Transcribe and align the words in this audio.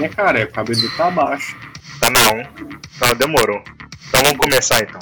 Ele 0.00 0.06
é 0.06 0.08
careca, 0.08 0.50
o 0.50 0.54
cabelo 0.54 0.90
tá 0.96 1.10
baixo. 1.10 1.56
Tá 2.00 2.08
não. 2.10 2.40
Então 2.96 3.14
demorou. 3.16 3.62
Então 4.08 4.22
vamos 4.22 4.38
começar 4.38 4.80
então. 4.80 5.00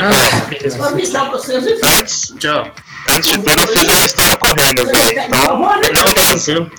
Ah, 0.00 0.44
beleza. 0.46 0.78
Vou 0.78 0.86
avisar 0.86 1.30
vocês. 1.30 1.64
Antes, 1.98 2.34
Tchau. 2.38 2.70
antes 3.10 3.30
de 3.30 3.38
tudo, 3.38 3.60
eu 3.62 3.68
fiz 3.68 3.88
uma 3.88 4.04
história 4.04 4.36
correndo, 4.36 4.86
velho. 4.86 5.20
Então, 5.20 5.58
Não, 5.58 5.80
tá 6.04 6.14
tranquilo. 6.14 6.70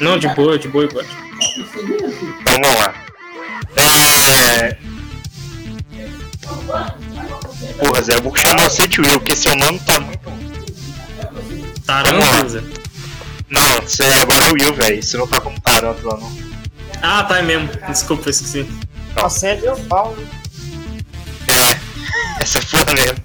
Não, 0.00 0.18
de 0.18 0.28
boa, 0.28 0.58
de 0.58 0.68
boa, 0.68 0.84
igual. 0.84 1.04
então 1.04 2.54
vamos 2.62 2.78
lá. 2.78 2.94
É... 3.76 4.76
Porra, 7.78 8.02
Zé, 8.02 8.14
eu 8.14 8.22
vou 8.22 8.36
chamar 8.36 8.68
você 8.68 8.86
de 8.86 9.00
Will, 9.00 9.20
porque 9.20 9.36
seu 9.36 9.54
nome 9.56 9.80
tá 9.80 10.00
muito. 10.00 10.32
Tarântula. 11.86 12.81
Não, 13.52 13.82
você 13.82 14.02
agora 14.02 14.46
é 14.46 14.52
Will, 14.52 14.74
velho. 14.74 15.02
Você 15.02 15.18
não 15.18 15.26
tá 15.26 15.38
como 15.40 15.60
Tarântula, 15.60 16.16
não. 16.16 16.32
Ah, 17.02 17.22
tá 17.22 17.38
é 17.38 17.42
mesmo. 17.42 17.68
Desculpa, 17.86 18.26
eu 18.26 18.30
esqueci. 18.30 18.66
Você 19.14 19.48
é 19.48 19.60
meu 19.60 19.76
pau. 19.76 20.16
É, 21.48 21.78
essa 22.42 22.58
é 22.58 22.62
foda 22.62 22.94
mesmo. 22.94 23.18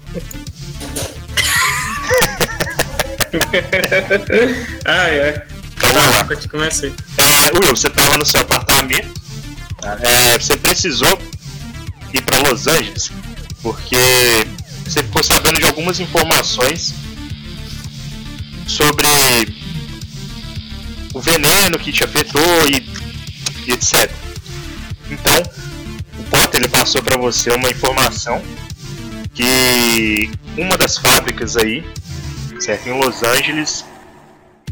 ai, 4.84 5.20
ai. 5.20 5.42
Então 5.76 5.92
vamos 5.94 6.14
lá. 6.14 6.24
Tá, 6.24 6.36
começa 6.48 6.84
aí. 6.86 6.94
É, 7.16 7.50
Will, 7.58 7.74
você 7.74 7.88
tava 7.88 8.18
no 8.18 8.26
seu 8.26 8.40
apartamento, 8.40 9.18
é, 10.02 10.38
você 10.38 10.58
precisou 10.58 11.18
ir 12.12 12.20
pra 12.22 12.38
Los 12.40 12.66
Angeles, 12.66 13.10
porque 13.62 13.96
você 14.84 15.02
ficou 15.02 15.22
sabendo 15.22 15.58
de 15.58 15.64
algumas 15.66 16.00
informações 16.00 16.92
sobre 18.66 19.08
o 21.18 21.20
veneno 21.20 21.76
que 21.80 21.90
te 21.90 22.04
afetou 22.04 22.68
e, 22.68 22.76
e 23.66 23.72
etc. 23.72 24.08
Então, 25.10 25.42
o 26.16 26.22
Potter 26.24 26.60
ele 26.60 26.68
passou 26.68 27.02
para 27.02 27.16
você 27.16 27.50
uma 27.50 27.68
informação 27.68 28.40
que 29.34 30.30
uma 30.56 30.76
das 30.78 30.96
fábricas 30.96 31.56
aí, 31.56 31.84
certo, 32.60 32.88
em 32.88 32.92
Los 32.92 33.24
Angeles, 33.24 33.84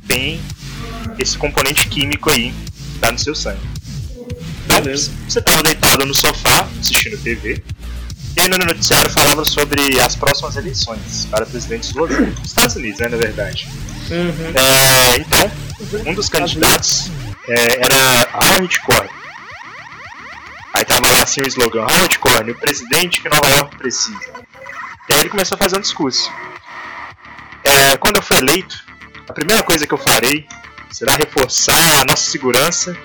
tem 0.07 0.41
esse 1.19 1.37
componente 1.37 1.89
químico 1.89 2.31
aí 2.31 2.55
tá 3.01 3.11
no 3.11 3.19
seu 3.19 3.35
sangue. 3.35 3.61
Então, 4.65 4.83
Beleza. 4.83 5.11
você 5.29 5.41
estava 5.41 5.65
deitado 5.65 6.07
no 6.07 6.15
sofá, 6.15 6.69
assistindo 6.81 7.19
TV, 7.19 7.63
e 8.37 8.41
aí 8.41 8.49
no 8.49 8.59
noticiário 8.59 9.11
falava 9.11 9.45
sobre 9.45 9.99
as 10.01 10.15
próximas 10.15 10.55
eleições 10.55 11.27
para 11.29 11.45
presidente 11.45 11.93
dos 11.93 12.11
Estados 12.45 12.77
Unidos, 12.77 13.01
né, 13.01 13.09
na 13.09 13.17
verdade. 13.17 13.69
Uhum. 14.11 14.53
É, 14.55 15.17
então, 15.17 15.51
um 16.07 16.15
dos 16.15 16.29
candidatos 16.29 17.11
é, 17.49 17.85
era 17.85 18.29
Howard 18.35 18.81
Corn. 18.81 19.09
Aí 20.75 20.85
tava 20.85 21.09
lá 21.09 21.23
assim 21.23 21.41
o 21.41 21.49
slogan, 21.49 21.83
Howard 21.83 22.19
Corn, 22.19 22.51
o 22.51 22.55
presidente 22.55 23.21
que 23.21 23.29
Nova 23.29 23.49
York 23.49 23.77
precisa. 23.77 24.19
E 25.09 25.15
aí 25.15 25.21
ele 25.21 25.31
começou 25.31 25.57
a 25.57 25.59
fazer 25.59 25.77
um 25.77 25.81
discurso. 25.81 26.31
É, 27.65 27.97
quando 27.97 28.17
eu 28.17 28.23
for 28.23 28.37
eleito, 28.37 28.77
a 29.29 29.33
primeira 29.33 29.63
coisa 29.63 29.87
que 29.87 29.95
eu 29.95 29.99
farei 29.99 30.47
será 30.91 31.15
reforçar 31.17 32.01
a 32.01 32.05
nossa 32.05 32.31
segurança. 32.31 32.97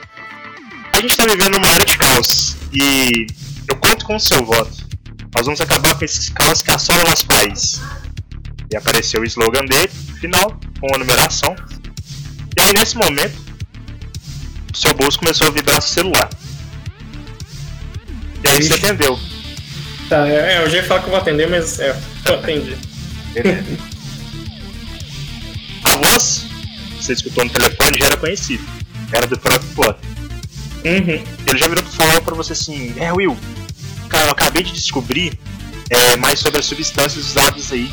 A 0.94 0.98
gente 0.98 1.12
está 1.12 1.26
vivendo 1.26 1.56
uma 1.56 1.68
era 1.68 1.86
de 1.86 1.98
caos 1.98 2.58
e 2.74 3.28
eu 3.68 3.76
conto 3.78 4.06
com 4.06 4.16
o 4.16 4.20
seu 4.20 4.44
voto. 4.46 4.72
Nós 5.34 5.46
vamos 5.46 5.62
acabar 5.62 5.96
com 5.96 6.04
esses 6.04 6.30
caos 6.30 6.62
que 6.62 6.72
assolam 6.72 7.06
nosso 7.06 7.26
país. 7.26 7.82
E 8.70 8.76
apareceu 8.76 9.22
o 9.22 9.26
slogan 9.26 9.66
dele, 9.66 9.92
final, 10.20 10.60
com 10.82 10.96
a 10.96 10.98
numeração. 10.98 11.56
E 12.58 12.62
aí 12.62 12.74
nesse 12.74 12.98
momento, 12.98 13.40
o 14.74 14.78
seu 14.78 14.94
bolso 14.96 15.20
começou 15.20 15.48
a 15.48 15.52
vibrar 15.52 15.82
seu 15.82 16.04
celular. 16.04 16.30
E 18.44 18.50
aí 18.50 18.62
você 18.62 18.74
atendeu. 18.74 19.18
Tá, 20.10 20.28
é, 20.28 20.56
é, 20.56 20.64
eu 20.64 20.70
já 20.70 20.78
ia 20.78 20.84
falar 20.84 21.02
que 21.02 21.06
eu 21.06 21.12
vou 21.12 21.20
atender, 21.20 21.48
mas 21.48 21.80
é, 21.80 21.96
eu 22.26 22.36
atendi. 22.36 22.76
A 25.84 25.96
voz 25.98 26.46
que 26.98 27.04
você 27.04 27.14
escutou 27.14 27.46
no 27.46 27.52
telefone 27.52 27.98
já 27.98 28.08
era 28.08 28.18
conhecida. 28.18 28.64
Era 29.14 29.28
do 29.28 29.38
próprio 29.38 29.70
Potter. 29.72 30.10
Uhum. 30.84 31.24
Ele 31.48 31.58
já 31.58 31.68
virou 31.68 31.84
pra 31.84 31.94
falar 31.94 32.22
pra 32.22 32.36
você 32.36 32.54
assim, 32.54 32.94
é 32.98 33.14
Will, 33.14 33.38
cara, 34.10 34.26
eu 34.26 34.32
acabei 34.32 34.64
de 34.64 34.72
descobrir 34.72 35.38
é, 35.90 36.16
mais 36.18 36.40
sobre 36.40 36.60
as 36.60 36.66
substâncias 36.66 37.24
usadas 37.24 37.72
aí, 37.72 37.92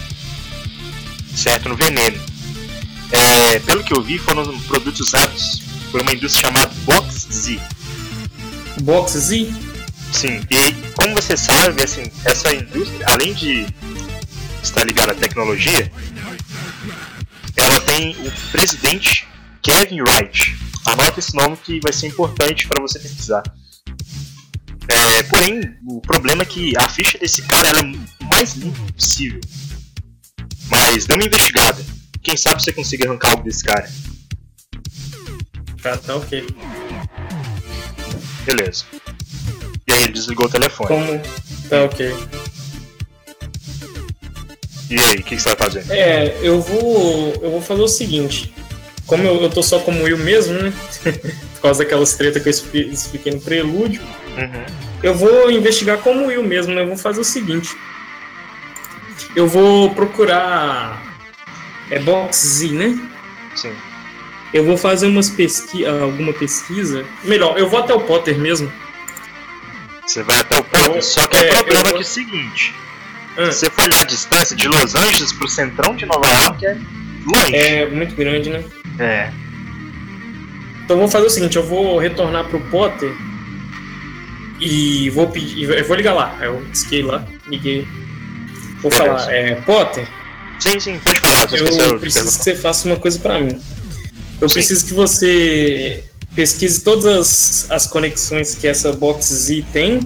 certo, 1.34 1.68
no 1.68 1.76
veneno. 1.76 2.18
É, 3.48 3.58
pelo 3.60 3.82
que 3.82 3.94
eu 3.94 4.02
vi, 4.02 4.18
foram 4.18 4.44
produtos 4.62 5.00
usados 5.00 5.62
por 5.90 6.02
uma 6.02 6.12
indústria 6.12 6.48
chamada 6.48 6.70
Box 6.84 7.28
Z. 7.32 7.58
Box 8.82 9.12
Z? 9.12 9.50
Sim, 10.12 10.40
e 10.50 10.72
como 10.94 11.14
você 11.14 11.34
sabe, 11.34 11.82
assim, 11.82 12.02
essa 12.26 12.54
indústria, 12.54 13.06
além 13.08 13.32
de 13.32 13.66
estar 14.62 14.84
ligada 14.84 15.12
à 15.12 15.14
tecnologia, 15.14 15.90
ela 17.56 17.80
tem 17.80 18.10
o 18.26 18.30
presidente 18.52 19.26
Kevin 19.62 20.02
Wright. 20.02 20.54
Anota 20.84 21.18
esse 21.18 21.34
nome 21.34 21.56
que 21.56 21.80
vai 21.80 21.92
ser 21.92 22.08
importante 22.08 22.68
para 22.68 22.82
você 22.82 22.98
pesquisar. 22.98 23.42
É, 24.88 25.22
porém, 25.22 25.60
o 25.86 26.02
problema 26.02 26.42
é 26.42 26.46
que 26.46 26.76
a 26.76 26.86
ficha 26.88 27.16
desse 27.16 27.40
cara 27.42 27.68
é 27.68 27.82
o 27.82 28.26
mais 28.28 28.54
limpa 28.54 28.92
possível. 28.92 29.40
Mas 30.68 31.06
dê 31.06 31.14
uma 31.14 31.24
investigada. 31.24 31.97
Quem 32.22 32.36
sabe 32.36 32.62
você 32.62 32.72
consiga 32.72 33.08
arrancar 33.08 33.30
algo 33.30 33.44
desse 33.44 33.64
cara. 33.64 33.88
Tá, 35.82 35.96
tá 35.96 36.16
ok. 36.16 36.46
Beleza. 38.44 38.84
E 39.86 39.92
aí 39.92 40.02
ele 40.04 40.12
desligou 40.12 40.46
o 40.46 40.50
telefone. 40.50 40.88
Como. 40.88 41.22
Tá 41.68 41.84
ok. 41.84 42.14
E 44.90 44.98
aí, 44.98 45.16
o 45.16 45.22
que, 45.22 45.36
que 45.36 45.38
você 45.42 45.50
vai 45.50 45.56
fazer? 45.58 45.84
É, 45.90 46.38
eu 46.42 46.60
vou. 46.60 47.34
Eu 47.42 47.50
vou 47.50 47.60
fazer 47.62 47.82
o 47.82 47.88
seguinte. 47.88 48.52
Como 49.06 49.22
eu, 49.22 49.42
eu 49.42 49.50
tô 49.50 49.62
só 49.62 49.78
como 49.80 50.02
Will 50.04 50.18
mesmo, 50.18 50.54
né? 50.54 50.72
Por 51.54 51.62
causa 51.62 51.82
daquelas 51.82 52.14
treta 52.14 52.40
que 52.40 52.48
eu 52.48 52.50
expli- 52.50 52.90
expliquei 52.92 53.32
no 53.32 53.40
prelúdio. 53.40 54.00
Uhum. 54.02 54.64
Eu 55.02 55.14
vou 55.14 55.50
investigar 55.50 55.98
como 55.98 56.26
Will 56.26 56.42
mesmo, 56.42 56.74
né? 56.74 56.82
Eu 56.82 56.88
vou 56.88 56.96
fazer 56.96 57.20
o 57.20 57.24
seguinte. 57.24 57.70
Eu 59.36 59.46
vou 59.46 59.94
procurar. 59.94 61.07
É 61.90 61.98
Box 61.98 62.36
Z, 62.46 62.68
né? 62.68 62.98
Sim. 63.54 63.72
Eu 64.52 64.64
vou 64.64 64.76
fazer 64.76 65.06
umas 65.06 65.28
pesqui 65.28 65.84
alguma 65.84 66.32
pesquisa. 66.32 67.04
Melhor, 67.24 67.58
eu 67.58 67.68
vou 67.68 67.80
até 67.80 67.92
o 67.94 68.00
Potter 68.00 68.38
mesmo. 68.38 68.70
Você 70.06 70.22
vai 70.22 70.38
até 70.40 70.58
o 70.58 70.64
ponto, 70.64 70.96
Eu- 70.96 71.02
só 71.02 71.26
que 71.26 71.36
é, 71.36 71.50
o 71.52 71.54
problema 71.64 71.80
é 71.80 71.82
vou- 71.82 71.92
que 71.92 71.98
é 71.98 72.00
o 72.00 72.04
seguinte: 72.04 72.74
Ah, 73.36 73.52
se 73.52 73.58
você 73.60 73.70
for 73.70 73.84
olhar 73.84 74.00
a 74.00 74.04
distância 74.04 74.56
de 74.56 74.66
Los 74.68 74.94
Angeles 74.94 75.32
pro 75.34 75.46
centrão 75.48 75.94
de 75.94 76.06
Nova 76.06 76.26
York, 76.26 76.66
é 76.66 76.76
longe. 77.26 77.54
é 77.54 77.86
muito 77.90 78.14
grande, 78.16 78.48
né? 78.50 78.64
É. 78.98 79.30
Então 80.84 80.96
eu 80.96 81.00
vou 81.02 81.08
fazer 81.10 81.26
o 81.26 81.30
seguinte, 81.30 81.56
eu 81.56 81.62
vou 81.62 81.98
retornar 81.98 82.44
pro 82.46 82.58
Potter 82.58 83.12
e 84.60 85.10
vou 85.10 85.28
pedir. 85.30 85.68
Eu 85.70 85.84
vou 85.86 85.96
ligar 85.96 86.14
lá. 86.14 86.36
Eu 86.40 86.62
disquei 86.72 87.02
lá, 87.02 87.24
liguei. 87.46 87.86
Vou 88.80 88.90
Beleza. 88.90 89.18
falar, 89.18 89.32
é, 89.32 89.54
Potter, 89.56 90.08
Sim, 90.58 90.80
sim, 90.80 90.98
pode 90.98 91.20
falar. 91.20 91.52
Eu 91.52 91.94
de 91.94 92.00
preciso 92.00 92.38
que 92.38 92.44
você 92.44 92.54
faça 92.54 92.86
uma 92.86 92.96
coisa 92.96 93.18
pra 93.18 93.40
mim. 93.40 93.60
Eu 94.40 94.48
Sim. 94.48 94.54
preciso 94.54 94.86
que 94.86 94.94
você 94.94 96.04
pesquise 96.34 96.82
todas 96.82 97.06
as, 97.06 97.70
as 97.70 97.86
conexões 97.86 98.54
que 98.54 98.66
essa 98.66 98.92
Box 98.92 99.26
Z 99.26 99.64
tem 99.72 100.00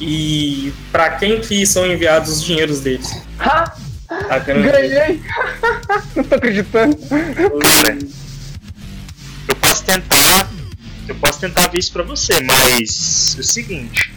e 0.00 0.72
pra 0.90 1.10
quem 1.10 1.40
que 1.40 1.66
são 1.66 1.86
enviados 1.86 2.38
os 2.38 2.42
dinheiros 2.42 2.80
deles. 2.80 3.10
Ha! 3.38 3.76
Tá? 4.08 4.38
Ganhei! 4.38 5.20
Não 6.16 6.24
tô 6.24 6.34
acreditando. 6.34 6.96
Cara, 7.60 7.98
eu 9.48 9.56
posso 9.56 9.84
tentar. 9.84 10.50
Eu 11.06 11.14
posso 11.16 11.40
tentar 11.40 11.68
ver 11.68 11.78
isso 11.78 11.92
pra 11.92 12.02
você, 12.02 12.40
mas 12.42 13.34
é 13.36 13.40
o 13.40 13.44
seguinte, 13.44 14.12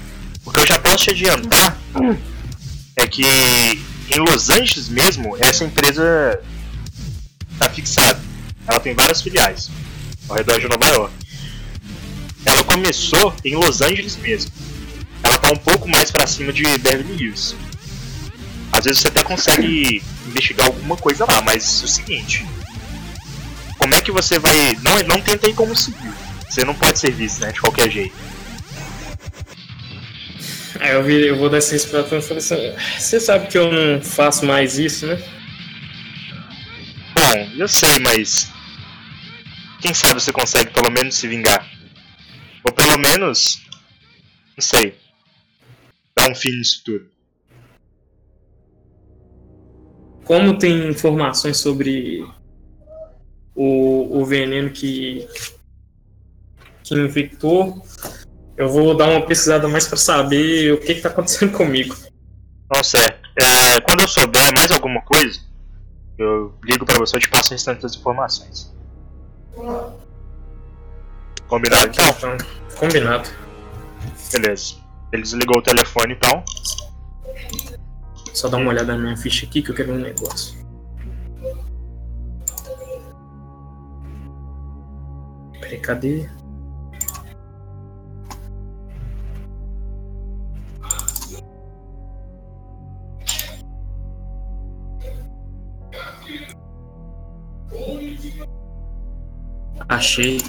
o 0.45 0.51
que 0.51 0.59
eu 0.59 0.68
já 0.68 0.77
posso 0.79 1.06
te 1.06 1.12
adiantar 1.12 1.77
é 2.97 3.07
que 3.07 3.81
em 4.11 4.19
Los 4.19 4.49
Angeles 4.49 4.89
mesmo, 4.89 5.37
essa 5.39 5.63
empresa 5.63 6.39
tá 7.57 7.69
fixada. 7.69 8.21
Ela 8.67 8.79
tem 8.79 8.93
várias 8.93 9.21
filiais 9.21 9.69
ao 10.27 10.35
redor 10.35 10.59
de 10.59 10.67
Nova 10.67 10.85
York. 10.87 11.13
Ela 12.45 12.63
começou 12.63 13.33
em 13.43 13.55
Los 13.55 13.81
Angeles 13.81 14.17
mesmo. 14.17 14.51
Ela 15.23 15.37
tá 15.37 15.51
um 15.51 15.57
pouco 15.57 15.87
mais 15.87 16.11
pra 16.11 16.27
cima 16.27 16.51
de 16.51 16.63
Beverly 16.63 17.23
Hills. 17.23 17.55
Às 18.71 18.85
vezes 18.85 19.01
você 19.01 19.07
até 19.07 19.23
consegue 19.23 20.03
investigar 20.27 20.67
alguma 20.67 20.97
coisa 20.97 21.25
lá, 21.25 21.41
mas 21.41 21.81
é 21.81 21.85
o 21.85 21.87
seguinte, 21.87 22.45
como 23.77 23.93
é 23.93 24.01
que 24.01 24.11
você 24.11 24.39
vai. 24.39 24.77
Não, 24.81 24.97
não 25.07 25.21
tenta 25.21 25.47
ir 25.47 25.53
como 25.53 25.75
civil. 25.75 26.13
Você 26.49 26.65
não 26.65 26.73
pode 26.73 26.99
ser 26.99 27.11
visto, 27.11 27.39
né? 27.41 27.51
De 27.51 27.61
qualquer 27.61 27.89
jeito. 27.89 28.15
Aí 30.81 30.94
eu, 30.95 31.04
vi, 31.04 31.28
eu 31.28 31.38
vou 31.38 31.48
dar 31.48 31.57
essa 31.57 31.74
respiração 31.74 32.18
e 32.18 32.22
falei 32.24 32.39
assim, 32.39 32.56
você 32.98 33.19
sabe 33.19 33.48
que 33.48 33.56
eu 33.56 33.72
não 33.72 34.01
faço 34.01 34.44
mais 34.48 34.80
isso, 34.80 35.06
né? 35.06 35.16
Bom, 37.13 37.51
eu 37.56 37.68
sei, 37.68 38.00
mas. 38.00 38.51
Quem 39.80 39.94
sabe 39.94 40.19
você 40.19 40.31
consegue 40.31 40.72
pelo 40.72 40.89
menos 40.89 41.13
se 41.13 41.28
vingar. 41.28 41.69
pelo 42.75 42.98
menos. 42.98 43.62
Não 44.57 44.62
sei. 44.62 44.95
Dar 46.18 46.31
um 46.31 46.33
fim 46.33 46.50
nisso 46.50 46.81
tudo. 46.83 47.07
Como 50.25 50.57
tem 50.57 50.89
informações 50.89 51.57
sobre 51.57 52.25
o, 53.54 54.19
o 54.19 54.25
veneno 54.25 54.72
que, 54.72 55.28
que 56.83 56.95
infectou, 56.95 57.86
eu 58.61 58.69
vou 58.69 58.95
dar 58.95 59.09
uma 59.09 59.25
pesquisada 59.25 59.67
mais 59.67 59.87
pra 59.87 59.97
saber 59.97 60.71
o 60.73 60.77
que, 60.77 60.93
que 60.93 61.01
tá 61.01 61.09
acontecendo 61.09 61.51
comigo. 61.57 61.95
Não 62.71 62.83
certo. 62.83 63.27
É, 63.35 63.81
quando 63.81 64.01
eu 64.01 64.07
souber 64.07 64.53
mais 64.55 64.71
alguma 64.71 65.01
coisa, 65.01 65.39
eu 66.15 66.53
ligo 66.63 66.85
pra 66.85 66.99
você 66.99 67.17
e 67.17 67.19
te 67.19 67.27
passo 67.27 67.49
o 67.49 67.53
restante 67.53 67.81
das 67.81 67.95
informações. 67.95 68.71
Combinado 71.47 71.87
então? 71.87 72.05
Então, 72.09 72.37
combinado. 72.77 73.27
Beleza. 74.31 74.75
Ele 75.11 75.23
desligou 75.23 75.57
o 75.57 75.61
telefone 75.63 76.13
então. 76.13 76.43
Só 78.33 78.47
dar 78.47 78.57
uma 78.57 78.69
olhada 78.69 78.95
na 78.95 79.01
minha 79.01 79.17
ficha 79.17 79.45
aqui 79.45 79.63
que 79.63 79.71
eu 79.71 79.75
quero 79.75 79.91
um 79.91 79.97
negócio. 79.97 80.55
Peraí, 85.59 85.79
cadê? 85.79 86.29
Achei. 99.91 100.41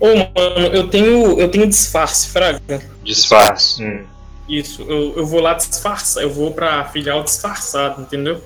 Ô, 0.00 0.06
mano, 0.06 0.66
eu 0.72 0.88
tenho, 0.88 1.38
eu 1.38 1.50
tenho 1.50 1.66
disfarce, 1.66 2.30
Fraga. 2.30 2.80
Disfarce. 3.02 3.84
Hum. 3.84 4.04
Isso, 4.48 4.82
eu, 4.82 5.14
eu 5.16 5.26
vou 5.26 5.40
lá 5.40 5.52
disfarçar, 5.52 6.22
eu 6.22 6.30
vou 6.30 6.52
pra 6.52 6.86
filial 6.86 7.22
disfarçado, 7.22 8.00
entendeu? 8.00 8.42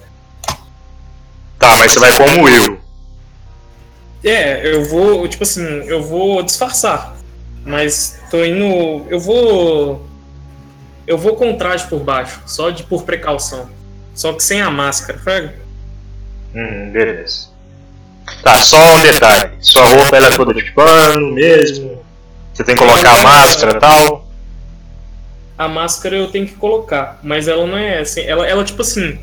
Tá, 1.59 1.77
mas 1.77 1.93
você 1.93 2.01
vai 2.01 2.17
como 2.17 2.49
eu. 2.49 2.81
É, 4.25 4.75
eu 4.75 4.85
vou, 4.85 5.29
tipo 5.29 5.45
assim, 5.45 5.63
eu 5.63 6.03
vou 6.03 6.43
disfarçar. 6.43 7.17
Mas 7.65 8.21
tô 8.33 8.45
indo. 8.45 9.07
Eu 9.09 9.21
vou. 9.21 10.09
Eu 11.07 11.17
vou 11.17 11.37
com 11.37 11.57
traje 11.57 11.87
por 11.87 12.01
baixo, 12.01 12.43
só 12.47 12.71
de 12.71 12.83
por 12.83 13.05
precaução. 13.05 13.71
Só 14.13 14.33
que 14.33 14.43
sem 14.43 14.61
a 14.61 14.71
máscara, 14.71 15.19
fraga? 15.21 15.55
Hum, 16.55 16.91
beleza. 16.91 17.49
Tá, 18.43 18.57
só 18.59 18.77
um 18.77 19.01
detalhe. 19.01 19.51
Sua 19.61 19.85
roupa 19.85 20.17
ela 20.17 20.27
é 20.29 20.31
toda 20.31 20.55
de 20.55 20.71
pano 20.73 21.33
mesmo. 21.33 22.03
Você 22.53 22.65
tem 22.65 22.75
que 22.75 22.81
colocar 22.81 23.13
a 23.13 23.23
máscara 23.23 23.77
e 23.77 23.81
tal. 23.81 24.29
A 25.57 25.69
máscara 25.69 26.17
eu 26.17 26.29
tenho 26.29 26.47
que 26.47 26.55
colocar, 26.55 27.19
mas 27.23 27.49
ela 27.49 27.67
não 27.67 27.77
é 27.77 27.99
assim. 28.01 28.23
Ela, 28.23 28.47
ela 28.47 28.65
tipo 28.65 28.83
assim. 28.83 29.19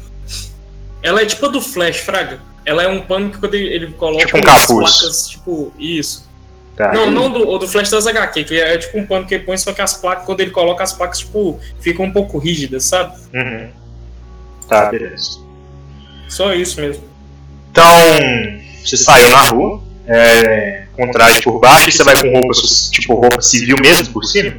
Ela 1.02 1.22
é 1.22 1.25
tipo 1.25 1.46
a 1.46 1.50
do 1.50 1.62
Flash, 1.62 1.98
fraga. 1.98 2.40
Ela 2.66 2.84
é 2.84 2.88
um 2.88 3.02
pano 3.02 3.30
que 3.30 3.38
quando 3.38 3.54
ele, 3.54 3.92
coloca 3.94 4.25
Tipo 4.25 4.38
um 4.38 4.42
as 4.42 4.62
capuz. 4.62 4.98
placas, 4.98 5.28
tipo, 5.30 5.72
isso. 5.78 6.28
Tá. 6.75 6.92
Não, 6.92 7.12
não 7.12 7.31
do, 7.31 7.58
do 7.58 7.68
Flash 7.68 7.90
das 7.90 8.08
HQ, 8.08 8.44
que 8.44 8.60
é 8.60 8.78
tipo 8.78 8.98
um 8.98 9.06
pano 9.06 9.25
que 9.25 9.36
ele 9.36 9.44
põe, 9.44 9.56
só 9.58 9.72
que 9.72 9.81
as 9.81 9.94
placas, 9.94 10.25
quando 10.25 10.42
ele 10.42 10.51
coloca 10.51 10.84
as 10.84 10.92
placas, 10.92 11.19
tipo, 11.19 11.60
ficam 11.80 12.06
um 12.06 12.12
pouco 12.12 12.38
rígidas, 12.38 12.86
sabe? 12.86 13.16
Uhum. 13.34 13.69
Tá, 14.68 14.88
beleza. 14.88 15.40
Só 16.28 16.54
isso 16.54 16.81
mesmo. 16.81 17.04
Então, 17.72 17.86
você 18.90 18.98
saiu 18.98 19.30
na 19.30 19.42
rua, 19.50 19.82
é, 20.08 20.86
com 20.96 21.10
traje 21.12 21.42
por 21.42 21.60
baixo, 21.60 21.90
e 21.90 21.92
você 21.92 22.04
vai 22.04 22.22
com 22.22 22.32
roupa, 22.32 22.54
tipo, 22.92 23.16
roupa 23.16 23.42
civil 23.42 23.78
mesmo 23.82 24.14
por 24.14 24.24
cima? 24.24 24.56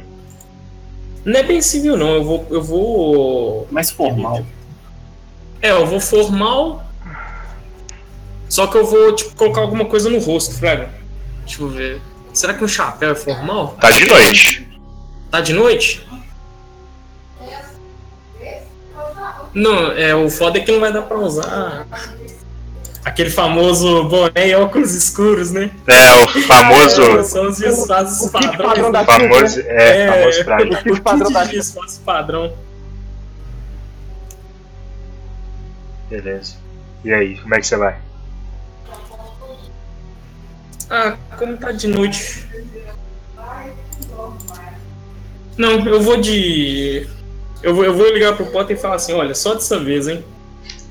Não 1.23 1.39
é 1.39 1.43
bem 1.43 1.61
civil, 1.61 1.97
não. 1.97 2.15
Eu 2.15 2.23
vou. 2.23 2.47
Eu 2.49 2.63
vou. 2.63 3.67
Mais 3.69 3.91
formal. 3.91 4.45
É, 5.61 5.71
eu 5.71 5.85
vou 5.85 5.99
formal. 5.99 6.85
Só 8.47 8.65
que 8.67 8.77
eu 8.77 8.85
vou, 8.85 9.13
tipo, 9.13 9.35
colocar 9.35 9.61
alguma 9.61 9.85
coisa 9.85 10.09
no 10.09 10.19
rosto, 10.19 10.55
Fraga. 10.55 10.89
Deixa 11.45 11.61
eu 11.61 11.67
ver. 11.67 12.01
Será 12.33 12.53
que 12.53 12.63
o 12.63 12.67
chapéu 12.67 13.11
é 13.11 13.15
formal? 13.15 13.75
Tá 13.79 13.91
de 13.91 14.05
noite. 14.05 14.67
Tá 15.29 15.41
de 15.41 15.51
noite? 15.51 16.07
Não, 19.53 19.91
é, 19.91 20.15
o 20.15 20.29
foda 20.29 20.59
é 20.59 20.61
que 20.61 20.71
não 20.71 20.79
vai 20.79 20.93
dar 20.93 21.01
pra 21.01 21.17
usar 21.17 21.87
aquele 23.07 23.29
famoso 23.29 24.03
boné 24.03 24.49
e 24.49 24.55
óculos 24.55 24.93
escuros, 24.93 25.51
né? 25.51 25.71
É, 25.87 26.23
o 26.23 26.41
famoso. 26.43 27.23
São 27.23 27.47
os 27.47 27.57
disfarces 27.57 28.29
padrões. 28.29 28.57
padrão 28.57 28.91
da 28.91 29.05
famoso 29.05 29.61
é, 29.61 30.11
famoso 30.11 30.43
traje. 30.43 30.69
O 30.69 30.83
kit 30.83 31.01
padrão 31.01 31.31
da 31.31 31.43
disfarce 31.45 31.99
padrão. 32.01 32.53
Beleza. 36.09 36.55
E 37.03 37.13
aí, 37.13 37.37
como 37.37 37.55
é 37.55 37.59
que 37.59 37.67
você 37.67 37.77
vai? 37.77 37.97
Ah, 40.89 41.17
como 41.37 41.57
tá 41.57 41.71
de 41.71 41.87
noite? 41.87 42.45
Não, 45.57 45.85
eu 45.85 46.01
vou 46.01 46.17
de. 46.17 47.07
Eu 47.63 47.73
vou, 47.73 47.83
eu 47.83 47.93
vou 47.93 48.13
ligar 48.13 48.35
pro 48.35 48.45
Potter 48.47 48.77
e 48.77 48.79
falar 48.79 48.95
assim: 48.95 49.13
olha, 49.13 49.33
só 49.33 49.53
dessa 49.53 49.79
vez, 49.79 50.07
hein? 50.07 50.23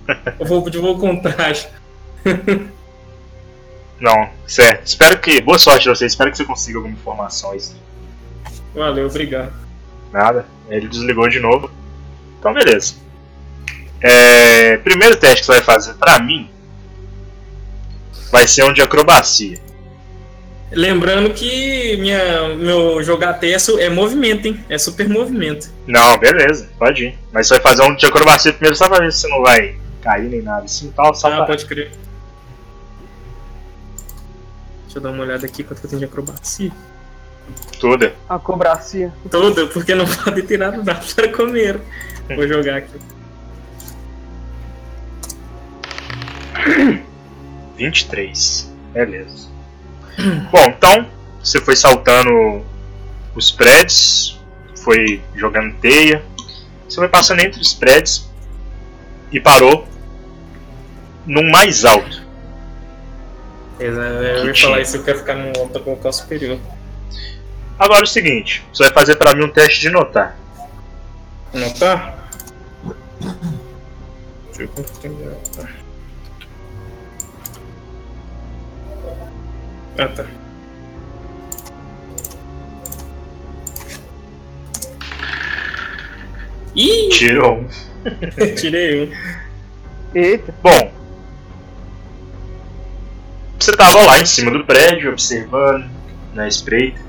Eu 0.38 0.46
vou, 0.46 0.64
eu 0.72 0.80
vou 0.80 0.96
com 1.00 1.20
traje. 1.20 1.66
Não, 4.00 4.28
certo. 4.46 4.86
Espero 4.86 5.18
que. 5.18 5.40
Boa 5.40 5.58
sorte 5.58 5.84
pra 5.84 5.94
você, 5.94 6.06
espero 6.06 6.30
que 6.30 6.36
você 6.36 6.44
consiga 6.44 6.78
alguma 6.78 6.94
informação 6.94 7.52
aí. 7.52 7.60
Valeu, 8.74 9.06
obrigado. 9.06 9.52
Nada. 10.12 10.46
Ele 10.68 10.88
desligou 10.88 11.28
de 11.28 11.40
novo. 11.40 11.70
Então, 12.38 12.52
beleza. 12.52 12.94
É, 14.00 14.76
primeiro 14.78 15.16
teste 15.16 15.40
que 15.40 15.46
você 15.46 15.52
vai 15.52 15.62
fazer 15.62 15.94
pra 15.94 16.20
mim 16.20 16.50
vai 18.30 18.46
ser 18.46 18.64
um 18.64 18.72
de 18.72 18.82
acrobacia. 18.82 19.58
Lembrando 20.70 21.30
que 21.32 21.96
minha, 21.98 22.48
meu 22.56 23.02
jogar 23.02 23.38
é, 23.42 23.56
é 23.84 23.88
movimento, 23.88 24.46
hein? 24.46 24.64
É 24.68 24.76
super 24.76 25.08
movimento. 25.08 25.70
Não, 25.86 26.18
beleza, 26.18 26.68
pode 26.78 27.04
ir. 27.06 27.18
Mas 27.32 27.46
você 27.46 27.54
vai 27.54 27.62
fazer 27.62 27.82
um 27.82 27.94
de 27.94 28.04
acrobacia 28.04 28.52
primeiro 28.52 28.76
só 28.76 28.88
pra 28.88 28.98
ver 28.98 29.12
se 29.12 29.20
você 29.20 29.28
não 29.28 29.42
vai 29.42 29.76
cair 30.02 30.28
nem 30.28 30.42
nada 30.42 30.64
assim 30.64 30.92
tal. 30.94 31.14
Só 31.14 31.28
Ah, 31.28 31.36
pra... 31.36 31.46
pode 31.46 31.64
crer. 31.66 31.92
Deixa 34.96 35.08
eu 35.08 35.12
dar 35.12 35.14
uma 35.14 35.24
olhada 35.24 35.44
aqui 35.44 35.62
quanto 35.62 35.80
que 35.80 35.84
eu 35.84 35.90
tenho 35.90 36.00
de 36.00 36.06
acrobacia. 36.06 36.72
Toda. 37.78 38.14
A 38.26 38.38
cobracia. 38.38 39.12
Toda, 39.30 39.66
porque 39.66 39.94
não 39.94 40.06
pode 40.24 40.40
tirar 40.40 40.72
nada 40.72 40.94
para 41.14 41.30
comer. 41.30 41.78
Vou 42.34 42.48
jogar 42.48 42.78
aqui. 42.78 42.98
23. 47.76 48.72
Beleza. 48.94 49.48
Bom, 50.50 50.64
então 50.64 51.06
você 51.44 51.60
foi 51.60 51.76
saltando 51.76 52.64
os 53.34 53.50
prédios, 53.50 54.40
foi 54.82 55.22
jogando 55.34 55.76
teia, 55.78 56.24
você 56.88 56.96
foi 56.96 57.08
passando 57.08 57.40
entre 57.40 57.60
os 57.60 57.74
prédios 57.74 58.30
e 59.30 59.38
parou 59.38 59.86
num 61.26 61.50
mais 61.50 61.84
alto. 61.84 62.25
Eu 63.78 64.46
ia 64.46 64.54
falar 64.54 64.80
isso, 64.80 64.96
eu 64.96 65.04
quero 65.04 65.18
ficar 65.18 65.34
no 65.34 65.48
alto 65.58 65.82
local 65.88 66.12
superior. 66.12 66.58
Agora 67.78 68.00
é 68.00 68.04
o 68.04 68.06
seguinte, 68.06 68.64
você 68.72 68.84
vai 68.84 68.92
fazer 68.92 69.16
pra 69.16 69.34
mim 69.34 69.44
um 69.44 69.50
teste 69.50 69.80
de 69.80 69.90
notar. 69.90 70.36
Deixa 71.52 71.66
eu 75.04 75.10
notar. 75.10 75.76
Ah, 79.98 80.08
tá. 80.08 80.26
Ih, 86.74 87.08
Tirou 87.10 87.60
um. 87.60 87.68
tirei 88.56 89.04
um. 89.04 89.12
Eita. 90.14 90.54
Bom, 90.62 90.92
você 93.66 93.72
estava 93.72 94.00
lá 94.04 94.20
em 94.20 94.26
cima 94.26 94.52
do 94.52 94.64
prédio, 94.64 95.10
observando, 95.10 95.90
na 96.32 96.46
espreita. 96.46 97.00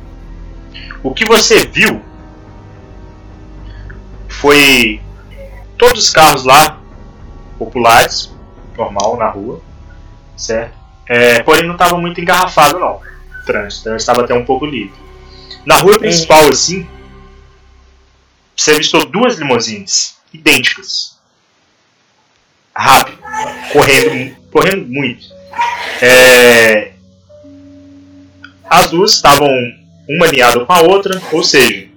O 1.04 1.14
que 1.14 1.24
você 1.24 1.68
viu 1.68 2.04
foi 4.28 5.00
todos 5.78 6.06
os 6.06 6.10
carros 6.10 6.46
lá, 6.46 6.82
populares, 7.60 8.34
normal, 8.76 9.18
na 9.18 9.30
rua, 9.30 9.62
certo? 10.36 10.76
É, 11.08 11.44
porém 11.44 11.64
não 11.64 11.74
estava 11.74 11.96
muito 11.96 12.20
engarrafado 12.20 12.80
não, 12.80 12.96
o 12.96 13.46
trânsito, 13.46 13.82
então 13.82 13.96
estava 13.96 14.24
até 14.24 14.34
um 14.34 14.44
pouco 14.44 14.66
livre. 14.66 14.98
Na 15.64 15.78
rua 15.78 16.00
principal, 16.00 16.50
assim, 16.50 16.88
você 18.56 18.72
avistou 18.72 19.06
duas 19.06 19.38
limousines 19.38 20.18
idênticas. 20.34 21.20
Rápido, 22.76 23.20
correndo, 23.72 24.36
correndo 24.52 24.88
muito. 24.88 25.37
É, 26.02 26.92
as 28.70 28.90
duas 28.90 29.14
estavam 29.14 29.50
uma 30.08 30.26
alinhada 30.26 30.66
com 30.66 30.74
a 30.74 30.82
outra, 30.82 31.22
ou 31.32 31.44
seja, 31.44 31.88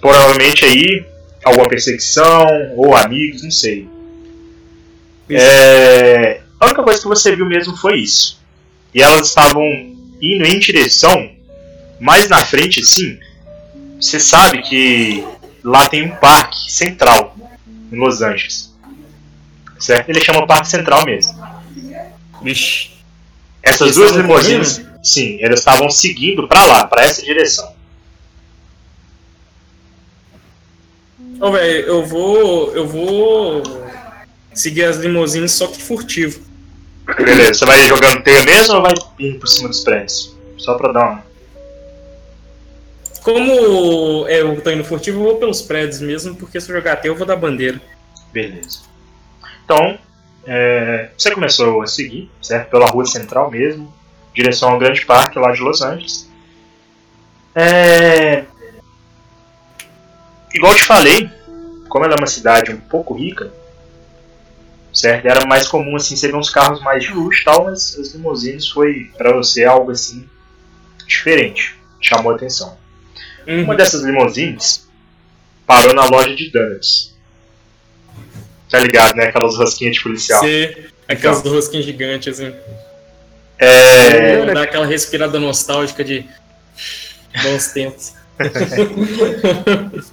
provavelmente 0.00 0.64
aí 0.64 1.04
alguma 1.44 1.68
perseguição 1.68 2.46
ou 2.76 2.94
amigos, 2.94 3.42
não 3.42 3.50
sei. 3.50 3.88
É, 5.28 6.40
a 6.60 6.66
única 6.66 6.82
coisa 6.82 7.00
que 7.00 7.08
você 7.08 7.34
viu 7.34 7.46
mesmo 7.46 7.76
foi 7.76 7.98
isso. 7.98 8.40
E 8.94 9.02
elas 9.02 9.28
estavam 9.28 9.64
indo 10.20 10.44
em 10.44 10.58
direção 10.58 11.30
mais 11.98 12.28
na 12.28 12.44
frente, 12.44 12.84
sim. 12.84 13.18
Você 14.00 14.20
sabe 14.20 14.62
que 14.62 15.24
lá 15.64 15.88
tem 15.88 16.04
um 16.04 16.16
parque 16.16 16.70
central 16.70 17.36
em 17.90 17.96
Los 17.96 18.20
Angeles. 18.20 18.71
Certo? 19.82 20.08
Ele 20.08 20.20
chama 20.20 20.46
Parque 20.46 20.68
Central 20.68 21.04
mesmo. 21.04 21.34
Vixe. 22.40 22.92
Essas 23.60 23.80
Eles 23.80 23.96
duas 23.96 24.10
estavam 24.10 24.28
limusines, 24.28 24.80
sim, 25.02 25.38
elas 25.40 25.58
estavam 25.58 25.90
seguindo 25.90 26.46
pra 26.46 26.64
lá, 26.64 26.86
pra 26.86 27.04
essa 27.04 27.20
direção. 27.20 27.74
Ô, 31.40 31.50
velho, 31.50 31.86
eu 31.86 32.06
vou. 32.06 32.72
Eu 32.74 32.86
vou. 32.86 33.62
Seguir 34.54 34.84
as 34.84 34.98
limousines 34.98 35.50
só 35.50 35.66
que 35.66 35.82
furtivo. 35.82 36.40
Beleza, 37.16 37.54
você 37.54 37.64
vai 37.64 37.82
jogando 37.88 38.22
teia 38.22 38.44
mesmo 38.44 38.76
ou 38.76 38.82
vai 38.82 38.92
indo 39.18 39.40
por 39.40 39.48
cima 39.48 39.68
dos 39.68 39.80
prédios? 39.80 40.36
Só 40.58 40.74
pra 40.74 40.92
dar 40.92 41.10
uma. 41.10 41.24
Como 43.22 44.28
é, 44.28 44.42
eu 44.42 44.60
tô 44.60 44.70
indo 44.70 44.84
furtivo, 44.84 45.18
eu 45.18 45.24
vou 45.24 45.36
pelos 45.36 45.62
prédios 45.62 46.00
mesmo, 46.00 46.36
porque 46.36 46.60
se 46.60 46.70
eu 46.70 46.76
jogar 46.76 46.92
até 46.92 47.08
eu 47.08 47.16
vou 47.16 47.26
dar 47.26 47.36
bandeira. 47.36 47.80
Beleza. 48.32 48.91
Então, 49.64 49.98
é, 50.44 51.10
você 51.16 51.30
começou 51.30 51.82
a 51.82 51.86
seguir, 51.86 52.30
certo? 52.40 52.70
Pela 52.70 52.86
rua 52.86 53.06
central 53.06 53.50
mesmo, 53.50 53.92
direção 54.34 54.70
ao 54.70 54.78
grande 54.78 55.04
parque 55.04 55.38
lá 55.38 55.52
de 55.52 55.60
Los 55.60 55.82
Angeles. 55.82 56.30
É, 57.54 58.44
igual 60.54 60.74
te 60.74 60.84
falei, 60.84 61.30
como 61.88 62.04
ela 62.04 62.14
é 62.14 62.18
uma 62.18 62.26
cidade 62.26 62.72
um 62.72 62.80
pouco 62.80 63.14
rica, 63.14 63.52
certo? 64.92 65.26
Era 65.26 65.46
mais 65.46 65.68
comum 65.68 65.96
assim, 65.96 66.16
você 66.16 66.28
ver 66.28 66.36
uns 66.36 66.50
carros 66.50 66.82
mais 66.82 67.04
de 67.04 67.12
luxo 67.12 67.42
e 67.42 67.44
tal, 67.44 67.64
mas 67.64 67.98
as 67.98 68.14
limousines 68.14 68.68
foi 68.68 69.10
pra 69.16 69.32
você 69.34 69.64
algo 69.64 69.90
assim 69.90 70.28
diferente, 71.06 71.76
chamou 72.00 72.32
a 72.32 72.36
atenção. 72.36 72.76
Uhum. 73.46 73.64
Uma 73.64 73.74
dessas 73.74 74.02
limousines 74.02 74.88
parou 75.66 75.94
na 75.94 76.04
loja 76.06 76.34
de 76.34 76.50
donuts. 76.50 77.11
Tá 78.72 78.78
ligado, 78.78 79.14
né? 79.16 79.26
Aquelas 79.26 79.58
rosquinhas 79.58 79.96
de 79.96 80.02
policial. 80.02 80.40
Ser 80.40 80.90
aquelas 81.06 81.42
rosquinhas 81.42 81.84
gigantes, 81.84 82.40
assim. 82.40 82.54
É, 83.58 84.46
Dá 84.46 84.62
aquela 84.62 84.86
respirada 84.86 85.38
nostálgica 85.38 86.02
de 86.02 86.26
bons 87.42 87.66
tempos. 87.66 88.14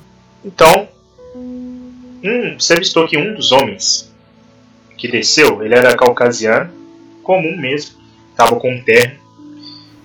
então, 0.43 0.89
um, 1.33 2.57
você 2.59 2.73
avistou 2.73 3.07
que 3.07 3.17
um 3.17 3.33
dos 3.33 3.53
homens 3.53 4.13
que 4.97 5.07
desceu, 5.07 5.63
ele 5.63 5.73
era 5.73 5.95
caucasiano, 5.95 6.69
comum 7.23 7.55
mesmo, 7.55 7.97
tava 8.35 8.57
com 8.57 8.73
um 8.73 8.83
terno. 8.83 9.17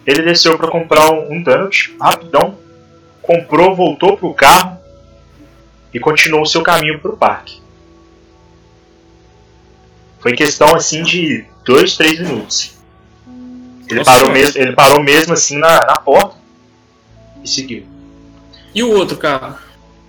Ele 0.07 0.23
desceu 0.23 0.57
para 0.57 0.71
comprar 0.71 1.11
um, 1.11 1.43
donut, 1.43 1.93
rapidão, 2.01 2.57
comprou, 3.21 3.75
voltou 3.75 4.17
pro 4.17 4.33
carro 4.33 4.79
e 5.93 5.99
continuou 5.99 6.43
o 6.43 6.47
seu 6.47 6.63
caminho 6.63 7.01
pro 7.01 7.17
parque. 7.17 7.64
Foi 10.25 10.33
questão 10.33 10.75
assim 10.75 11.03
de 11.03 11.45
dois, 11.67 11.99
três 11.99 12.19
minutos. 12.19 12.73
Ele 13.87 13.99
Nossa, 13.99 14.11
parou 14.11 14.31
mesmo, 14.31 14.63
ele 14.63 14.73
parou 14.73 15.03
mesmo 15.03 15.35
assim 15.35 15.59
na, 15.59 15.85
na 15.85 15.97
porta 15.97 16.35
e 17.45 17.47
seguiu. 17.49 17.87
E 18.75 18.83
o 18.83 18.91
outro 18.97 19.19
carro? 19.19 19.59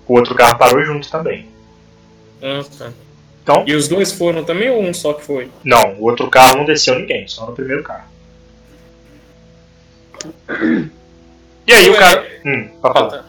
O 0.07 0.13
outro 0.13 0.33
carro 0.33 0.57
parou 0.57 0.81
junto 0.85 1.11
também. 1.11 1.49
Ah, 2.41 2.63
tá. 2.77 2.93
Então, 3.43 3.65
E 3.67 3.75
os 3.75 3.89
dois 3.89 4.13
foram 4.13 4.45
também 4.45 4.69
ou 4.69 4.81
um 4.81 4.93
só 4.93 5.11
que 5.11 5.21
foi? 5.25 5.51
não, 5.65 5.95
o 5.95 6.03
outro 6.05 6.29
carro 6.29 6.59
não 6.59 6.65
desceu 6.65 6.97
ninguém, 6.97 7.27
só 7.27 7.45
no 7.47 7.51
primeiro 7.53 7.83
carro. 7.83 8.05
E 11.67 11.73
aí 11.73 11.89
o 11.89 11.91
Ué. 11.91 11.99
cara. 11.99 12.27
Hum, 12.45 12.69
pra 12.81 12.93
falar. 12.93 13.09
Tá. 13.09 13.25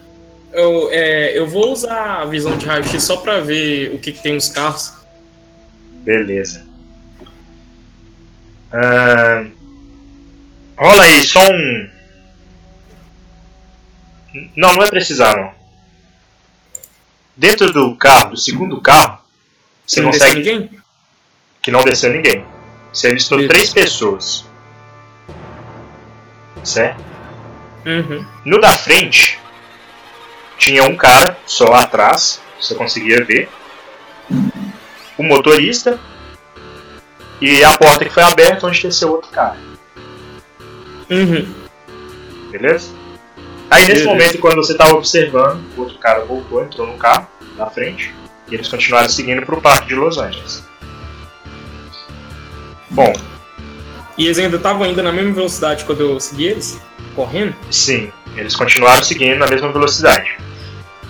Eu, 0.52 0.88
é, 0.93 1.37
eu 1.37 1.49
vou 1.49 1.73
usar 1.73 2.23
a 2.23 2.25
visão 2.26 2.57
de 2.57 2.64
raio-x 2.64 3.02
só 3.02 3.16
pra 3.16 3.40
ver 3.40 3.93
o 3.93 3.99
que, 3.99 4.12
que 4.12 4.23
tem 4.23 4.35
nos 4.35 4.49
carros. 4.49 4.93
Beleza. 6.05 6.64
Ahn, 8.73 9.51
rola 10.77 11.03
aí, 11.05 11.23
só 11.23 11.41
um. 11.51 11.91
Não, 14.55 14.69
não 14.71 14.77
vai 14.77 14.89
precisar 14.91 15.37
não. 15.37 15.55
Dentro 17.37 17.73
do 17.73 17.95
carro, 17.97 18.31
do 18.31 18.37
segundo 18.37 18.81
carro, 18.81 19.19
você 19.87 20.01
não 20.01 20.11
desceu 20.11 20.29
consegue. 20.29 20.53
ninguém? 20.53 20.81
Que 21.63 21.71
não 21.71 21.85
desceu 21.85 22.11
ninguém. 22.13 22.45
Você 22.93 23.09
avistou 23.09 23.39
Beleza. 23.39 23.55
três 23.55 23.73
pessoas. 23.73 24.47
Certo? 26.65 27.05
Uhum. 27.85 28.27
No 28.45 28.61
da 28.61 28.73
frente, 28.73 29.39
tinha 30.59 30.83
um 30.85 30.97
cara 30.97 31.39
só 31.47 31.69
lá 31.69 31.83
atrás, 31.83 32.41
você 32.61 32.75
conseguia 32.75 33.25
ver. 33.25 33.49
O 35.17 35.23
motorista. 35.23 36.01
E 37.40 37.62
a 37.64 37.76
porta 37.76 38.05
que 38.05 38.11
foi 38.12 38.23
aberta 38.23 38.66
onde 38.66 38.83
desceu 38.83 39.11
outro 39.12 39.31
cara. 39.31 39.57
Uhum. 41.11 41.47
Beleza? 42.50 42.88
Aí 43.71 43.83
nesse 43.83 44.05
Beleza. 44.05 44.09
momento, 44.11 44.38
quando 44.38 44.57
você 44.57 44.73
estava 44.73 44.95
observando, 44.95 45.62
o 45.76 45.81
outro 45.83 45.99
cara 45.99 46.25
voltou, 46.25 46.62
entrou 46.62 46.87
no 46.87 46.97
carro, 46.97 47.26
na 47.57 47.66
frente, 47.66 48.14
e 48.49 48.55
eles 48.55 48.69
continuaram 48.69 49.09
seguindo 49.09 49.45
para 49.45 49.55
o 49.57 49.61
parque 49.61 49.88
de 49.88 49.95
Los 49.95 50.19
Angeles. 50.19 50.64
Bom, 52.90 53.12
E 54.16 54.25
eles 54.25 54.38
ainda 54.38 54.57
estavam 54.57 54.87
indo 54.87 55.02
na 55.02 55.12
mesma 55.12 55.33
velocidade 55.33 55.85
quando 55.85 56.00
eu 56.00 56.19
segui 56.21 56.47
eles? 56.47 56.81
Correndo? 57.14 57.55
sim, 57.71 58.11
eles 58.37 58.55
continuaram 58.57 59.02
seguindo 59.05 59.38
na 59.38 59.47
mesma 59.47 59.71
velocidade. 59.73 60.37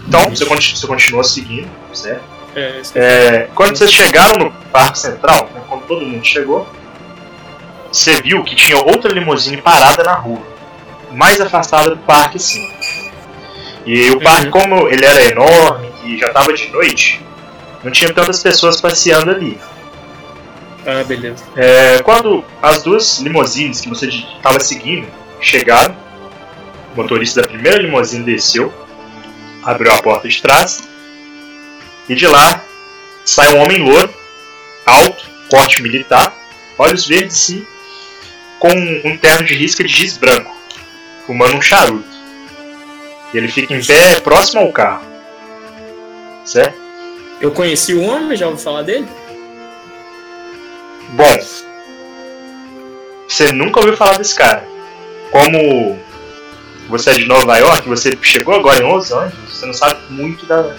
Então, 0.08 0.20
você, 0.30 0.44
conti- 0.46 0.76
você 0.78 0.86
continuou 0.86 1.22
seguindo, 1.24 1.68
certo? 1.92 2.24
É, 2.56 2.80
É, 2.94 3.48
quando 3.54 3.76
vocês 3.76 3.92
chegaram 3.92 4.38
no 4.38 4.50
Parque 4.72 4.98
Central, 4.98 5.50
né, 5.54 5.60
quando 5.68 5.82
todo 5.82 6.06
mundo 6.06 6.24
chegou, 6.24 6.66
você 7.92 8.20
viu 8.22 8.42
que 8.42 8.54
tinha 8.56 8.78
outra 8.78 9.12
limusine 9.12 9.58
parada 9.58 10.02
na 10.02 10.14
rua, 10.14 10.42
mais 11.12 11.40
afastada 11.40 11.90
do 11.90 11.98
parque, 11.98 12.38
sim. 12.38 12.66
E 13.84 14.10
o 14.10 14.20
parque, 14.20 14.46
Uhum. 14.46 14.50
como 14.52 14.88
ele 14.88 15.04
era 15.04 15.22
enorme 15.26 15.92
e 16.04 16.18
já 16.18 16.28
estava 16.28 16.52
de 16.52 16.68
noite, 16.70 17.20
não 17.84 17.92
tinha 17.92 18.12
tantas 18.12 18.42
pessoas 18.42 18.80
passeando 18.80 19.30
ali. 19.30 19.58
Ah, 20.86 21.04
beleza. 21.04 21.44
É, 21.56 22.00
quando 22.02 22.44
as 22.62 22.82
duas 22.82 23.18
limusines 23.18 23.80
que 23.80 23.88
você 23.88 24.06
estava 24.08 24.58
seguindo 24.60 25.06
chegaram, 25.40 25.94
o 26.94 26.96
motorista 26.96 27.42
da 27.42 27.48
primeira 27.48 27.78
limusine 27.82 28.24
desceu, 28.24 28.72
abriu 29.62 29.92
a 29.92 29.98
porta 29.98 30.26
de 30.28 30.40
trás 30.40 30.88
e 32.08 32.14
de 32.14 32.26
lá 32.26 32.62
sai 33.24 33.54
um 33.54 33.62
homem 33.62 33.78
louro, 33.82 34.12
alto, 34.84 35.24
corte 35.50 35.82
militar, 35.82 36.34
olhos 36.78 37.06
verdes 37.06 37.36
sim, 37.36 37.66
com 38.58 38.70
um 39.04 39.16
terno 39.16 39.44
de 39.46 39.54
risca 39.54 39.82
de 39.84 39.92
giz 39.92 40.16
branco, 40.16 40.54
fumando 41.26 41.56
um 41.56 41.62
charuto. 41.62 42.16
E 43.34 43.36
ele 43.36 43.48
fica 43.48 43.74
em 43.74 43.84
pé 43.84 44.20
próximo 44.20 44.60
ao 44.60 44.72
carro. 44.72 45.04
Certo? 46.44 46.78
Eu 47.40 47.50
conheci 47.50 47.92
o 47.92 48.02
homem, 48.02 48.36
já 48.36 48.46
ouvi 48.46 48.62
falar 48.62 48.82
dele? 48.82 49.06
Bom, 51.10 51.38
você 53.28 53.52
nunca 53.52 53.80
ouviu 53.80 53.96
falar 53.96 54.16
desse 54.18 54.34
cara. 54.34 54.66
Como 55.30 55.98
você 56.88 57.10
é 57.10 57.14
de 57.14 57.26
Nova 57.26 57.58
York, 57.58 57.88
você 57.88 58.16
chegou 58.22 58.54
agora 58.54 58.78
em 58.82 58.88
Los 58.88 59.10
Angeles, 59.12 59.50
você 59.50 59.66
não 59.66 59.74
sabe 59.74 60.00
muito 60.08 60.46
da- 60.46 60.76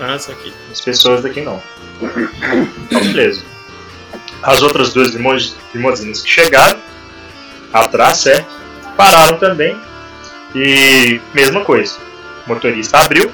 Ah, 0.00 0.16
isso 0.16 0.30
aqui. 0.32 0.52
das 0.68 0.80
pessoas 0.80 1.22
daqui 1.22 1.42
não. 1.42 1.62
Então, 2.00 3.00
beleza. 3.00 3.42
As 4.42 4.62
outras 4.62 4.94
duas 4.94 5.10
limusinas 5.74 6.22
que 6.22 6.30
chegaram, 6.30 6.80
atrás, 7.72 8.18
certo? 8.18 8.50
Pararam 8.96 9.38
também. 9.38 9.78
E 10.54 11.20
mesma 11.34 11.64
coisa. 11.64 11.96
O 12.46 12.48
motorista 12.48 12.98
abriu. 12.98 13.30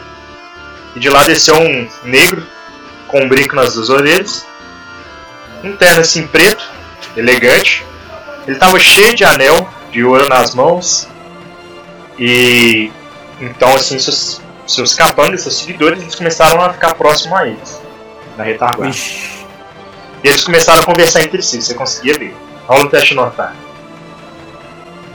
E 0.94 1.00
de 1.00 1.08
lá 1.08 1.22
desceu 1.22 1.56
um 1.56 1.88
negro 2.04 2.44
com 3.06 3.20
um 3.22 3.28
brinco 3.28 3.54
nas 3.54 3.74
duas 3.74 3.88
orelhas. 3.88 4.44
Um 5.62 5.76
terno 5.76 6.00
assim 6.00 6.26
preto, 6.26 6.64
elegante. 7.16 7.84
Ele 8.46 8.56
estava 8.56 8.78
cheio 8.78 9.14
de 9.14 9.24
anel 9.24 9.68
de 9.92 10.04
ouro 10.04 10.28
nas 10.28 10.54
mãos. 10.54 11.08
E 12.18 12.90
então 13.40 13.74
assim 13.74 13.98
seus, 14.66 14.94
capangas, 14.94 15.42
seus 15.42 15.58
seguidores, 15.58 16.00
eles 16.00 16.14
começaram 16.14 16.60
a 16.60 16.72
ficar 16.72 16.94
próximo 16.94 17.36
a 17.36 17.46
eles. 17.46 17.80
Na 18.36 18.44
retaguarda. 18.44 18.88
Ixi. 18.88 19.46
E 20.24 20.28
eles 20.28 20.42
começaram 20.42 20.80
a 20.80 20.84
conversar 20.84 21.22
entre 21.22 21.42
si, 21.42 21.62
você 21.62 21.74
conseguia 21.74 22.18
ver. 22.18 22.34
Rola 22.66 22.84
o 22.84 22.88
teste 22.88 23.14
notar. 23.14 23.54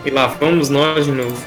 E 0.05 0.10
lá 0.10 0.27
vamos 0.27 0.70
nós 0.70 1.05
de 1.05 1.12
novo. 1.12 1.46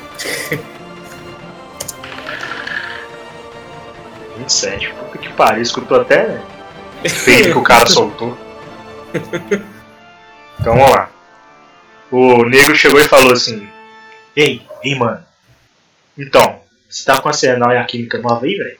27. 4.38 4.92
Puta 4.92 5.18
que 5.18 5.32
pariu, 5.32 5.62
escutou 5.62 6.00
até 6.00 6.40
feio 7.08 7.52
que 7.52 7.58
o 7.58 7.62
cara 7.62 7.86
soltou. 7.86 8.36
Então 10.60 10.76
vamos 10.76 10.90
lá. 10.90 11.10
O 12.10 12.44
negro 12.44 12.76
chegou 12.76 13.00
e 13.00 13.04
falou 13.04 13.32
assim: 13.32 13.68
Ei, 14.36 14.62
ei, 14.82 14.94
mano. 14.94 15.24
Então, 16.16 16.60
você 16.94 17.04
tá 17.04 17.20
com 17.20 17.28
a 17.28 17.32
Serenal 17.32 17.72
e 17.72 17.76
a 17.76 17.84
Química 17.84 18.18
nova 18.18 18.46
aí, 18.46 18.54
velho? 18.54 18.78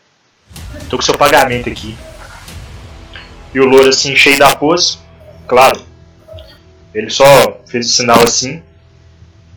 Tô 0.88 0.96
com 0.96 1.02
seu 1.02 1.18
pagamento 1.18 1.68
aqui. 1.68 1.96
E 3.52 3.58
o 3.58 3.64
louro 3.64 3.88
assim, 3.88 4.14
cheio 4.14 4.38
da 4.38 4.54
pose, 4.54 4.98
claro. 5.48 5.84
Ele 6.94 7.10
só 7.10 7.24
fez 7.66 7.88
o 7.88 7.92
sinal 7.92 8.22
assim. 8.22 8.62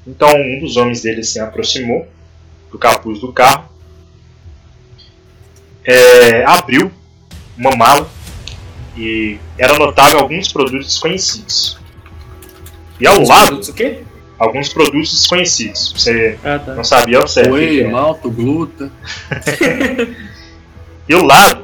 Então 0.08 0.30
um 0.36 0.60
dos 0.60 0.76
homens 0.76 1.04
dele 1.04 1.24
se 1.24 1.40
assim, 1.40 1.48
aproximou 1.48 2.08
do 2.72 2.80
capuz 2.80 3.20
do 3.20 3.32
carro. 3.32 3.70
É, 5.86 6.44
abriu 6.44 6.92
uma 7.56 7.76
mala 7.76 8.10
e 8.98 9.38
era 9.56 9.78
notável 9.78 10.18
alguns 10.18 10.52
produtos 10.52 10.88
desconhecidos. 10.88 11.78
E 13.00 13.06
ao 13.06 13.22
Os 13.22 13.30
lado, 13.30 13.46
produtos 13.46 13.70
o 13.70 13.74
quê? 13.74 14.04
Alguns 14.39 14.70
produtos 14.70 15.12
desconhecidos. 15.12 15.94
Você 15.96 16.38
Ah, 16.44 16.60
tá. 16.60 16.74
não 16.75 16.84
sabia 16.84 17.25
certo. 17.27 17.50
o 17.51 17.53
que 17.53 17.60
Whey, 17.60 17.84
é. 17.84 17.88
malto, 17.89 18.29
gluta. 18.32 18.91
E 21.10 21.15
o 21.15 21.24
lado 21.24 21.63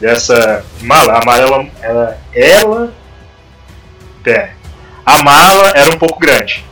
dessa 0.00 0.64
mala, 0.80 1.18
a 1.20 1.24
mala, 1.26 1.68
ela, 1.82 2.18
ela, 2.32 2.94
pera, 4.22 4.54
a 5.04 5.22
mala 5.22 5.68
era 5.74 5.94
um 5.94 5.98
pouco 5.98 6.18
grande. 6.18 6.64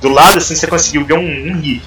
Do 0.00 0.08
lado 0.08 0.38
assim 0.38 0.54
você 0.56 0.66
conseguiu 0.66 1.04
ver 1.04 1.14
um, 1.18 1.50
um 1.50 1.60
rifle. 1.60 1.82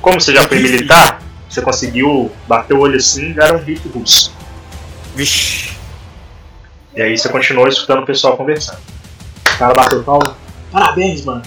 Como 0.00 0.18
você 0.18 0.32
já 0.34 0.48
foi 0.48 0.58
militar, 0.58 1.20
você 1.50 1.60
conseguiu 1.60 2.32
bater 2.48 2.72
o 2.72 2.80
olho 2.80 2.96
assim 2.96 3.34
e 3.36 3.38
era 3.40 3.54
um 3.54 3.62
rifle 3.62 3.90
russo. 3.92 4.32
Vixe. 5.14 5.76
E 6.94 7.02
aí 7.02 7.18
você 7.18 7.28
continuou 7.28 7.68
escutando 7.68 8.04
o 8.04 8.06
pessoal 8.06 8.38
conversando. 8.38 8.78
O 9.54 9.58
cara 9.58 9.74
bateu 9.74 10.02
palma. 10.02 10.34
Parabéns, 10.70 11.24
mano. 11.24 11.42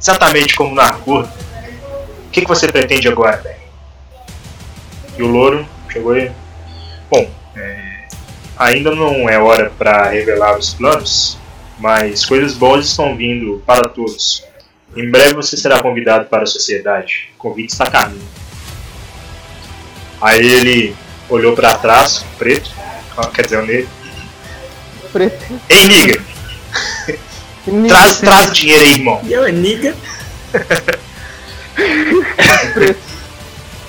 Exatamente 0.00 0.54
como 0.54 0.74
na 0.74 0.92
cor. 0.92 1.24
O 1.24 2.30
que, 2.30 2.42
que 2.42 2.48
você 2.48 2.68
pretende 2.68 3.08
agora, 3.08 3.36
velho? 3.38 3.60
E 5.18 5.22
o 5.22 5.26
louro 5.26 5.66
chegou 5.90 6.16
e. 6.16 6.30
Bom, 7.10 7.28
é, 7.56 8.06
ainda 8.56 8.94
não 8.94 9.28
é 9.28 9.38
hora 9.38 9.70
para 9.70 10.08
revelar 10.08 10.56
os 10.56 10.74
planos, 10.74 11.38
mas 11.78 12.24
coisas 12.24 12.54
boas 12.54 12.86
estão 12.86 13.16
vindo 13.16 13.62
para 13.66 13.88
todos. 13.88 14.44
Em 14.96 15.10
breve 15.10 15.34
você 15.34 15.56
será 15.56 15.82
convidado 15.82 16.26
para 16.26 16.44
a 16.44 16.46
sociedade. 16.46 17.30
O 17.34 17.38
convite 17.38 17.70
está 17.70 17.84
a 17.84 17.90
caminho. 17.90 18.28
Aí 20.20 20.40
ele 20.40 20.96
olhou 21.28 21.54
para 21.54 21.76
trás, 21.76 22.24
preto, 22.38 22.70
quer 23.34 23.42
dizer, 23.42 23.58
o 23.58 23.66
negro. 23.66 23.88
Preto. 25.12 25.60
Ei, 25.68 25.88
nigga, 25.88 26.22
traz, 27.88 28.18
traz 28.18 28.52
dinheiro 28.52 28.82
aí, 28.82 28.92
irmão. 28.94 29.20
E 29.24 29.32
eu, 29.32 29.52
niga. 29.52 29.94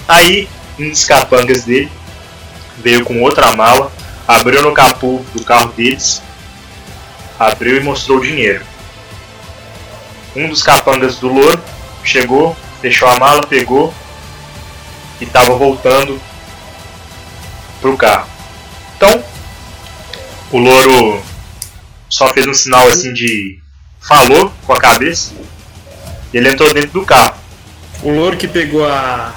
Aí, 0.08 0.48
um 0.78 0.90
dos 0.90 1.06
capangas 1.06 1.64
dele 1.64 1.92
veio 2.78 3.06
com 3.06 3.22
outra 3.22 3.56
mala, 3.56 3.92
abriu 4.28 4.62
no 4.62 4.74
capô 4.74 5.22
do 5.34 5.44
carro 5.44 5.72
deles, 5.72 6.22
abriu 7.40 7.78
e 7.78 7.80
mostrou 7.80 8.18
o 8.18 8.22
dinheiro. 8.22 8.66
Um 10.36 10.50
dos 10.50 10.64
capangas 10.64 11.18
do 11.18 11.28
louro 11.28 11.62
chegou, 12.04 12.56
fechou 12.82 13.08
a 13.08 13.18
mala, 13.18 13.48
pegou 13.48 13.94
e 15.20 15.24
estava 15.24 15.56
voltando 15.56 16.22
pro 17.80 17.96
carro. 17.96 18.30
Então, 18.98 19.24
o 20.52 20.58
louro 20.58 21.24
só 22.10 22.28
fez 22.34 22.48
um 22.48 22.54
sinal 22.54 22.86
assim 22.88 23.14
de 23.14 23.61
falou 24.02 24.52
com 24.66 24.74
a 24.74 24.80
cabeça 24.80 25.34
e 26.34 26.38
ele 26.38 26.50
entrou 26.50 26.74
dentro 26.74 26.92
do 26.92 27.06
carro. 27.06 27.40
O 28.04 28.12
louro 28.12 28.36
que 28.36 28.48
pegou 28.48 28.86
a, 28.86 29.34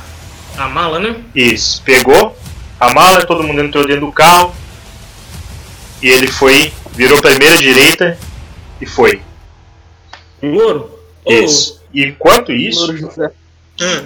a 0.56 0.68
mala, 0.68 0.98
né? 0.98 1.22
Isso, 1.34 1.82
pegou 1.82 2.36
a 2.80 2.92
mala, 2.92 3.24
todo 3.24 3.44
mundo 3.44 3.62
entrou 3.62 3.86
dentro 3.86 4.06
do 4.06 4.12
carro 4.12 4.54
e 6.02 6.08
ele 6.08 6.26
foi, 6.26 6.72
virou 6.92 7.20
primeira 7.20 7.56
direita 7.56 8.18
e 8.80 8.86
foi. 8.86 9.22
O 10.42 10.46
louro? 10.46 10.98
Isso. 11.26 11.82
E 11.92 12.04
enquanto 12.04 12.52
isso, 12.52 12.92
hum, 12.92 14.04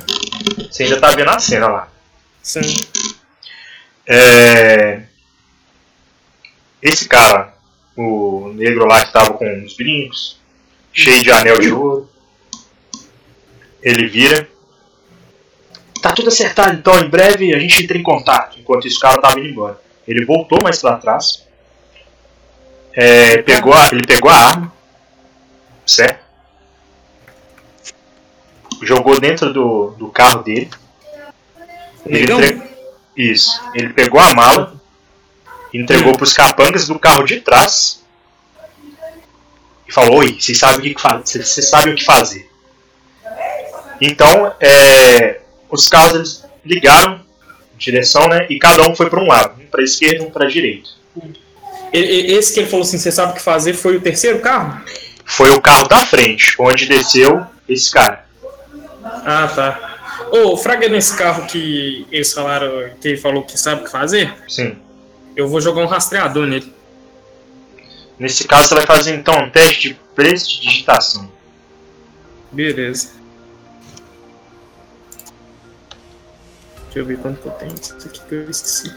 você 0.71 0.85
ainda 0.85 1.01
tá 1.01 1.11
vendo 1.13 1.31
a 1.31 1.39
cena 1.39 1.67
lá. 1.69 1.89
sim. 2.43 2.61
É... 4.07 5.03
Esse 6.81 7.09
cara, 7.09 7.55
o 7.97 8.53
negro 8.55 8.87
lá 8.87 9.05
que 9.05 9.13
tava 9.13 9.35
com 9.35 9.65
os 9.65 9.75
brincos, 9.75 10.38
cheio 10.99 11.23
de 11.23 11.31
anel 11.31 11.61
de 11.61 11.73
ouro, 11.73 12.09
ele 13.83 14.07
vira. 14.09 14.49
Tá 16.03 16.13
tudo 16.13 16.29
acertado, 16.29 16.77
então 16.77 16.99
em 16.99 17.09
breve 17.09 17.55
a 17.55 17.59
gente 17.59 17.83
entra 17.83 17.97
em 17.97 18.03
contato. 18.03 18.59
Enquanto 18.59 18.87
isso, 18.87 18.99
o 18.99 19.01
cara 19.01 19.21
tava 19.21 19.39
indo 19.39 19.49
embora. 19.49 19.81
Ele 20.07 20.25
voltou 20.25 20.59
mais 20.63 20.81
pra 20.81 20.97
trás. 20.97 21.47
É, 22.93 23.43
pegou 23.43 23.73
a- 23.75 23.89
ele 23.93 24.07
pegou 24.07 24.31
a 24.31 24.35
arma, 24.35 24.73
certo? 25.87 26.25
Jogou 28.83 29.21
dentro 29.21 29.53
do, 29.53 29.91
do 29.99 30.09
carro 30.09 30.43
dele. 30.43 30.71
Ele 32.07 32.33
entre- 32.33 32.63
Isso. 33.17 33.61
Ele 33.75 33.93
pegou 33.93 34.21
a 34.21 34.33
mala, 34.35 34.81
entregou 35.75 36.17
pros 36.17 36.33
capangas 36.33 36.87
do 36.87 36.99
carro 36.99 37.25
de 37.25 37.41
trás 37.41 38.05
e 39.89 39.93
falou: 39.93 40.19
Oi, 40.19 40.37
vocês 40.39 40.59
sabem 40.59 40.93
o 40.93 40.95
que, 40.95 41.03
vocês 41.25 41.69
sabem 41.69 41.95
o 41.95 41.97
que 41.97 42.05
fazer. 42.05 42.49
Então, 44.01 44.53
é, 44.61 45.41
os 45.71 45.89
carros 45.89 46.45
ligaram 46.65 47.21
direção, 47.77 48.29
né? 48.29 48.47
E 48.51 48.59
cada 48.59 48.89
um 48.89 48.95
foi 48.95 49.09
para 49.09 49.21
um 49.21 49.27
lado, 49.27 49.61
um 49.61 49.67
para 49.67 49.83
esquerda, 49.83 50.25
um 50.25 50.31
para 50.31 50.47
direita. 50.47 50.91
Esse 51.93 52.53
que 52.53 52.61
ele 52.61 52.69
falou 52.69 52.85
assim, 52.85 52.99
você 52.99 53.11
sabe 53.11 53.33
o 53.33 53.35
que 53.35 53.41
fazer, 53.41 53.73
foi 53.73 53.97
o 53.97 54.01
terceiro 54.01 54.41
carro? 54.41 54.83
Foi 55.25 55.51
o 55.51 55.61
carro 55.61 55.89
da 55.89 55.99
frente, 55.99 56.55
onde 56.59 56.87
desceu 56.87 57.47
esse 57.69 57.91
cara. 57.91 58.27
Ah, 59.05 59.51
tá. 59.55 59.99
Ô, 60.31 60.57
Fraga, 60.57 60.89
nesse 60.89 61.17
carro 61.17 61.47
que 61.47 62.07
eles 62.11 62.33
falaram, 62.33 62.91
que 63.01 63.09
ele 63.09 63.17
falou 63.17 63.43
que 63.43 63.59
sabe 63.59 63.81
o 63.81 63.85
que 63.85 63.91
fazer, 63.91 64.35
Sim. 64.47 64.77
eu 65.35 65.49
vou 65.49 65.61
jogar 65.61 65.83
um 65.83 65.87
rastreador 65.87 66.47
nele. 66.47 66.73
Nesse 68.19 68.47
caso, 68.49 68.69
você 68.69 68.75
vai 68.75 68.87
fazer 68.87 69.15
então 69.15 69.35
um 69.45 69.51
teste 69.51 69.91
de 69.91 69.95
prestidigitação. 70.15 71.31
Beleza. 72.51 73.13
Deixa 76.85 76.99
eu 76.99 77.05
ver 77.05 77.19
quanto 77.19 77.41
que 77.41 77.47
eu 77.47 77.53
tenho. 77.53 77.75
Isso 77.75 77.95
aqui 77.95 78.21
que 78.21 78.35
eu 78.35 78.51
esqueci. 78.51 78.95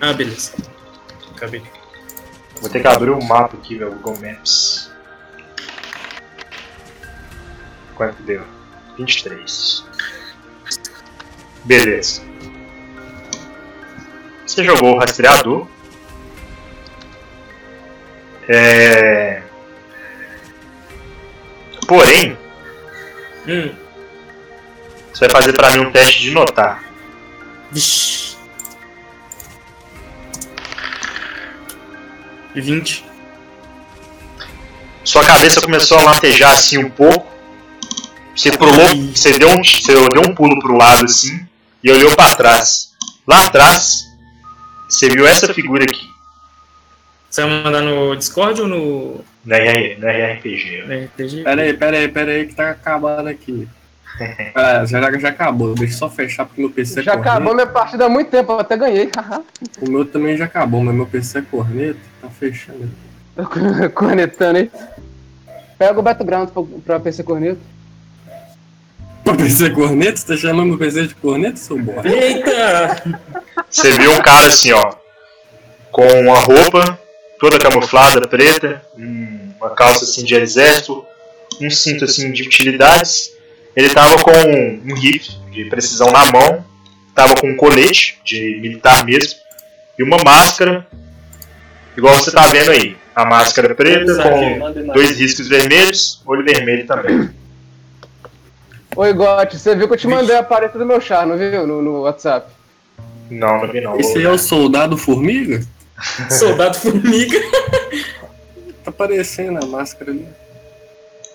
Ah, 0.00 0.12
beleza. 0.12 0.52
Acabei. 1.36 1.62
Vou 2.60 2.68
ter 2.68 2.80
que 2.80 2.86
abrir 2.86 3.10
o 3.10 3.22
mapa 3.22 3.56
aqui, 3.56 3.76
meu 3.76 3.92
Google 3.92 4.18
Maps. 4.20 4.90
Quanto 7.94 8.22
deu? 8.22 8.44
23. 8.96 9.84
Beleza. 11.64 12.22
Você 14.46 14.64
jogou 14.64 14.94
o 14.94 14.98
rastreador. 14.98 15.66
É... 18.48 19.42
Porém, 21.86 22.36
Hum. 23.46 23.74
você 25.12 25.26
vai 25.28 25.42
fazer 25.42 25.52
pra 25.52 25.70
mim 25.72 25.80
um 25.80 25.90
teste 25.90 26.20
de 26.20 26.30
notar. 26.30 26.82
Vixi. 27.70 28.36
20. 32.54 33.04
Sua 35.02 35.24
cabeça 35.24 35.60
começou 35.60 35.98
a 35.98 36.02
latejar 36.02 36.52
assim 36.52 36.78
um 36.78 36.88
pouco. 36.88 37.26
Você 38.34 38.50
pulou, 38.52 38.88
você 39.14 39.38
deu 39.38 39.48
um, 39.48 39.62
você 39.62 39.92
deu 39.92 40.22
um 40.22 40.34
pulo 40.34 40.58
pro 40.60 40.76
lado 40.76 41.04
assim 41.04 41.46
e 41.82 41.90
olhou 41.90 42.14
para 42.16 42.34
trás. 42.34 42.90
Lá 43.26 43.44
atrás, 43.44 44.03
você 44.88 45.08
viu 45.08 45.26
essa 45.26 45.52
figura 45.52 45.84
aqui 45.84 46.08
Você 47.30 47.42
vai 47.42 47.62
mandar 47.62 47.80
no 47.82 48.14
Discord 48.16 48.60
ou 48.62 48.68
no 48.68 49.24
na, 49.44 49.56
R- 49.56 49.96
na 49.98 50.10
RPG. 50.10 50.82
RPG? 51.06 51.42
Pera 51.44 51.62
aí, 51.62 51.74
pera 51.74 51.96
aí, 51.98 52.08
pera 52.08 52.30
aí 52.32 52.46
que 52.46 52.54
tá 52.54 52.70
acabando 52.70 53.28
aqui. 53.28 53.68
Ah, 54.54 54.84
já, 54.86 55.10
já 55.18 55.28
acabou, 55.30 55.74
deixa 55.74 55.94
eu 55.94 55.98
só 55.98 56.08
fechar 56.08 56.46
porque 56.46 56.60
meu 56.60 56.70
PC 56.70 57.00
é 57.00 57.02
Já 57.02 57.14
acabou 57.14 57.52
minha 57.52 57.66
partida 57.66 58.04
há 58.04 58.08
muito 58.08 58.30
tempo, 58.30 58.52
eu 58.52 58.60
até 58.60 58.76
ganhei. 58.76 59.10
O 59.82 59.90
meu 59.90 60.04
também 60.04 60.36
já 60.36 60.44
acabou, 60.44 60.80
mas 60.84 60.94
meu 60.94 61.04
PC 61.04 61.38
é 61.38 61.42
corneta, 61.42 61.98
tá 62.22 62.28
fechando. 62.30 62.88
Tô 63.34 63.42
conectando 63.92 64.58
aí. 64.58 64.70
Pega 65.76 65.98
o 65.98 66.02
background 66.02 66.50
pra, 66.50 66.62
pra 66.86 67.00
PC 67.00 67.24
Corneto. 67.24 67.58
Pra 69.24 69.34
PC 69.34 69.70
corneta? 69.70 70.16
Você 70.16 70.26
tá 70.26 70.36
chamando 70.36 70.74
o 70.74 70.78
PC 70.78 71.06
de 71.08 71.14
corneta, 71.14 71.56
seu 71.56 71.78
bosta? 71.78 72.08
Eita! 72.08 73.02
Você 73.70 73.90
viu 73.92 74.12
um 74.12 74.20
cara 74.22 74.46
assim, 74.46 74.72
ó, 74.72 74.92
com 75.90 76.06
uma 76.20 76.38
roupa 76.38 76.98
toda 77.40 77.58
camuflada, 77.58 78.26
preta, 78.28 78.82
um- 78.96 79.52
uma 79.60 79.70
calça 79.70 80.04
assim 80.04 80.24
de 80.24 80.34
exército, 80.34 81.04
um 81.60 81.70
cinto 81.70 82.04
assim 82.04 82.30
de 82.32 82.42
utilidades. 82.42 83.32
Ele 83.74 83.88
tava 83.90 84.16
com 84.22 84.30
um 84.30 84.94
rifle 84.94 85.34
de 85.50 85.64
precisão 85.66 86.10
na 86.10 86.26
mão, 86.30 86.64
tava 87.14 87.34
com 87.36 87.48
um 87.50 87.56
colete 87.56 88.20
de 88.24 88.58
militar 88.60 89.04
mesmo 89.04 89.34
e 89.98 90.02
uma 90.02 90.18
máscara, 90.24 90.86
igual 91.96 92.14
você 92.14 92.30
tá 92.30 92.46
vendo 92.48 92.70
aí. 92.70 92.96
A 93.14 93.24
máscara 93.24 93.74
preta 93.74 94.12
com 94.22 94.92
dois 94.92 95.18
riscos 95.18 95.48
vermelhos, 95.48 96.20
olho 96.26 96.44
vermelho 96.44 96.84
também. 96.86 97.30
Oi, 98.96 99.12
Gotti, 99.12 99.58
você 99.58 99.74
viu 99.74 99.88
que 99.88 99.94
eu 99.94 99.98
te 99.98 100.06
mandei 100.06 100.36
a 100.36 100.42
paleta 100.42 100.78
do 100.78 100.86
meu 100.86 101.00
char, 101.00 101.26
não 101.26 101.36
viu? 101.36 101.66
No, 101.66 101.82
no 101.82 102.00
WhatsApp. 102.02 102.50
Não, 103.30 103.60
não 103.60 103.68
vi 103.72 103.80
não. 103.80 103.98
Esse 103.98 104.22
é 104.24 104.30
o 104.30 104.38
soldado 104.38 104.96
formiga? 104.96 105.60
Soldado 106.28 106.76
formiga. 106.76 107.38
Tá 108.84 108.90
aparecendo 108.90 109.62
a 109.62 109.66
máscara 109.66 110.10
ali. 110.10 110.26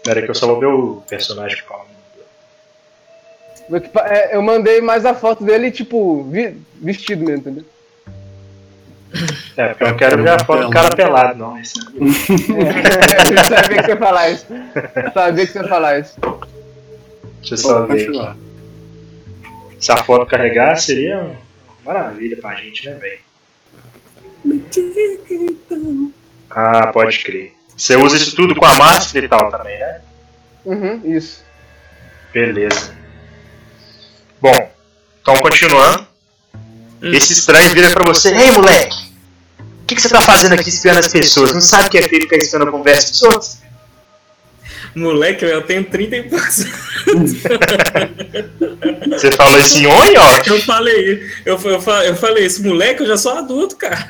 Pera 0.03 0.21
que 0.21 0.29
eu 0.29 0.35
só 0.35 0.47
vou 0.47 0.59
ver 0.59 0.65
o 0.67 1.03
personagem 1.07 1.57
calma. 1.67 1.85
O 3.69 3.75
equipa- 3.77 4.05
é, 4.07 4.35
Eu 4.35 4.41
mandei 4.41 4.81
mais 4.81 5.05
a 5.05 5.13
foto 5.13 5.43
dele, 5.43 5.71
tipo, 5.71 6.29
vestido 6.81 7.23
mesmo, 7.23 7.39
entendeu? 7.39 7.65
É, 9.57 9.69
porque 9.69 9.83
eu 9.83 9.87
não 9.89 9.97
quero 9.97 10.23
ver 10.23 10.29
a 10.29 10.39
foto 10.39 10.65
do 10.65 10.69
cara 10.71 10.95
pelado, 10.95 11.39
não. 11.39 11.57
Esse- 11.57 11.79
É, 12.53 13.39
eu 13.39 13.45
sabia 13.45 13.77
que 13.77 13.83
você 13.85 13.91
ia 13.91 13.97
falar 13.97 14.29
isso. 14.29 14.45
Sabia 15.13 15.45
que 15.47 15.51
você 15.53 15.59
ia 15.59 15.67
falar 15.67 15.99
isso. 15.99 16.15
Deixa 17.39 17.53
eu 17.53 17.57
só 17.57 17.85
Pode 17.85 17.87
ver. 17.87 17.93
aqui. 17.93 18.05
continuar. 18.05 18.37
Se 19.79 19.91
a 19.91 19.97
foto 20.03 20.25
carregar, 20.25 20.75
seria 20.77 21.19
uma 21.19 21.35
maravilha 21.85 22.37
pra 22.37 22.55
gente, 22.55 22.85
né, 22.85 22.95
velho? 22.95 23.19
Ah, 26.49 26.87
pode 26.87 27.19
crer. 27.19 27.53
Você 27.75 27.95
usa 27.95 28.17
isso 28.17 28.35
tudo 28.35 28.55
com 28.55 28.65
a 28.65 28.75
máscara 28.75 29.25
e 29.25 29.29
tal 29.29 29.49
também, 29.51 29.77
né? 29.79 30.01
Uhum, 30.65 31.01
isso. 31.15 31.43
Beleza. 32.33 32.93
Bom, 34.41 34.71
então 35.21 35.35
continuando. 35.37 36.07
Esse 37.01 37.31
estranho 37.33 37.73
vira 37.73 37.91
pra 37.91 38.03
você: 38.05 38.29
Ei, 38.35 38.51
moleque! 38.51 39.09
O 39.81 39.85
que, 39.89 39.95
que 39.95 40.01
você 40.01 40.09
tá 40.09 40.21
fazendo 40.21 40.53
aqui 40.53 40.69
espiando 40.69 40.99
as 40.99 41.07
pessoas? 41.07 41.53
Não 41.53 41.61
sabe 41.61 41.89
que 41.89 41.97
é 41.97 42.01
feio 42.07 42.21
ficar 42.23 42.37
espiando 42.37 42.67
a 42.67 42.71
conversa 42.71 43.09
dos 43.11 43.21
outros? 43.23 43.57
Moleque, 44.95 45.45
eu 45.45 45.61
tenho 45.61 45.83
30 45.83 46.15
e 46.15 46.23
poucos. 46.23 46.65
Você 49.11 49.31
falou 49.31 49.55
assim, 49.55 49.85
oi, 49.85 50.13
ó. 50.17 50.41
Eu 50.45 50.61
falei, 50.61 51.23
eu, 51.45 51.59
eu, 51.63 51.81
eu 52.03 52.15
falei, 52.15 52.45
esse 52.45 52.61
moleque 52.61 53.03
eu 53.03 53.07
já 53.07 53.17
sou 53.17 53.33
adulto, 53.33 53.75
cara. 53.75 54.07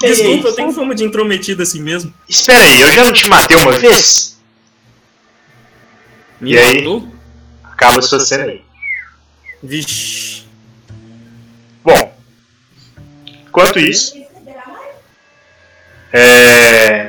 Desculpa, 0.00 0.48
eu 0.48 0.54
tenho 0.54 0.72
fama 0.72 0.94
de 0.94 1.04
intrometido 1.04 1.62
assim 1.62 1.80
mesmo. 1.80 2.12
Espera 2.28 2.62
aí, 2.62 2.80
eu 2.80 2.92
já 2.92 3.04
não 3.04 3.12
te 3.12 3.28
matei 3.28 3.56
uma 3.56 3.72
vez? 3.72 4.38
Me 6.40 6.52
E 6.52 6.58
aí? 6.58 6.78
matou? 6.78 7.08
Acaba 7.64 8.02
sua 8.02 8.20
cena 8.20 8.44
aí. 8.44 8.62
Vixe. 9.62 10.44
Bom, 11.82 12.14
enquanto 13.46 13.78
isso, 13.78 14.14
é... 16.12 17.05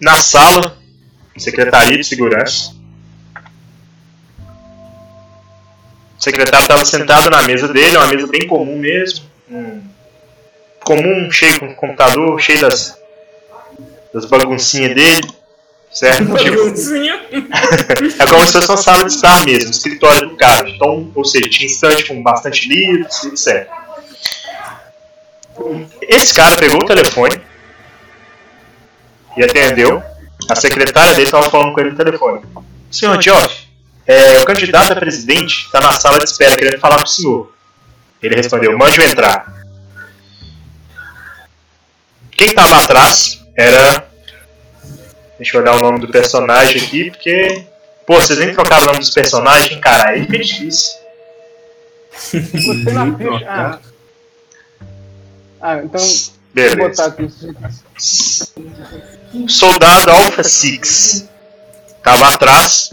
na 0.00 0.16
sala, 0.16 0.76
Secretaria 1.36 1.96
de 1.96 2.04
Segurança, 2.04 2.74
o 6.18 6.22
secretário 6.22 6.62
estava 6.62 6.84
sentado 6.84 7.30
na 7.30 7.42
mesa 7.42 7.68
dele, 7.68 7.96
uma 7.96 8.06
mesa 8.06 8.26
bem 8.26 8.46
comum 8.46 8.78
mesmo, 8.78 9.24
um 9.50 9.82
comum, 10.80 11.30
cheio 11.30 11.60
com 11.60 11.74
computador, 11.74 12.40
cheio 12.40 12.60
das, 12.60 12.96
das 14.14 14.24
baguncinhas 14.24 14.94
dele, 14.94 15.28
certo? 15.92 16.24
Baguncinha. 16.32 17.20
é 18.18 18.26
como 18.26 18.46
se 18.46 18.52
fosse 18.52 18.68
uma 18.68 18.76
sala 18.76 19.04
de 19.04 19.12
estar 19.12 19.44
mesmo, 19.44 19.70
escritório 19.70 20.28
do 20.30 20.36
cara. 20.36 20.68
Então, 20.68 21.10
ou 21.14 21.24
seja, 21.24 21.50
tinha 21.50 21.66
estante 21.66 22.04
com 22.04 22.22
bastante 22.22 22.68
livros, 22.68 23.24
etc. 23.24 23.68
Esse 26.02 26.34
cara 26.34 26.56
pegou 26.56 26.82
o 26.82 26.86
telefone 26.86 27.40
e 29.36 29.44
atendeu. 29.44 30.02
A 30.48 30.54
secretária 30.54 31.12
dele 31.12 31.24
estava 31.24 31.50
falando 31.50 31.72
com 31.72 31.80
ele 31.80 31.90
no 31.90 31.96
telefone. 31.96 32.42
Senhor 32.90 33.20
Geoff, 33.20 33.66
é, 34.06 34.38
o 34.38 34.44
candidato 34.44 34.92
a 34.92 34.96
presidente 34.96 35.66
está 35.66 35.80
na 35.80 35.92
sala 35.92 36.18
de 36.18 36.24
espera 36.24 36.56
querendo 36.56 36.78
falar 36.78 36.98
com 36.98 37.04
o 37.04 37.08
senhor. 37.08 37.52
Ele 38.22 38.36
respondeu, 38.36 38.76
mande-o 38.78 39.04
entrar. 39.04 39.52
Quem 42.30 42.48
estava 42.48 42.82
atrás 42.82 43.42
era 43.56 44.06
Deixa 45.38 45.56
eu 45.56 45.60
olhar 45.60 45.76
o 45.76 45.80
nome 45.80 46.00
do 46.00 46.08
personagem 46.08 46.82
aqui, 46.82 47.10
porque. 47.10 47.66
Pô, 48.06 48.14
vocês 48.14 48.38
nem 48.38 48.54
trocaram 48.54 48.84
o 48.84 48.86
nome 48.86 49.00
dos 49.00 49.10
personagens, 49.10 49.78
cara. 49.80 50.10
Aí 50.10 50.22
fica 50.22 50.38
difícil. 50.38 50.92
Você 52.12 52.92
na 52.92 53.16
ficha. 53.16 53.46
Ah, 53.46 53.78
ah 55.60 55.82
então. 55.82 56.00
Vou 56.56 56.76
botar 56.88 57.10
Beleza. 57.10 58.48
aqui. 59.36 59.48
Soldado 59.48 60.10
Alpha 60.10 60.42
Six. 60.42 61.28
Tava 62.02 62.28
atrás. 62.34 62.90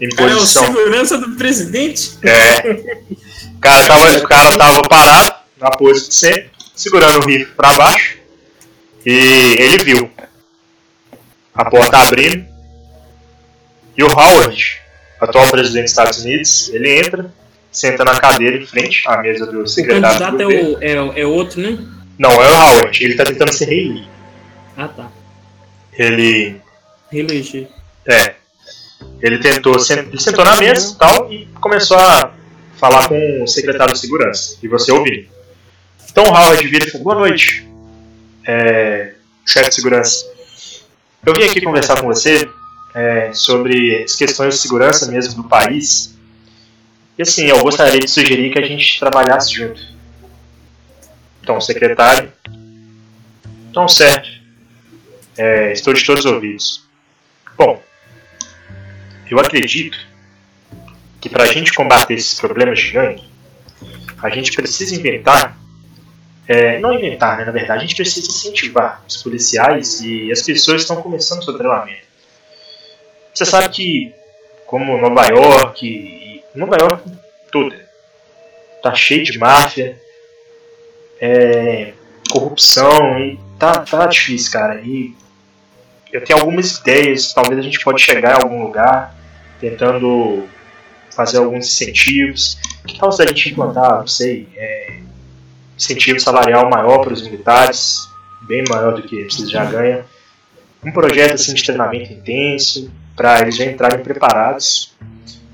Em 0.00 0.08
Cara, 0.10 0.30
é 0.32 0.34
o 0.34 0.38
posição. 0.38 0.66
segurança 0.66 1.16
do 1.18 1.30
presidente? 1.36 2.18
É. 2.24 2.70
O 3.54 3.60
cara 3.60 3.86
tava, 3.86 4.16
o 4.18 4.28
cara 4.28 4.58
tava 4.58 4.82
parado, 4.88 5.34
na 5.60 5.70
pose 5.70 6.08
de 6.08 6.14
sempre, 6.14 6.50
segurando 6.74 7.20
o 7.24 7.26
rifle 7.28 7.54
pra 7.54 7.72
baixo. 7.74 8.18
E 9.06 9.12
ele 9.58 9.78
viu 9.84 10.10
a 11.54 11.64
porta 11.70 11.98
abrindo. 11.98 12.44
E 13.96 14.02
o 14.02 14.06
Howard, 14.08 14.80
atual 15.20 15.46
presidente 15.48 15.82
dos 15.84 15.90
Estados 15.92 16.18
Unidos, 16.24 16.68
ele 16.72 16.98
entra, 16.98 17.32
senta 17.70 18.04
na 18.04 18.18
cadeira 18.18 18.56
em 18.56 18.66
frente 18.66 19.02
à 19.06 19.18
mesa 19.18 19.46
do 19.46 19.60
O 19.62 19.66
secretário 19.68 20.18
do 20.18 20.24
candidato 20.24 20.40
é, 20.40 20.44
governo. 20.44 20.78
o, 20.78 20.82
é, 20.82 21.02
o- 21.02 21.12
é 21.18 21.26
outro, 21.26 21.60
né? 21.60 21.78
Não, 22.18 22.30
é 22.30 22.50
o 22.50 22.54
Howard, 22.54 23.04
ele 23.04 23.14
tá 23.14 23.24
tentando 23.24 23.52
ser 23.52 23.66
reeleito. 23.66 24.08
Ah, 24.76 24.88
tá. 24.88 25.10
Ele. 25.92 26.60
Reeleger. 27.10 27.68
É. 28.06 28.34
Ele 29.20 29.38
tentou, 29.38 29.74
ele 29.74 30.20
sentou 30.20 30.44
na 30.44 30.56
mesa 30.56 30.92
e 30.92 30.98
tal 30.98 31.32
e 31.32 31.46
começou 31.60 31.96
a 31.96 32.32
falar 32.76 33.08
com 33.08 33.42
o 33.42 33.46
secretário 33.46 33.94
de 33.94 34.00
segurança. 34.00 34.56
E 34.62 34.68
você 34.68 34.90
ouviu. 34.90 35.26
Então 36.10 36.24
o 36.24 36.28
Howard 36.28 36.66
vira 36.66 36.86
e 36.86 36.90
falou: 36.90 37.04
Boa 37.04 37.16
noite, 37.16 37.66
é, 38.46 39.14
chefe 39.46 39.68
de 39.68 39.74
segurança. 39.74 40.26
Eu 41.24 41.32
vim 41.34 41.44
aqui 41.44 41.60
conversar 41.60 42.00
com 42.00 42.06
você 42.06 42.48
é, 42.94 43.32
sobre 43.32 44.02
as 44.02 44.14
questões 44.14 44.54
de 44.54 44.60
segurança 44.60 45.10
mesmo 45.10 45.42
do 45.42 45.48
país. 45.48 46.16
E 47.16 47.22
assim, 47.22 47.46
eu 47.46 47.62
gostaria 47.62 48.00
de 48.00 48.10
sugerir 48.10 48.52
que 48.52 48.58
a 48.58 48.66
gente 48.66 48.98
trabalhasse 48.98 49.54
junto. 49.54 49.80
Então, 51.42 51.60
secretário. 51.60 52.32
Então, 53.70 53.88
certo. 53.88 54.28
É, 55.36 55.72
estou 55.72 55.92
de 55.92 56.04
todos 56.04 56.24
os 56.24 56.30
ouvidos. 56.30 56.84
Bom, 57.56 57.82
eu 59.30 59.38
acredito 59.38 59.98
que 61.20 61.28
para 61.28 61.44
a 61.44 61.46
gente 61.46 61.72
combater 61.72 62.14
esses 62.14 62.38
problemas 62.38 62.78
gigantes, 62.78 63.24
a 64.22 64.28
gente 64.30 64.52
precisa 64.52 64.94
inventar, 64.94 65.58
é, 66.46 66.78
não 66.78 66.94
inventar, 66.94 67.38
né, 67.38 67.44
na 67.44 67.52
verdade, 67.52 67.78
a 67.78 67.82
gente 67.82 67.96
precisa 67.96 68.28
incentivar 68.28 69.02
os 69.08 69.16
policiais 69.22 70.00
e 70.00 70.30
as 70.30 70.42
pessoas 70.42 70.76
que 70.76 70.82
estão 70.82 71.02
começando 71.02 71.44
seu 71.44 71.56
treinamento. 71.56 72.06
Você 73.34 73.44
sabe 73.46 73.68
que, 73.70 74.14
como 74.66 74.98
Nova 74.98 75.26
York, 75.26 76.44
Nova 76.54 76.76
York 76.80 77.10
toda, 77.50 77.88
tá 78.82 78.94
cheio 78.94 79.24
de 79.24 79.38
máfia, 79.38 79.98
é, 81.22 81.92
corrupção, 82.28 83.16
e 83.20 83.38
tá, 83.56 83.78
tá 83.78 84.06
difícil, 84.06 84.50
cara. 84.50 84.80
E 84.80 85.14
eu 86.12 86.22
tenho 86.24 86.40
algumas 86.40 86.78
ideias, 86.78 87.32
talvez 87.32 87.60
a 87.60 87.62
gente 87.62 87.78
pode 87.78 88.02
chegar 88.02 88.32
em 88.32 88.42
algum 88.42 88.64
lugar 88.64 89.14
tentando 89.60 90.44
fazer 91.14 91.38
alguns 91.38 91.66
incentivos. 91.66 92.58
Que 92.84 92.98
tal 92.98 93.12
se 93.12 93.22
a 93.22 93.26
gente 93.26 93.50
implantar, 93.50 94.00
não 94.00 94.06
sei, 94.08 94.48
é, 94.56 94.98
incentivo 95.78 96.18
salarial 96.18 96.68
maior 96.68 96.98
para 96.98 97.12
os 97.12 97.22
militares, 97.22 98.08
bem 98.42 98.64
maior 98.68 98.94
do 98.94 99.02
que 99.02 99.24
vocês 99.24 99.48
já 99.48 99.64
ganham. 99.64 100.02
Um 100.84 100.90
projeto 100.90 101.34
assim, 101.34 101.54
de 101.54 101.62
treinamento 101.62 102.12
intenso, 102.12 102.90
para 103.14 103.40
eles 103.40 103.56
já 103.56 103.64
entrarem 103.64 104.02
preparados. 104.02 104.92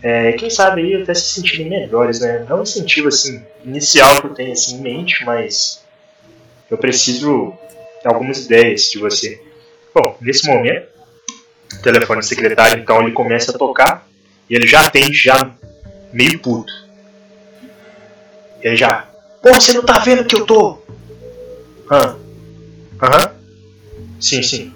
É, 0.03 0.33
quem 0.33 0.49
sabe 0.49 0.83
aí 0.83 1.03
até 1.03 1.13
se 1.15 1.35
sentirem 1.35 1.69
melhores, 1.69 2.21
né? 2.21 2.47
Não 2.49 2.61
um 2.61 2.63
incentivo 2.63 3.09
assim, 3.09 3.43
inicial 3.65 4.21
que 4.21 4.27
eu 4.29 4.35
tenho 4.35 4.53
assim, 4.53 4.77
em 4.77 4.81
mente, 4.81 5.25
mas 5.25 5.85
eu 6.71 6.79
preciso 6.79 7.53
de 8.01 8.09
algumas 8.09 8.45
ideias 8.45 8.91
de 8.91 8.99
você. 8.99 9.43
Bom, 9.95 10.17
nesse 10.21 10.47
momento, 10.47 10.87
o 11.75 11.83
telefone 11.83 12.21
do 12.21 12.27
secretário, 12.27 12.81
então, 12.81 13.03
ele 13.03 13.13
começa 13.13 13.51
a 13.51 13.59
tocar 13.59 14.07
e 14.49 14.55
ele 14.55 14.67
já 14.67 14.87
atende, 14.87 15.19
já 15.19 15.51
meio 16.13 16.39
puto. 16.39 16.73
Ele 18.63 18.77
já, 18.77 19.09
pô, 19.43 19.53
você 19.53 19.73
não 19.73 19.85
tá 19.85 19.99
vendo 19.99 20.25
que 20.25 20.37
eu 20.37 20.47
tô... 20.47 20.79
Aham. 21.91 22.19
Aham. 23.03 23.35
Sim, 24.21 24.43
sim. 24.43 24.75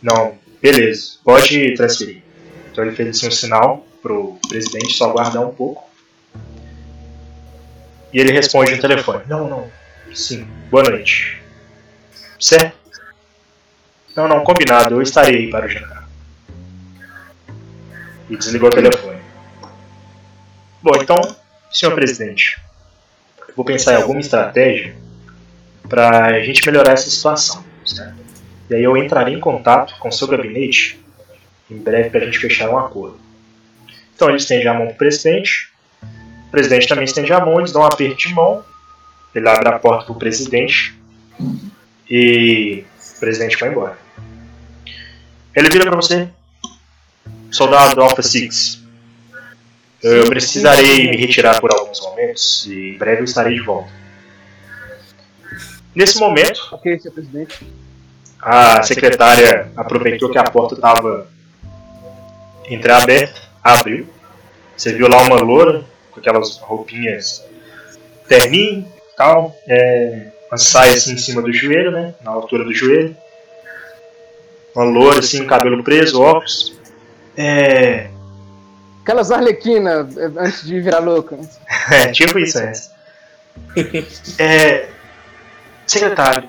Não, 0.00 0.36
beleza, 0.60 1.12
pode 1.24 1.74
transferir. 1.74 2.22
Então 2.70 2.84
ele 2.84 2.94
fez 2.94 3.08
assim 3.10 3.28
um 3.28 3.30
sinal 3.30 3.86
pro 4.02 4.36
presidente 4.48 4.92
só 4.94 5.08
aguardar 5.08 5.42
um 5.42 5.54
pouco. 5.54 5.88
E 8.12 8.20
ele 8.20 8.32
responde 8.32 8.74
no 8.74 8.80
telefone: 8.80 9.22
Não, 9.28 9.48
não, 9.48 9.70
sim, 10.14 10.46
boa 10.70 10.82
noite. 10.82 11.40
Certo? 12.38 12.76
Não, 14.14 14.28
não, 14.28 14.44
combinado, 14.44 14.96
eu 14.96 15.02
estarei 15.02 15.44
aí 15.44 15.50
para 15.50 15.66
o 15.66 15.68
jantar. 15.68 16.08
E 18.28 18.36
desligou 18.36 18.68
o 18.68 18.72
telefone. 18.72 19.20
Bom, 20.82 20.92
então, 21.00 21.20
senhor 21.70 21.94
presidente, 21.94 22.60
vou 23.56 23.64
pensar 23.64 23.92
em 23.92 24.02
alguma 24.02 24.20
estratégia 24.20 24.94
para 25.88 26.26
a 26.26 26.40
gente 26.40 26.66
melhorar 26.66 26.92
essa 26.92 27.08
situação. 27.08 27.64
Certo? 27.86 28.16
E 28.68 28.74
aí 28.74 28.82
eu 28.82 28.96
entrarei 28.96 29.34
em 29.34 29.40
contato 29.40 29.94
com 29.98 30.08
o 30.08 30.12
seu 30.12 30.26
gabinete 30.26 31.00
em 31.70 31.76
breve 31.76 32.10
para 32.10 32.20
a 32.20 32.24
gente 32.24 32.38
fechar 32.38 32.68
um 32.68 32.78
acordo. 32.78 33.18
Então 34.22 34.30
ele 34.30 34.38
estende 34.38 34.68
a 34.68 34.72
mão 34.72 34.86
para 34.86 34.94
o 34.94 34.98
presidente, 34.98 35.68
o 36.46 36.50
presidente 36.52 36.86
também 36.86 37.02
estende 37.02 37.32
a 37.32 37.44
mão, 37.44 37.58
eles 37.58 37.72
dão 37.72 37.82
um 37.82 37.86
aperto 37.86 38.14
de 38.18 38.32
mão, 38.32 38.64
ele 39.34 39.48
abre 39.48 39.68
a 39.68 39.80
porta 39.80 40.04
para 40.04 40.12
o 40.12 40.16
presidente 40.16 40.96
e 42.08 42.84
o 43.16 43.18
presidente 43.18 43.56
vai 43.56 43.70
embora. 43.70 43.98
Ele 45.56 45.68
vira 45.68 45.86
para 45.86 45.96
você, 45.96 46.28
soldado 47.50 48.00
Alpha 48.00 48.22
Six. 48.22 48.80
Eu 50.00 50.28
precisarei 50.28 51.10
me 51.10 51.16
retirar 51.16 51.60
por 51.60 51.72
alguns 51.72 52.00
momentos 52.00 52.64
e 52.66 52.90
em 52.90 52.98
breve 52.98 53.22
eu 53.22 53.24
estarei 53.24 53.54
de 53.54 53.62
volta. 53.62 53.90
Nesse 55.92 56.16
momento, 56.20 56.60
Ok, 56.70 56.96
senhor 57.00 57.12
presidente. 57.12 57.66
a 58.40 58.84
secretária 58.84 59.72
aproveitou 59.76 60.30
que 60.30 60.38
a 60.38 60.44
porta 60.44 60.76
estava 60.76 61.26
entreaberta, 62.70 63.50
abriu. 63.64 64.11
Você 64.82 64.92
viu 64.92 65.06
lá 65.06 65.22
uma 65.22 65.36
loura 65.36 65.84
com 66.10 66.18
aquelas 66.18 66.58
roupinhas 66.58 67.44
terninho 68.26 68.80
e 68.80 69.16
tal, 69.16 69.56
é, 69.68 70.26
uma 70.50 70.58
saia 70.58 70.94
assim 70.94 71.12
em 71.12 71.18
cima 71.18 71.40
do 71.40 71.52
joelho, 71.52 71.92
né? 71.92 72.12
Na 72.20 72.32
altura 72.32 72.64
do 72.64 72.74
joelho. 72.74 73.16
Uma 74.74 74.84
loura 74.84 75.20
assim, 75.20 75.46
cabelo 75.46 75.84
preso, 75.84 76.20
óculos. 76.20 76.76
É, 77.36 78.10
Aquelas 79.04 79.30
arlequinas 79.30 80.16
eh, 80.16 80.32
antes 80.36 80.64
de 80.64 80.80
virar 80.80 80.98
louca. 80.98 81.38
É, 81.88 82.10
tipo 82.10 82.36
isso, 82.40 82.58
é. 82.58 82.72
é. 84.40 84.88
Secretário, 85.86 86.48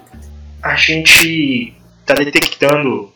a 0.59 0.75
gente 0.75 1.75
tá 2.03 2.15
detectando 2.15 3.13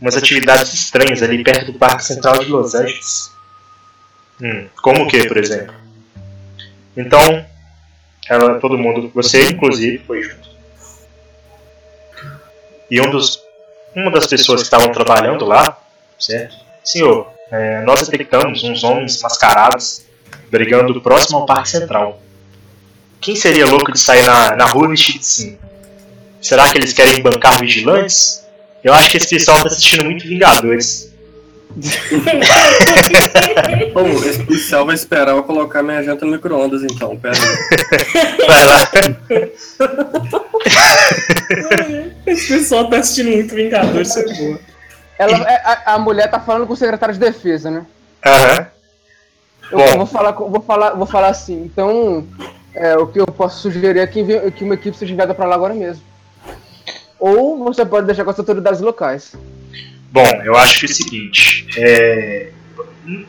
umas 0.00 0.16
atividades 0.16 0.74
estranhas 0.74 1.22
ali 1.22 1.44
perto 1.44 1.70
do 1.70 1.78
Parque 1.78 2.04
Central 2.04 2.40
de 2.40 2.50
Los 2.50 2.74
Angeles. 2.74 3.35
Hum, 4.40 4.68
como 4.82 5.04
o 5.04 5.08
que, 5.08 5.26
por 5.26 5.36
exemplo? 5.36 5.74
Então, 6.96 7.44
ela, 8.28 8.58
todo 8.58 8.78
mundo, 8.78 9.10
você 9.14 9.48
inclusive, 9.48 9.98
foi 9.98 10.22
junto. 10.22 10.48
E 12.90 13.00
um 13.00 13.10
dos, 13.10 13.42
uma 13.94 14.10
das 14.10 14.26
pessoas 14.26 14.60
que 14.60 14.66
estavam 14.66 14.92
trabalhando 14.92 15.44
lá, 15.44 15.78
certo? 16.18 16.56
Senhor, 16.84 17.28
é, 17.50 17.82
nós 17.82 18.06
detectamos 18.06 18.62
uns 18.62 18.84
homens 18.84 19.20
mascarados 19.20 20.02
brigando 20.50 21.00
próximo 21.00 21.38
ao 21.38 21.46
Parque 21.46 21.68
Central. 21.68 22.20
Quem 23.20 23.34
seria 23.34 23.66
louco 23.66 23.92
de 23.92 23.98
sair 23.98 24.24
na, 24.24 24.56
na 24.56 24.64
rua 24.66 24.88
vestido 24.88 25.20
assim? 25.20 25.58
Será 26.40 26.70
que 26.70 26.78
eles 26.78 26.92
querem 26.92 27.22
bancar 27.22 27.58
vigilantes? 27.58 28.44
Eu 28.84 28.94
acho 28.94 29.10
que 29.10 29.16
esse 29.16 29.28
pessoal 29.28 29.60
tá 29.60 29.66
assistindo 29.66 30.04
muito 30.04 30.28
Vingadores. 30.28 31.12
Bom, 33.92 34.08
esse 34.08 34.42
policial 34.44 34.86
vai 34.86 34.94
esperar 34.94 35.32
eu 35.32 35.42
colocar 35.42 35.82
minha 35.82 36.02
janta 36.02 36.24
no 36.24 36.32
micro-ondas 36.32 36.82
então, 36.82 37.14
pera 37.18 37.34
aí. 37.34 37.40
Vai 38.46 38.66
lá. 38.66 38.88
Esse 42.26 42.48
pessoal 42.48 42.88
tá 42.88 42.98
assistindo 42.98 43.30
muito 43.30 43.54
Vingadores, 43.54 44.08
isso 44.08 44.18
é 44.18 44.34
boa. 44.34 44.58
Ela, 45.18 45.36
é- 45.50 45.62
a, 45.64 45.94
a 45.94 45.98
mulher 45.98 46.30
tá 46.30 46.40
falando 46.40 46.66
com 46.66 46.72
o 46.72 46.76
secretário 46.76 47.14
de 47.14 47.20
defesa, 47.20 47.70
né? 47.70 47.86
Aham. 48.24 48.66
Eu 49.70 49.78
Bom. 49.78 49.96
vou 49.98 50.06
falar, 50.06 50.32
vou 50.32 50.62
falar, 50.62 50.90
vou 50.94 51.06
falar 51.06 51.28
assim. 51.28 51.62
Então, 51.64 52.26
é, 52.74 52.96
o 52.96 53.06
que 53.06 53.20
eu 53.20 53.26
posso 53.26 53.60
sugerir 53.60 53.98
é 53.98 54.06
que, 54.06 54.24
que 54.52 54.64
uma 54.64 54.74
equipe 54.74 54.96
seja 54.96 55.12
enviada 55.12 55.34
pra 55.34 55.46
lá 55.46 55.54
agora 55.54 55.74
mesmo. 55.74 56.02
Ou 57.18 57.58
você 57.64 57.84
pode 57.84 58.06
deixar 58.06 58.24
com 58.24 58.30
as 58.30 58.38
autoridades 58.38 58.80
locais. 58.80 59.34
Bom, 60.10 60.26
eu 60.44 60.56
acho 60.56 60.80
que 60.80 60.86
é 60.86 60.88
o 60.88 60.92
seguinte. 60.94 61.66
é, 61.76 62.50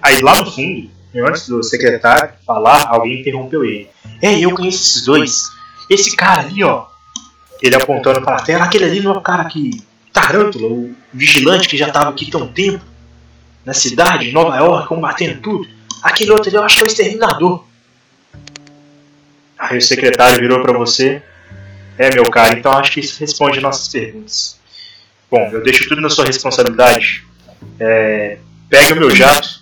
Aí 0.02 0.22
lá 0.22 0.36
no 0.36 0.52
fundo, 0.52 0.90
antes 1.16 1.48
do 1.48 1.62
secretário 1.64 2.34
falar, 2.46 2.88
alguém 2.88 3.20
interrompeu 3.20 3.64
ele. 3.64 3.90
Ei, 4.22 4.44
eu 4.44 4.52
conheço 4.52 4.84
esses 4.84 5.06
dois. 5.06 5.44
Esse 5.90 6.16
cara 6.16 6.42
ali, 6.42 6.64
ó. 6.64 6.86
Ele 7.62 7.76
apontando 7.76 8.22
para 8.22 8.38
a 8.38 8.42
tela, 8.42 8.66
aquele 8.66 8.86
ali 8.86 9.00
não 9.02 9.14
é 9.14 9.18
o 9.18 9.22
cara 9.22 9.46
que. 9.46 9.84
Tarântula, 10.12 10.68
o 10.68 10.96
vigilante 11.14 11.68
que 11.68 11.78
já 11.78 11.88
estava 11.88 12.10
aqui 12.10 12.30
tão 12.30 12.48
tempo. 12.48 12.84
Na 13.64 13.74
cidade, 13.74 14.30
em 14.30 14.32
Nova 14.32 14.56
York, 14.58 14.88
combatendo 14.88 15.42
tudo. 15.42 15.68
Aquele 16.02 16.32
outro 16.32 16.50
ali 16.50 16.56
eu 16.58 16.64
acho 16.64 16.76
que 16.76 16.82
é 16.82 16.86
o 16.86 16.88
exterminador. 16.88 17.66
Aí 19.60 19.78
o 19.78 19.82
secretário 19.82 20.40
virou 20.40 20.62
para 20.62 20.78
você. 20.78 21.22
É, 21.98 22.14
meu 22.14 22.24
cara, 22.26 22.58
então 22.58 22.72
acho 22.72 22.92
que 22.92 23.00
isso 23.00 23.20
responde 23.20 23.60
nossas 23.60 23.88
perguntas. 23.90 24.57
Bom, 25.30 25.50
eu 25.52 25.62
deixo 25.62 25.88
tudo 25.90 26.02
na 26.02 26.10
sua 26.10 26.26
responsabilidade. 26.26 27.26
É, 27.80 28.38
pegue 28.70 28.94
o 28.94 28.96
meu 28.96 29.10
jato, 29.16 29.62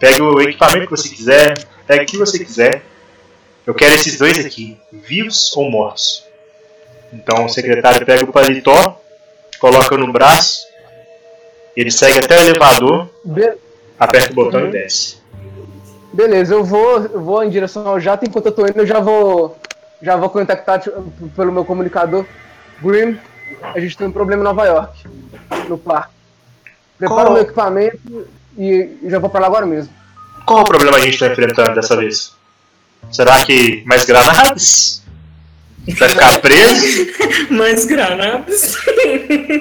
pegue 0.00 0.20
o 0.22 0.40
equipamento 0.40 0.86
que 0.86 0.90
você 0.90 1.08
quiser, 1.08 1.54
pegue 1.86 2.04
o 2.04 2.06
que 2.06 2.16
você 2.16 2.38
quiser. 2.44 2.82
Eu 3.66 3.74
quero 3.74 3.94
esses 3.94 4.18
dois 4.18 4.44
aqui, 4.44 4.78
vivos 4.92 5.56
ou 5.56 5.70
mortos. 5.70 6.24
Então 7.12 7.44
o 7.44 7.48
secretário 7.48 8.04
pega 8.04 8.24
o 8.24 8.32
paletó, 8.32 9.00
coloca 9.60 9.96
no 9.96 10.12
braço, 10.12 10.66
ele 11.76 11.90
segue 11.90 12.18
até 12.18 12.36
o 12.38 12.42
elevador, 12.42 13.08
Be- 13.24 13.54
aperta 13.98 14.32
o 14.32 14.34
botão 14.34 14.66
e 14.68 14.70
desce. 14.70 15.16
beleza, 16.12 16.54
eu 16.54 16.64
vou, 16.64 16.98
eu 17.02 17.20
vou 17.20 17.42
em 17.44 17.50
direção 17.50 17.86
ao 17.86 18.00
jato. 18.00 18.24
Enquanto 18.26 18.46
eu 18.46 18.52
tô 18.52 18.66
indo, 18.66 18.78
eu 18.80 18.86
já 18.86 19.00
vou, 19.00 19.56
já 20.02 20.16
vou 20.16 20.28
contactar 20.30 20.80
tipo, 20.80 21.02
pelo 21.36 21.52
meu 21.52 21.64
comunicador. 21.64 22.24
Grim, 22.82 23.18
a 23.62 23.80
gente 23.80 23.96
tem 23.96 24.06
um 24.06 24.12
problema 24.12 24.42
em 24.42 24.44
Nova 24.44 24.64
York, 24.64 25.06
no 25.68 25.78
parque. 25.78 26.14
Prepara 26.98 27.22
Qual? 27.22 27.30
o 27.30 27.34
meu 27.34 27.42
equipamento 27.42 28.28
e 28.58 28.98
já 29.04 29.18
vou 29.18 29.28
pra 29.28 29.40
lá 29.40 29.46
agora 29.46 29.66
mesmo. 29.66 29.92
Qual 30.46 30.60
o 30.60 30.64
problema 30.64 30.96
a 30.96 31.00
gente 31.00 31.14
está 31.14 31.26
enfrentando 31.26 31.74
dessa 31.74 31.96
vez? 31.96 32.34
Será 33.10 33.44
que 33.44 33.82
mais 33.86 34.04
granadas? 34.04 35.02
Vai 35.98 36.08
ficar 36.08 36.40
preso? 36.40 37.06
Mais 37.50 37.84
granadas. 37.84 38.76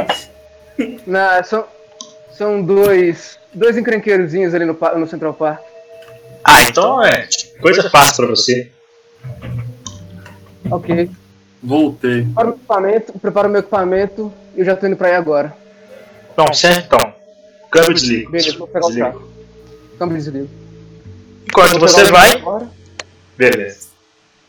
Na, 1.06 1.44
são, 1.44 1.66
são 2.36 2.62
dois, 2.64 3.38
dois 3.54 3.78
encrenqueirozinhos 3.78 4.54
ali 4.56 4.66
no, 4.66 4.76
no 4.98 5.08
Central 5.08 5.36
Park. 5.36 5.62
Ah, 6.44 6.64
então 6.64 7.04
é 7.04 7.28
coisa 7.62 7.88
fácil 7.90 8.26
pra 8.26 8.36
você. 8.36 8.72
Ok. 10.72 11.12
Voltei. 11.66 12.24
Prepara 12.24 12.48
o 12.48 12.52
meu 12.52 12.56
equipamento, 12.58 13.20
prepara 13.20 13.48
o 13.48 13.52
meu 13.52 13.60
equipamento 13.62 14.34
e 14.56 14.60
eu 14.60 14.66
já 14.66 14.76
tô 14.76 14.86
indo 14.88 14.96
pra 14.96 15.08
aí 15.08 15.16
agora. 15.16 15.56
Bom, 16.38 16.54
certo 16.54 16.86
então. 16.96 17.14
Câmbio 17.72 17.94
desliga. 17.94 18.30
Beleza, 18.30 18.58
vou 18.58 18.68
pegar 18.68 18.86
o 18.86 18.90
Desliga. 18.90 19.12
carro. 19.12 19.30
Câmbio 19.98 20.18
desligo. 20.18 20.50
Enquanto 21.50 21.80
você 21.80 22.04
o 22.04 22.12
vai, 22.12 22.32
agora. 22.34 22.70
beleza. 23.38 23.88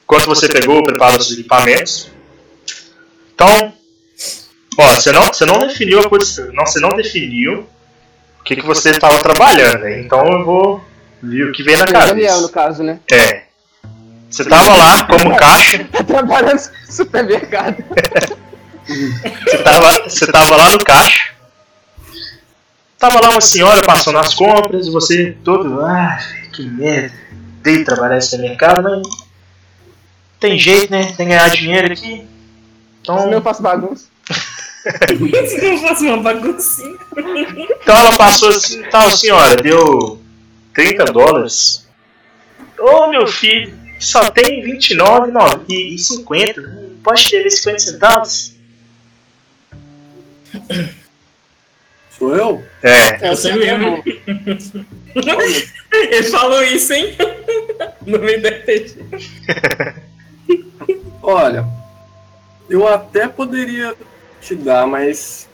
Enquanto 0.05 0.27
você 0.27 0.49
pegou, 0.49 0.85
prepara 0.85 1.19
os 1.19 1.33
equipamentos. 1.33 2.11
Então, 3.35 3.73
ó, 4.79 4.95
você 4.95 5.11
não, 5.13 5.23
você 5.23 5.45
não 5.45 5.59
definiu 5.59 6.01
a 6.01 6.09
posição, 6.09 6.53
não, 6.53 6.67
você 6.67 6.81
não 6.81 6.91
definiu 6.91 7.67
o 8.41 8.45
que, 8.45 8.57
que 8.57 8.65
você 8.67 8.91
estava 8.91 9.19
trabalhando, 9.19 9.81
né? 9.81 10.01
Então 10.01 10.25
eu 10.27 10.45
vou 10.45 10.85
ver 11.23 11.45
o 11.49 11.53
que 11.53 11.63
vem 11.63 11.77
na 11.77 11.85
O 11.85 11.87
Daniel, 11.87 12.41
no 12.41 12.49
cabeça. 12.49 12.53
caso, 12.53 12.83
né? 12.83 13.01
É. 13.11 13.46
Você 14.31 14.45
tava 14.45 14.77
lá 14.77 15.05
como 15.07 15.37
caixa, 15.37 15.85
Tá 15.93 16.03
trabalhando 16.05 16.61
no 16.61 16.93
supermercado. 16.93 17.77
você 18.87 19.59
tava, 19.59 20.03
você 20.09 20.27
tava 20.27 20.57
lá 20.57 20.71
no 20.71 20.79
caixa. 20.79 21.31
Tava 22.99 23.21
lá 23.21 23.31
uma 23.31 23.41
senhora 23.41 23.83
passando 23.83 24.19
as 24.19 24.35
compras, 24.35 24.87
e 24.87 24.91
você 24.91 25.37
todo, 25.45 25.81
ah, 25.85 26.19
que 26.53 26.63
merda, 26.69 27.15
dei 27.63 27.85
trabalhar 27.85 28.17
nesse 28.17 28.39
mercado, 28.39 28.83
mas 28.83 29.03
tem 30.41 30.59
jeito, 30.59 30.91
né? 30.91 31.05
Tem 31.05 31.15
que 31.17 31.25
ganhar 31.25 31.49
dinheiro 31.51 31.93
aqui. 31.93 32.27
Senão 33.05 33.23
eu 33.23 33.29
Então, 33.29 33.43
faço 33.43 33.63
bagunça. 33.63 34.07
Se 35.47 35.61
não 35.63 35.79
fosse 35.79 36.07
uma 36.07 36.19
baguncinha. 36.19 36.97
então 37.83 37.97
ela 37.97 38.17
passou 38.17 38.49
assim, 38.51 38.83
tal 38.85 39.11
senhora, 39.11 39.57
deu 39.57 40.21
30 40.75 41.05
dólares. 41.07 41.87
Ô 42.79 43.09
meu 43.09 43.27
filho, 43.27 43.77
só 43.99 44.31
tem 44.31 44.63
29 44.63 45.31
não, 45.31 45.65
e, 45.69 45.95
e 45.95 45.99
50. 45.99 46.61
Não 46.61 46.87
Pode 47.03 47.31
ter 47.31 47.49
50 47.49 47.79
centavos? 47.79 48.57
Sou 52.19 52.35
eu? 52.35 52.65
É. 52.83 53.29
É 53.29 53.31
você 53.31 53.53
mesmo. 53.53 54.03
Ele 55.93 56.23
falou 56.25 56.63
isso, 56.65 56.93
hein? 56.93 57.17
No 58.07 58.19
meio 58.21 58.41
da 58.41 58.51
RPG. 58.51 58.97
Olha, 61.21 61.67
eu 62.71 62.87
até 62.87 63.27
poderia 63.27 63.95
te 64.41 64.55
dar, 64.55 64.87
mas 64.87 65.49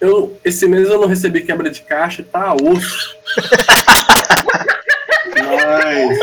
eu, 0.00 0.38
esse 0.44 0.66
mês 0.66 0.88
eu 0.88 1.00
não 1.00 1.06
recebi 1.06 1.42
quebra 1.42 1.70
de 1.70 1.80
caixa, 1.82 2.24
tá 2.24 2.54
osso. 2.54 3.16
Mas. 5.36 6.18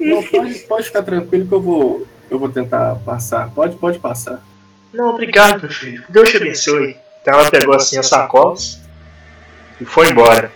Não, 0.00 0.22
pode, 0.22 0.54
pode 0.60 0.84
ficar 0.86 1.02
tranquilo 1.02 1.46
que 1.46 1.52
eu 1.54 1.60
vou, 1.62 2.06
eu 2.30 2.38
vou 2.38 2.48
tentar 2.48 2.96
passar. 3.04 3.50
Pode, 3.50 3.76
pode 3.76 3.98
passar. 3.98 4.42
Não, 4.92 5.10
obrigado, 5.10 5.60
meu 5.62 5.70
filho. 5.70 6.02
Deus 6.08 6.30
te 6.30 6.36
abençoe. 6.36 6.96
Então 7.20 7.34
ela 7.38 7.50
pegou 7.50 7.74
assim 7.74 7.98
as 7.98 8.06
sacolas 8.06 8.80
e 9.80 9.84
foi 9.84 10.08
embora. 10.10 10.50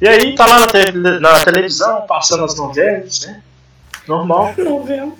E 0.00 0.06
aí 0.08 0.34
tá 0.34 0.46
lá 0.46 0.60
na, 0.60 0.66
te- 0.68 0.92
na 0.92 1.44
televisão, 1.44 2.06
passando 2.06 2.44
as 2.44 2.54
novelas, 2.56 3.26
né? 3.26 3.42
Normal. 4.06 4.54
Novela. 4.56 5.12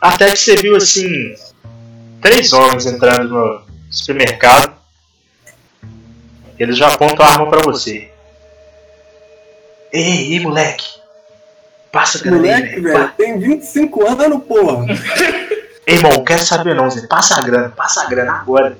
Até 0.00 0.30
que 0.30 0.36
você 0.36 0.56
viu 0.56 0.76
assim 0.76 1.34
três 2.20 2.52
homens 2.52 2.84
entrando 2.86 3.28
no 3.28 3.62
supermercado. 3.90 4.76
Eles 6.58 6.76
já 6.76 6.92
apontam 6.92 7.24
a 7.24 7.28
arma 7.30 7.48
pra 7.48 7.60
você. 7.62 8.10
Ei, 9.92 10.34
ei, 10.34 10.40
moleque! 10.40 10.98
Passa 11.90 12.18
a 12.18 12.22
grana 12.22 12.36
aí, 12.36 12.42
Moleque, 12.60 12.80
velho. 12.80 12.98
velho, 12.98 13.12
tem 13.16 13.38
25 13.38 14.06
anos, 14.06 14.44
porra. 14.44 14.86
Ei, 15.86 15.94
irmão, 15.96 16.22
quero 16.24 16.44
saber 16.44 16.74
não, 16.74 16.90
Zé. 16.90 17.06
Passa 17.06 17.36
a 17.38 17.40
grana, 17.42 17.70
passa 17.70 18.02
a 18.02 18.06
grana 18.06 18.32
agora. 18.32 18.76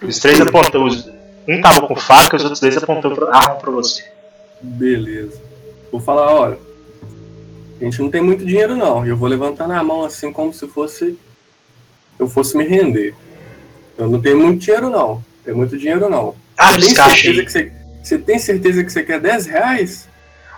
Os 0.00 0.18
três 0.18 0.40
apontou. 0.40 0.84
os- 0.86 1.08
Um 1.48 1.60
tava 1.60 1.86
com 1.88 1.96
faca, 1.96 2.36
os 2.36 2.42
outros 2.42 2.60
dois 2.60 2.76
apontou 2.76 3.14
pra, 3.14 3.36
arma 3.36 3.56
pra 3.56 3.70
você. 3.72 4.04
Beleza. 4.60 5.40
Vou 5.90 6.00
falar, 6.00 6.32
olha. 6.32 6.58
A 7.80 7.84
gente 7.84 8.00
não 8.00 8.10
tem 8.10 8.22
muito 8.22 8.44
dinheiro 8.44 8.76
não. 8.76 9.04
E 9.04 9.08
eu 9.08 9.16
vou 9.16 9.28
levantar 9.28 9.66
na 9.66 9.82
mão 9.82 10.04
assim 10.04 10.32
como 10.32 10.52
se 10.54 10.68
fosse. 10.68 11.18
Eu 12.18 12.28
fosse 12.28 12.56
me 12.56 12.64
render. 12.64 13.12
Eu 13.98 14.08
não 14.08 14.20
tenho 14.22 14.38
muito 14.38 14.60
dinheiro 14.60 14.88
não. 14.88 15.22
Tem 15.44 15.52
muito 15.52 15.76
dinheiro 15.76 16.08
não. 16.08 16.36
Abre 16.56 16.86
Tem 16.86 16.94
certeza 16.94 17.42
que 17.44 17.50
você, 17.50 17.72
você 18.02 18.18
tem 18.18 18.38
certeza 18.38 18.82
que 18.84 18.90
você 18.92 19.02
quer 19.02 19.20
10 19.20 19.46
reais? 19.46 20.08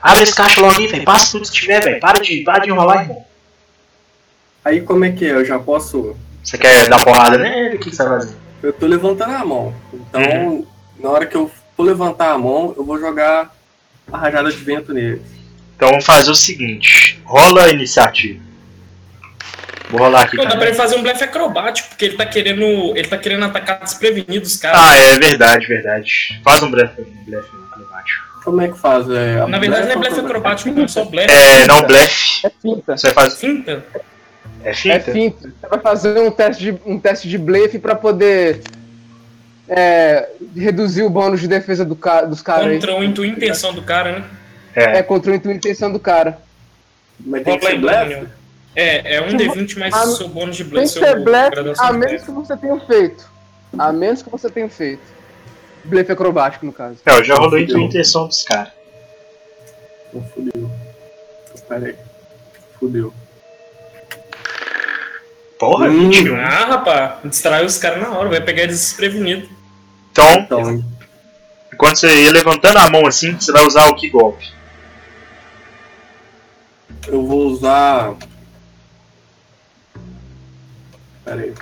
Abre 0.02 0.22
esse 0.22 0.34
caixa 0.34 0.60
logo 0.60 0.78
aí, 0.78 0.86
velho. 0.86 1.04
Passa 1.04 1.32
tudo 1.32 1.46
que 1.46 1.52
tiver, 1.52 1.82
velho. 1.82 2.00
Para 2.00 2.20
de, 2.20 2.42
para 2.42 2.64
de 2.64 2.70
enrolar, 2.70 3.02
irmão. 3.02 3.24
Aí 4.64 4.80
como 4.80 5.04
é 5.04 5.12
que 5.12 5.24
é? 5.26 5.30
Eu 5.32 5.44
já 5.44 5.58
posso. 5.58 6.16
Você 6.42 6.58
quer 6.58 6.88
dar 6.88 7.02
porrada 7.02 7.38
nele? 7.38 7.76
O 7.76 7.78
que, 7.78 7.90
que 7.90 7.96
você 7.96 8.02
vai 8.04 8.20
fazer? 8.20 8.36
Eu 8.62 8.72
tô 8.72 8.86
levantando 8.86 9.32
a 9.34 9.44
mão. 9.44 9.74
Então, 9.92 10.22
Uhum. 10.22 10.66
na 10.98 11.10
hora 11.10 11.26
que 11.26 11.36
eu 11.36 11.50
for 11.76 11.82
levantar 11.82 12.32
a 12.32 12.38
mão, 12.38 12.74
eu 12.76 12.84
vou 12.84 12.98
jogar 12.98 13.54
a 14.10 14.16
rajada 14.18 14.50
de 14.50 14.56
vento 14.56 14.92
nele. 14.92 15.22
Então 15.76 15.90
vamos 15.90 16.04
fazer 16.04 16.30
o 16.30 16.34
seguinte: 16.34 17.20
rola 17.24 17.64
a 17.64 17.70
iniciativa. 17.70 18.40
Vou 19.96 20.06
rolar 20.06 20.22
aqui. 20.22 20.36
Pô, 20.36 20.44
dá 20.44 20.56
pra 20.56 20.66
ele 20.66 20.74
fazer 20.76 20.96
um 20.96 21.02
blefe 21.02 21.22
acrobático, 21.22 21.88
porque 21.90 22.04
ele 22.06 22.16
tá 22.16 22.26
querendo. 22.26 22.64
Ele 22.96 23.06
tá 23.06 23.16
querendo 23.16 23.44
atacar 23.44 23.78
desprevenido 23.80 24.44
os 24.44 24.56
caras. 24.56 24.80
Ah, 24.80 24.96
é 24.96 25.18
verdade, 25.18 25.66
verdade. 25.66 26.40
Faz 26.42 26.62
um 26.62 26.70
blefe, 26.70 27.00
um 27.02 27.24
blefe 27.24 27.48
acrobático. 27.70 28.24
Como 28.44 28.60
é 28.60 28.68
que 28.68 28.78
faz? 28.78 29.08
É, 29.08 29.46
Na 29.46 29.58
verdade 29.58 29.86
não 29.86 29.92
é 29.92 29.96
blefe 29.96 30.20
acrobático, 30.20 30.70
não, 30.70 30.88
só 30.88 31.04
blefe. 31.04 31.32
É, 31.32 31.66
não 31.66 31.82
blefe. 31.86 32.44
É 32.46 32.50
finta. 32.60 32.96
Você 32.96 33.10
faz. 33.10 33.38
Finta. 33.38 33.84
É 34.64 34.70
É 34.70 34.74
finta? 34.74 35.12
finta. 35.12 35.48
Você 35.60 35.68
vai 35.68 35.78
fazer 35.80 36.18
um 36.20 36.30
teste 36.30 36.62
de, 36.72 36.78
um 36.84 36.98
teste 36.98 37.28
de 37.28 37.38
blefe 37.38 37.78
pra 37.78 37.94
poder 37.94 38.62
é, 39.68 40.28
reduzir 40.56 41.02
o 41.04 41.10
bônus 41.10 41.40
de 41.40 41.48
defesa 41.48 41.84
do 41.84 41.94
ca- 41.96 42.22
dos 42.22 42.42
caras 42.42 42.66
aí. 42.66 42.74
Contra 42.74 42.94
a 42.98 43.04
intu- 43.04 43.24
intenção 43.24 43.72
do 43.72 43.82
cara, 43.82 44.18
né? 44.18 44.24
É. 44.74 44.98
É 44.98 45.02
contra 45.02 45.32
a 45.32 45.36
intenção 45.36 45.92
do 45.92 45.98
cara. 46.00 46.38
Mas 47.24 47.44
tem 47.44 47.58
que 47.58 47.64
Rola 47.64 47.70
ser 47.70 47.76
aí, 47.76 48.06
blefe? 48.08 48.26
É, 48.76 49.16
é 49.16 49.20
um 49.22 49.28
D20 49.36 49.78
mais 49.78 49.94
Ah, 49.94 50.06
seu 50.06 50.28
bônus 50.28 50.56
de 50.56 50.64
Tem 50.64 50.72
blefe. 50.72 50.94
que 50.98 51.04
ser 51.06 51.20
blefe, 51.20 51.58
a 51.78 51.92
de 51.92 51.98
menos 51.98 52.22
que 52.24 52.30
você 52.30 52.56
tenha 52.56 52.80
feito. 52.80 53.30
A 53.78 53.92
menos 53.92 54.22
que 54.22 54.30
você 54.30 54.50
tenha 54.50 54.68
feito. 54.68 55.02
Blefe 55.84 56.12
acrobático, 56.12 56.64
no 56.66 56.72
caso. 56.72 56.96
É, 57.06 57.12
eu 57.18 57.24
já 57.24 57.34
rolei 57.36 57.66
a 57.72 57.78
intenção 57.78 58.26
dos 58.26 58.42
caras. 58.42 58.72
Não, 60.12 60.22
fudeu. 60.28 60.70
Pera 61.68 61.86
aí. 61.86 61.96
Fudeu. 62.80 63.12
Porra, 65.58 65.88
Hum. 65.88 66.10
21. 66.10 66.36
Ah, 66.36 66.48
rapaz, 66.66 67.12
distrai 67.24 67.64
os 67.64 67.78
caras 67.78 68.00
na 68.02 68.10
hora, 68.10 68.28
vai 68.28 68.40
pegar 68.40 68.64
eles 68.64 68.80
desprevenidos. 68.80 69.48
Então, 70.10 70.32
Então, 70.40 70.84
enquanto 71.72 71.96
você 71.98 72.22
ia 72.24 72.30
levantando 72.32 72.78
a 72.78 72.88
mão 72.90 73.06
assim, 73.06 73.32
você 73.38 73.52
vai 73.52 73.64
usar 73.64 73.86
o 73.88 73.94
que 73.94 74.08
golpe? 74.10 74.52
eu 77.06 77.24
vou 77.26 77.46
usar. 77.48 78.14
Pera 81.24 81.40
aí. 81.42 81.54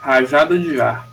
Rajada 0.00 0.58
de 0.58 0.80
ar. 0.80 1.08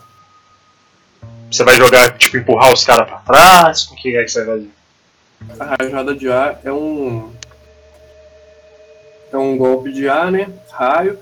Você 1.51 1.63
vai 1.63 1.75
jogar, 1.75 2.17
tipo, 2.17 2.37
empurrar 2.37 2.73
os 2.73 2.83
caras 2.83 3.07
pra 3.07 3.17
trás? 3.19 3.83
Com 3.83 3.95
o 3.95 3.97
que 3.97 4.15
é 4.17 4.23
que 4.23 4.29
você 4.29 4.43
vai 4.43 4.57
fazer? 4.57 4.69
A 5.59 5.75
rajada 5.81 6.15
de 6.15 6.29
ar 6.31 6.59
é 6.63 6.71
um. 6.71 7.31
É 9.31 9.37
um 9.37 9.57
golpe 9.57 9.91
de 9.91 10.07
ar, 10.09 10.31
né? 10.31 10.49
Raio. 10.71 11.19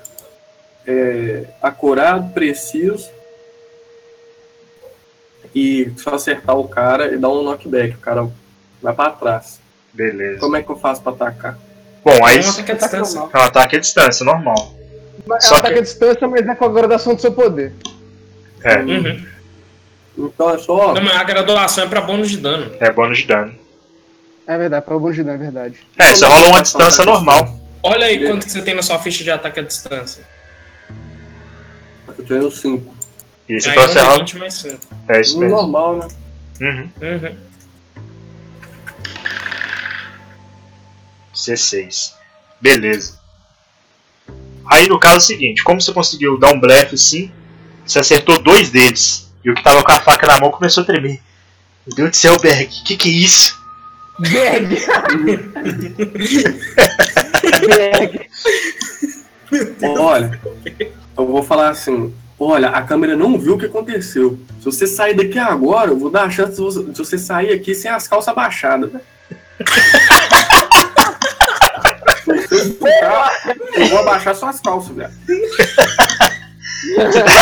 É, 0.87 1.45
acorado, 1.61 2.31
preciso. 2.33 3.09
E 5.53 5.91
só 5.97 6.15
acertar 6.15 6.55
o 6.57 6.67
cara 6.67 7.13
e 7.13 7.17
dar 7.17 7.29
um 7.29 7.43
knockback. 7.43 7.95
O 7.95 7.99
cara 7.99 8.29
vai 8.81 8.93
pra 8.93 9.09
trás. 9.11 9.59
Beleza. 9.93 10.39
Como 10.39 10.55
é 10.55 10.61
que 10.61 10.69
eu 10.69 10.75
faço 10.75 11.01
pra 11.01 11.13
atacar? 11.13 11.57
Bom, 12.03 12.23
aí 12.25 12.37
Um 12.45 12.49
ataque 12.49 12.71
à 12.71 12.75
distância. 12.75 13.19
é 13.19 13.37
um 13.37 13.41
ataque 13.41 13.75
à 13.75 13.79
distância, 13.79 14.25
normal. 14.25 14.75
Mas 15.25 15.45
Só 15.45 15.55
ataque 15.55 15.73
que- 15.73 15.79
à 15.79 15.83
distância, 15.83 16.27
mas 16.27 16.47
é 16.47 16.55
com 16.55 16.65
a 16.65 16.69
graduação 16.69 17.15
do 17.15 17.21
seu 17.21 17.31
poder. 17.31 17.73
É, 18.63 18.77
Uhum. 18.79 19.25
Então 20.17 20.49
é 20.49 20.57
só. 20.57 20.93
Não, 20.93 21.03
mas 21.03 21.15
a 21.17 21.23
graduação 21.23 21.83
é 21.83 21.87
pra 21.87 22.01
bônus 22.01 22.29
de 22.29 22.37
dano. 22.37 22.71
é 22.79 22.91
bônus 22.91 23.17
de 23.19 23.25
dano. 23.27 23.53
É 24.47 24.57
verdade, 24.57 24.85
para 24.85 24.95
o 24.95 24.99
bônus 24.99 25.15
de 25.15 25.23
dano, 25.23 25.35
é 25.35 25.37
verdade. 25.43 25.79
É, 25.97 26.13
você 26.13 26.25
rola 26.25 26.47
uma 26.47 26.61
distância 26.61 27.03
normal. 27.03 27.59
Olha 27.83 28.05
aí 28.07 28.25
quanto 28.25 28.45
que 28.45 28.51
você 28.51 28.61
tem 28.61 28.73
na 28.73 28.81
sua 28.81 28.97
ficha 28.99 29.23
de 29.23 29.31
ataque 29.31 29.59
à 29.59 29.63
distância. 29.63 30.23
Eu 32.17 32.25
tenho 32.25 32.49
5. 32.51 32.95
Isso, 33.49 33.69
então 33.69 33.87
você 33.87 33.99
rola. 33.99 34.23
D20 34.23 34.37
mais 34.39 34.53
5. 34.53 34.79
É 35.09 35.21
isso 35.21 35.37
mesmo. 35.37 35.55
Normal, 35.57 35.97
né? 35.97 36.07
Uhum. 36.61 36.89
Uhum. 37.01 37.35
16. 41.33 42.13
Beleza. 42.61 43.19
Aí 44.67 44.87
no 44.87 44.99
caso 44.99 45.15
é 45.15 45.19
o 45.19 45.21
seguinte, 45.21 45.63
como 45.63 45.79
você 45.81 45.93
conseguiu 45.93 46.39
dar 46.39 46.53
um 46.53 46.59
blefe 46.59 46.95
assim, 46.95 47.31
você 47.85 47.99
acertou 47.99 48.39
dois 48.39 48.69
deles. 48.69 49.31
E 49.43 49.49
o 49.49 49.55
que 49.55 49.63
tava 49.63 49.83
com 49.83 49.91
a 49.91 49.99
faca 50.01 50.25
na 50.25 50.39
mão 50.39 50.51
começou 50.51 50.83
a 50.83 50.85
tremer. 50.85 51.19
Meu 51.85 51.95
Deus 51.95 52.09
do 52.09 52.15
céu, 52.15 52.39
Berg, 52.39 52.67
que 52.83 52.97
que 52.97 53.09
é 53.09 53.11
isso? 53.11 53.63
Berg! 54.17 54.79
Berg! 57.67 58.29
Olha, 59.99 60.39
eu 61.17 61.27
vou 61.27 61.43
falar 61.43 61.69
assim. 61.69 62.13
Olha, 62.39 62.69
a 62.69 62.81
câmera 62.81 63.15
não 63.15 63.39
viu 63.39 63.53
o 63.53 63.57
que 63.57 63.67
aconteceu. 63.67 64.37
Se 64.59 64.65
você 64.65 64.87
sair 64.87 65.13
daqui 65.13 65.39
agora, 65.39 65.91
eu 65.91 65.97
vou 65.97 66.09
dar 66.09 66.23
a 66.23 66.29
chance 66.29 66.55
de 66.55 66.97
você, 66.97 67.17
sair 67.17 67.53
aqui 67.53 67.73
sem 67.73 67.89
as 67.89 68.07
calças 68.07 68.29
abaixadas. 68.29 68.91
Se 72.47 72.55
você 72.55 72.67
escutar, 72.69 73.31
eu 73.75 73.87
vou 73.87 73.99
abaixar 73.99 74.35
suas 74.35 74.59
calças, 74.59 74.95
velho. 74.95 75.11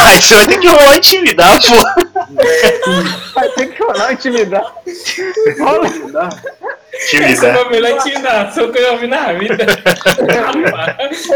Aí 0.07 0.21
você 0.21 0.35
vai 0.35 0.47
ter 0.47 0.59
que 0.59 0.67
rolar 0.67 0.95
intimidar, 0.97 1.59
pô. 1.59 1.75
Vai 3.33 3.49
ter 3.49 3.67
que 3.67 3.83
rolar 3.83 4.13
intimidar. 4.13 4.73
Rola. 5.59 5.87
Essa 6.93 7.17
Intimidar. 7.17 7.53
foi 7.55 7.65
a 7.65 7.69
melhor 7.69 7.91
intimidação 7.97 8.71
que 8.71 8.77
eu 8.77 8.83
já 8.83 8.91
ouvi 8.91 9.07
na 9.07 9.33
vida. 9.33 9.57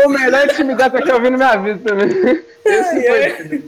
O 0.05 0.09
melhor 0.09 0.45
intimidar 0.45 0.91
que 0.91 1.09
eu 1.11 1.15
ouvi 1.15 1.29
na 1.31 1.37
minha 1.37 1.57
vida 1.57 1.79
também. 1.89 2.43
Esse 2.65 3.07
foi. 3.07 3.63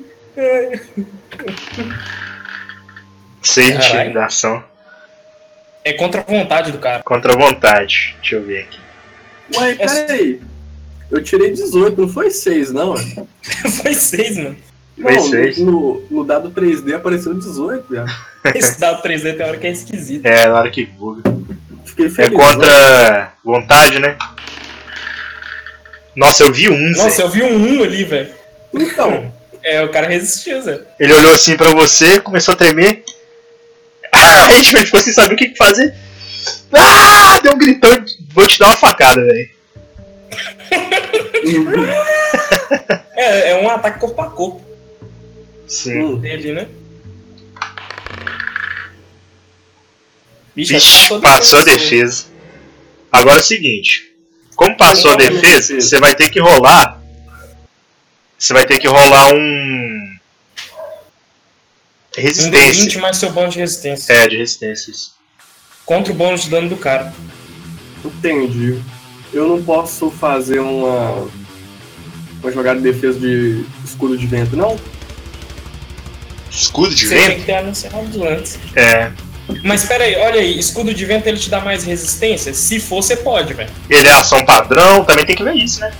Sem 3.41 3.73
Caralho. 3.73 3.95
intimidação. 3.99 4.63
É 5.83 5.93
contra 5.93 6.21
a 6.21 6.23
vontade 6.23 6.71
do 6.71 6.77
cara. 6.77 7.03
Contra 7.03 7.33
a 7.33 7.37
vontade. 7.37 8.15
Deixa 8.21 8.35
eu 8.35 8.43
ver 8.43 8.61
aqui. 8.61 8.79
Ué, 9.57 9.75
peraí. 9.75 10.41
Eu 11.11 11.23
tirei 11.23 11.51
18, 11.51 11.99
não 11.99 12.07
foi 12.09 12.29
6, 12.29 12.71
não. 12.71 12.95
Foi 13.81 13.93
seis, 13.95 14.37
mano. 14.37 14.55
Foi 15.01 15.15
Não, 15.57 15.65
no, 15.65 16.03
no 16.11 16.23
dado 16.23 16.51
3D 16.51 16.93
apareceu 16.93 17.33
18, 17.33 17.85
viado. 17.89 18.11
Esse 18.53 18.79
dado 18.79 19.01
3D 19.01 19.35
tem 19.35 19.45
hora 19.45 19.57
que 19.57 19.65
é 19.67 19.71
esquisito. 19.71 20.25
É, 20.25 20.47
na 20.47 20.55
hora 20.59 20.69
que 20.69 20.85
buga. 20.85 21.23
Fiquei 21.85 22.05
É 22.05 22.09
feliz. 22.09 22.37
contra 22.37 23.33
vontade, 23.43 23.97
né? 23.99 24.17
Nossa, 26.15 26.43
eu 26.43 26.51
vi 26.53 26.69
um, 26.69 26.91
Nossa, 26.91 27.09
Zé. 27.09 27.23
eu 27.23 27.29
vi 27.29 27.41
um 27.43 27.79
1 27.79 27.83
ali, 27.83 28.03
velho. 28.03 28.29
Então, 28.73 29.33
É, 29.63 29.83
o 29.83 29.89
cara 29.89 30.07
resistiu, 30.07 30.61
Zé. 30.61 30.79
Ele 30.99 31.13
olhou 31.13 31.33
assim 31.33 31.57
pra 31.57 31.71
você, 31.71 32.19
começou 32.21 32.53
a 32.53 32.57
tremer. 32.57 33.03
Aí, 34.11 34.61
tipo, 34.63 34.77
ele 34.77 34.85
ficou 34.85 35.01
sem 35.01 35.11
saber 35.13 35.33
o 35.33 35.37
que 35.37 35.49
que 35.49 35.57
fazer. 35.57 35.93
Ah! 36.71 36.88
Deu 37.41 37.53
um 37.53 37.57
gritão, 37.57 37.89
vou 38.33 38.47
te 38.47 38.59
dar 38.59 38.67
uma 38.67 38.77
facada, 38.77 39.23
velho. 39.23 39.49
É, 43.15 43.51
é 43.51 43.55
um 43.61 43.69
ataque 43.69 43.99
corpo 43.99 44.21
a 44.21 44.29
corpo 44.29 44.65
Sim. 45.67 45.99
hum, 45.99 46.17
dele, 46.17 46.53
né? 46.53 46.67
Bicho, 50.55 50.73
Vixe, 50.73 51.19
passou 51.19 51.59
a 51.59 51.63
defesa. 51.63 52.25
Agora 53.11 53.37
é 53.37 53.39
o 53.39 53.43
seguinte. 53.43 54.13
Como 54.55 54.75
passou 54.77 55.11
a 55.11 55.17
não, 55.17 55.19
defesa, 55.19 55.79
você 55.79 55.99
vai 55.99 56.15
ter 56.15 56.29
que 56.29 56.39
rolar. 56.39 57.01
Você 58.37 58.53
vai 58.53 58.65
ter 58.65 58.79
que 58.79 58.87
rolar 58.87 59.33
um. 59.33 59.37
Um 59.37 60.19
D20 62.11 62.21
Resistência. 62.21 63.01
mais 63.01 63.17
seu 63.17 63.31
bônus 63.31 63.53
de 63.53 63.59
resistência. 63.59 64.13
É, 64.13 64.27
de 64.27 64.37
resistência. 64.37 64.93
Contra 65.89 66.13
o 66.13 66.15
bônus 66.15 66.43
de 66.43 66.51
dano 66.51 66.69
do 66.69 66.77
cara. 66.77 67.11
entendi. 68.05 68.79
Eu 69.33 69.47
não 69.47 69.63
posso 69.63 70.11
fazer 70.11 70.59
uma, 70.59 71.27
uma 72.43 72.51
jogada 72.51 72.79
de 72.79 72.91
defesa 72.91 73.19
de 73.19 73.65
escudo 73.83 74.15
de 74.15 74.27
vento, 74.27 74.55
não? 74.55 74.79
Escudo 76.51 76.93
de 76.93 77.07
Você 77.07 77.15
tem 77.15 77.27
vento? 77.29 77.39
que 77.39 77.45
ter 77.47 77.55
anunciado 77.55 78.23
antes. 78.23 78.59
É. 78.75 79.11
Mas 79.63 79.83
pera 79.83 80.03
aí, 80.03 80.15
olha 80.17 80.41
aí, 80.41 80.59
escudo 80.59 80.93
de 80.93 81.03
vento 81.05 81.25
ele 81.25 81.39
te 81.39 81.49
dá 81.49 81.59
mais 81.59 81.83
resistência? 81.83 82.53
Se 82.53 82.79
for, 82.79 83.01
você 83.01 83.17
pode, 83.17 83.55
velho. 83.55 83.71
Ele 83.89 84.07
é 84.07 84.11
ação 84.11 84.45
padrão, 84.45 85.03
também 85.03 85.25
tem 85.25 85.35
que 85.35 85.43
ver 85.43 85.55
isso, 85.55 85.79
né? 85.79 85.91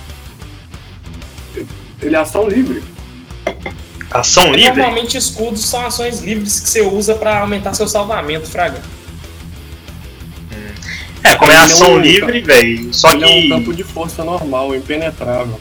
Ele 2.00 2.14
é 2.14 2.18
ação 2.20 2.48
livre. 2.48 2.80
Ação 4.08 4.52
livre? 4.52 4.76
Normalmente 4.76 5.16
escudos 5.16 5.68
são 5.68 5.84
ações 5.84 6.20
livres 6.20 6.60
que 6.60 6.70
você 6.70 6.80
usa 6.80 7.16
pra 7.16 7.40
aumentar 7.40 7.74
seu 7.74 7.88
salvamento, 7.88 8.48
Fraga. 8.48 8.80
É, 11.22 11.34
como 11.34 11.50
é 11.52 11.54
é 11.54 11.58
ação 11.58 11.92
um- 11.94 12.00
livre, 12.00 12.40
velho. 12.40 12.92
Só 12.94 13.12
Ele 13.12 13.24
é 13.24 13.26
um 13.26 13.30
que. 13.42 13.48
campo 13.50 13.74
de 13.74 13.84
força 13.84 14.24
normal, 14.24 14.74
impenetrável. 14.74 15.60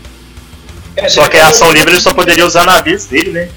Só 1.08 1.28
que 1.28 1.38
a 1.38 1.48
ação 1.50 1.72
livre 1.72 1.92
ele 1.94 2.02
só 2.02 2.14
poderia 2.14 2.46
usar 2.46 2.66
na 2.66 2.82
vez 2.82 3.06
dele, 3.06 3.32
né? 3.32 3.50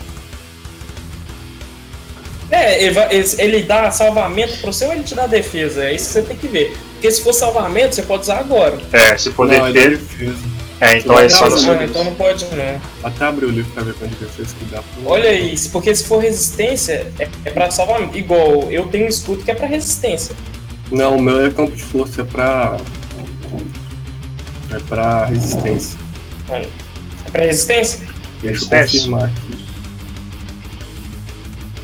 É, 2.51 2.85
ele, 2.85 2.97
ele- 3.39 3.63
dá 3.63 3.91
salvamento 3.91 4.59
pro 4.59 4.73
seu 4.73 4.89
ou 4.89 4.95
ele 4.95 5.03
te 5.05 5.15
dá 5.15 5.27
defesa? 5.27 5.85
É 5.85 5.95
isso 5.95 6.07
que 6.09 6.13
você 6.13 6.23
tem 6.23 6.37
que 6.37 6.49
ver. 6.49 6.77
Porque 6.95 7.11
se 7.11 7.23
for 7.23 7.33
salvamento, 7.33 7.95
você 7.95 8.03
pode 8.03 8.23
usar 8.23 8.39
agora. 8.39 8.79
É, 8.93 9.17
se 9.17 9.33
for 9.33 9.47
não, 9.49 9.67
é 9.67 9.73
defesa. 9.73 9.97
defesa. 9.97 10.53
É, 10.81 10.99
então 10.99 11.19
é 11.19 11.29
só 11.29 11.49
Não, 11.49 11.83
então 11.83 12.05
não 12.05 12.15
pode 12.15 12.45
não. 12.47 12.81
Até 13.05 13.25
abrir 13.25 13.47
o 13.47 13.51
livro 13.51 13.71
pra 13.73 13.85
ver 13.85 13.95
quanto 13.95 14.11
de 14.11 14.25
defesa 14.25 14.55
que 14.59 14.65
dá. 14.67 14.83
Olha 15.07 15.33
isso, 15.33 15.71
porque 15.71 15.95
se 15.95 16.05
for 16.05 16.19
resistência, 16.19 17.07
é, 17.19 17.29
é 17.45 17.51
pra 17.51 17.71
salvamento. 17.71 18.19
Igual, 18.19 18.71
eu 18.71 18.87
tenho 18.89 19.07
um 19.07 19.09
escudo 19.09 19.43
que 19.45 19.51
é 19.51 19.55
pra 19.55 19.67
resistência. 19.67 20.35
Não, 20.93 21.17
o 21.17 21.23
meu 21.23 21.45
é 21.47 21.51
campo 21.51 21.75
de 21.75 21.83
força, 21.83 22.21
é 22.21 22.25
pra. 22.25 22.77
É 24.71 24.79
pra 24.89 25.25
resistência. 25.27 25.99
É 26.51 27.31
pra 27.31 27.45
resistência? 27.45 27.99
Deixa 28.01 28.45
eu 28.45 28.51
Resistência? 28.51 28.99
confirmar 29.01 29.25
aqui. 29.25 29.65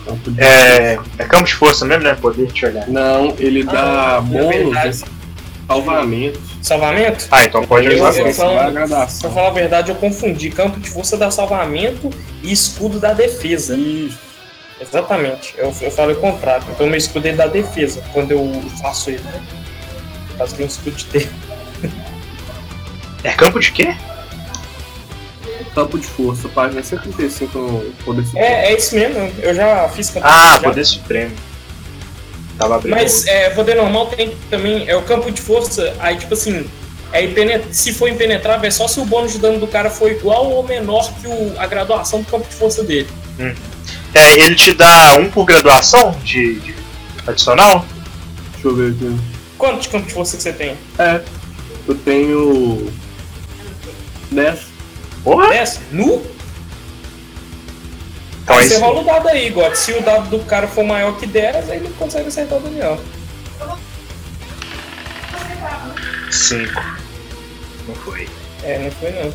Campo 0.06 0.30
de 0.30 0.40
É, 0.40 0.98
é 1.18 1.24
campo 1.24 1.44
de 1.44 1.54
força 1.54 1.84
mesmo, 1.84 2.04
né? 2.04 2.14
Poder, 2.14 2.50
eu 2.66 2.70
olhar. 2.70 2.88
Não, 2.88 3.34
ele 3.38 3.62
dá 3.64 4.16
Ah, 4.16 4.18
é 4.18 4.20
bônus 4.20 4.56
verdade. 4.56 4.88
em 4.98 5.66
salvamento. 5.68 6.40
Salvamento? 6.62 7.26
Ah, 7.30 7.44
então 7.44 7.64
pode 7.64 7.86
Eu- 7.86 7.94
usar 7.94 8.18
eu- 8.18 8.24
vai 8.24 8.32
Pra 9.20 9.30
falar 9.30 9.48
a 9.48 9.50
verdade, 9.52 9.90
eu 9.90 9.94
confundi. 9.94 10.50
Campo 10.50 10.80
de 10.80 10.88
força 10.90 11.16
dá 11.16 11.30
salvamento 11.30 12.10
e 12.42 12.52
escudo 12.52 12.98
da 12.98 13.12
defesa. 13.12 13.76
Isso. 13.76 14.18
Exatamente. 14.80 15.54
Eu, 15.56 15.74
eu 15.80 15.90
falei 15.90 16.14
o 16.16 16.20
contrário. 16.20 16.64
Então 16.70 16.86
meu 16.86 16.96
escudo 16.96 17.26
ele 17.26 17.36
dá 17.36 17.46
defesa 17.46 18.02
quando 18.12 18.30
eu 18.32 18.62
faço 18.80 19.10
ele, 19.10 19.22
né? 19.22 19.42
Caso 20.36 20.54
tem 20.54 20.64
um 20.64 20.68
escudo 20.68 20.96
de. 20.96 21.28
É 23.24 23.32
campo 23.32 23.58
de 23.58 23.72
quê? 23.72 23.96
Campo 25.74 25.98
de 25.98 26.06
força, 26.06 26.48
página 26.48 26.80
135 26.82 27.58
no 27.58 27.80
Poder 28.04 28.24
Supremo. 28.24 28.46
É, 28.46 28.66
é 28.72 28.76
isso 28.76 28.94
mesmo. 28.94 29.32
Eu 29.42 29.52
já 29.54 29.88
fiz 29.88 30.10
campo 30.10 30.24
Ah, 30.26 30.52
já. 30.54 30.60
poder 30.60 30.84
supremo. 30.84 31.34
Tava 32.56 32.76
abrindo. 32.76 32.94
Mas 32.94 33.26
é, 33.26 33.50
poder 33.50 33.74
normal 33.74 34.06
tem 34.06 34.36
também. 34.48 34.88
É 34.88 34.94
o 34.96 35.02
campo 35.02 35.30
de 35.32 35.40
força. 35.40 35.94
Aí, 35.98 36.16
tipo 36.16 36.34
assim. 36.34 36.64
É 37.12 37.26
se 37.72 37.92
for 37.94 38.06
impenetrável, 38.08 38.68
é 38.68 38.70
só 38.70 38.86
se 38.86 39.00
o 39.00 39.04
bônus 39.04 39.32
de 39.32 39.38
dano 39.38 39.58
do 39.58 39.66
cara 39.66 39.88
for 39.90 40.10
igual 40.10 40.46
ou 40.52 40.62
menor 40.62 41.10
que 41.14 41.26
o- 41.26 41.54
a 41.58 41.66
graduação 41.66 42.20
do 42.20 42.30
campo 42.30 42.46
de 42.48 42.54
força 42.54 42.84
dele. 42.84 43.08
É, 44.14 44.40
ele 44.40 44.54
te 44.54 44.72
dá 44.72 45.16
um 45.18 45.30
por 45.30 45.44
graduação 45.44 46.12
de, 46.24 46.58
de 46.60 46.74
adicional? 47.26 47.84
Deixa 48.52 48.68
eu 48.68 48.74
ver 48.76 48.92
aqui. 48.92 49.20
Quanto 49.56 49.80
de 49.80 49.88
campo 49.88 50.06
de 50.06 50.14
força 50.14 50.36
que 50.36 50.42
você 50.42 50.52
tem? 50.52 50.76
É, 50.98 51.20
eu 51.86 51.94
tenho 51.96 52.92
10. 54.30 54.60
Porra! 55.24 55.48
10? 55.48 55.80
Nu? 55.92 56.22
Então 58.42 58.56
é 58.56 58.60
Aí 58.60 58.68
você 58.68 58.74
isso. 58.74 58.84
rola 58.84 59.00
o 59.00 59.04
dado 59.04 59.28
aí, 59.28 59.50
God. 59.50 59.74
Se 59.74 59.92
o 59.92 60.02
dado 60.02 60.30
do 60.30 60.44
cara 60.44 60.66
for 60.66 60.84
maior 60.84 61.16
que 61.18 61.26
10, 61.26 61.70
aí 61.70 61.78
ele 61.78 61.94
consegue 61.98 62.28
acertar 62.28 62.58
o 62.58 62.62
Daniel. 62.62 62.98
5. 66.30 66.82
Não 67.86 67.94
foi. 67.94 68.28
É, 68.62 68.78
não 68.78 68.90
foi 68.92 69.10
não. 69.12 69.34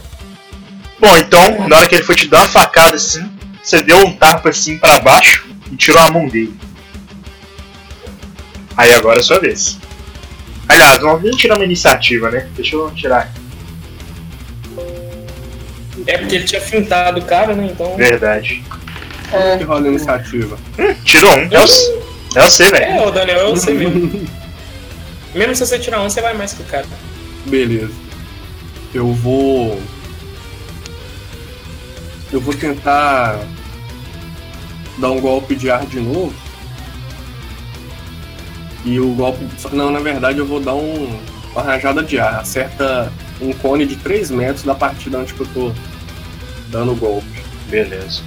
Bom, 0.99 1.17
então, 1.17 1.67
na 1.67 1.77
hora 1.77 1.87
que 1.87 1.95
ele 1.95 2.03
foi 2.03 2.15
te 2.15 2.27
dar 2.27 2.39
uma 2.39 2.47
facada 2.47 2.95
assim, 2.95 3.29
você 3.63 3.81
deu 3.81 3.97
um 4.05 4.13
tapa 4.13 4.49
assim 4.49 4.77
pra 4.77 4.99
baixo 4.99 5.47
e 5.71 5.75
tirou 5.75 6.01
a 6.01 6.11
mão 6.11 6.27
dele. 6.27 6.53
Aí 8.75 8.91
agora 8.93 9.17
é 9.17 9.21
a 9.21 9.23
sua 9.23 9.39
vez. 9.39 9.77
Aliás, 10.67 10.99
vamos 10.99 11.23
nem 11.23 11.31
tirar 11.31 11.55
uma 11.55 11.65
iniciativa, 11.65 12.29
né? 12.29 12.47
Deixa 12.55 12.75
eu 12.75 12.91
tirar. 12.91 13.31
É 16.05 16.17
porque 16.17 16.35
ele 16.35 16.43
tinha 16.45 16.61
fintado 16.61 17.19
o 17.19 17.23
cara, 17.23 17.55
né? 17.55 17.69
Então. 17.71 17.95
Verdade. 17.95 18.63
É, 19.31 19.57
Que 19.57 19.63
rola 19.63 19.85
a 19.85 19.89
iniciativa. 19.89 20.57
Tirou 21.03 21.31
um. 21.31 21.47
É 21.51 21.59
o, 21.59 22.39
é 22.39 22.43
o 22.43 22.49
C, 22.49 22.69
velho. 22.69 22.85
É, 22.85 23.07
o 23.07 23.11
Daniel 23.11 23.47
é 23.47 23.49
você 23.49 23.71
mesmo. 23.71 24.27
Mesmo 25.33 25.55
se 25.55 25.65
você 25.65 25.79
tirar 25.79 25.99
um, 26.01 26.09
você 26.09 26.21
vai 26.21 26.33
mais 26.35 26.53
que 26.53 26.61
o 26.61 26.65
cara. 26.65 26.85
Beleza. 27.45 27.93
Eu 28.93 29.11
vou. 29.13 29.81
Eu 32.33 32.41
vou 32.41 32.53
tentar 32.53 33.39
dar 34.97 35.11
um 35.11 35.21
golpe 35.21 35.55
de 35.55 35.69
ar 35.69 35.85
de 35.85 35.99
novo. 35.99 36.33
E 38.83 38.99
o 38.99 39.09
golpe. 39.13 39.45
Não, 39.71 39.91
na 39.91 39.99
verdade 39.99 40.39
eu 40.39 40.45
vou 40.45 40.59
dar 40.59 40.73
um, 40.73 41.17
uma 41.53 41.61
rajada 41.61 42.01
de 42.03 42.19
ar. 42.19 42.39
Acerta 42.39 43.13
um 43.39 43.53
cone 43.53 43.85
de 43.85 43.95
3 43.97 44.31
metros 44.31 44.63
da 44.63 44.73
partida 44.75 45.19
onde 45.19 45.33
que 45.33 45.41
eu 45.41 45.47
tô 45.53 45.71
dando 46.69 46.91
o 46.93 46.95
golpe. 46.95 47.43
Beleza. 47.69 48.21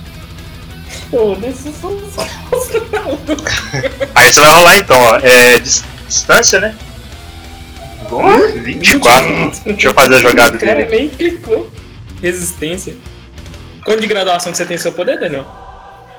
Pô, 1.11 1.35
desse 1.35 1.69
Aí 4.15 4.33
você 4.33 4.41
vai 4.41 4.51
rolar 4.55 4.77
então, 4.79 5.01
ó. 5.01 5.17
É 5.19 5.59
dis- 5.59 5.85
distância, 6.09 6.61
né? 6.61 6.75
Bom, 8.09 8.23
24. 8.63 9.51
Deixa 9.67 9.89
eu 9.89 9.95
fazer 9.95 10.15
a 10.15 10.19
jogada 10.21 10.57
O 10.57 10.61
cara 10.61 10.75
dele. 10.85 10.97
nem 10.97 11.09
clicou. 11.09 11.69
Resistência. 12.23 12.97
Quanto 13.87 14.01
de 14.01 14.09
graduação 14.09 14.51
que 14.51 14.59
você 14.59 14.67
tem 14.67 14.77
seu 14.77 14.91
poder, 14.91 15.17
Daniel? 15.17 15.47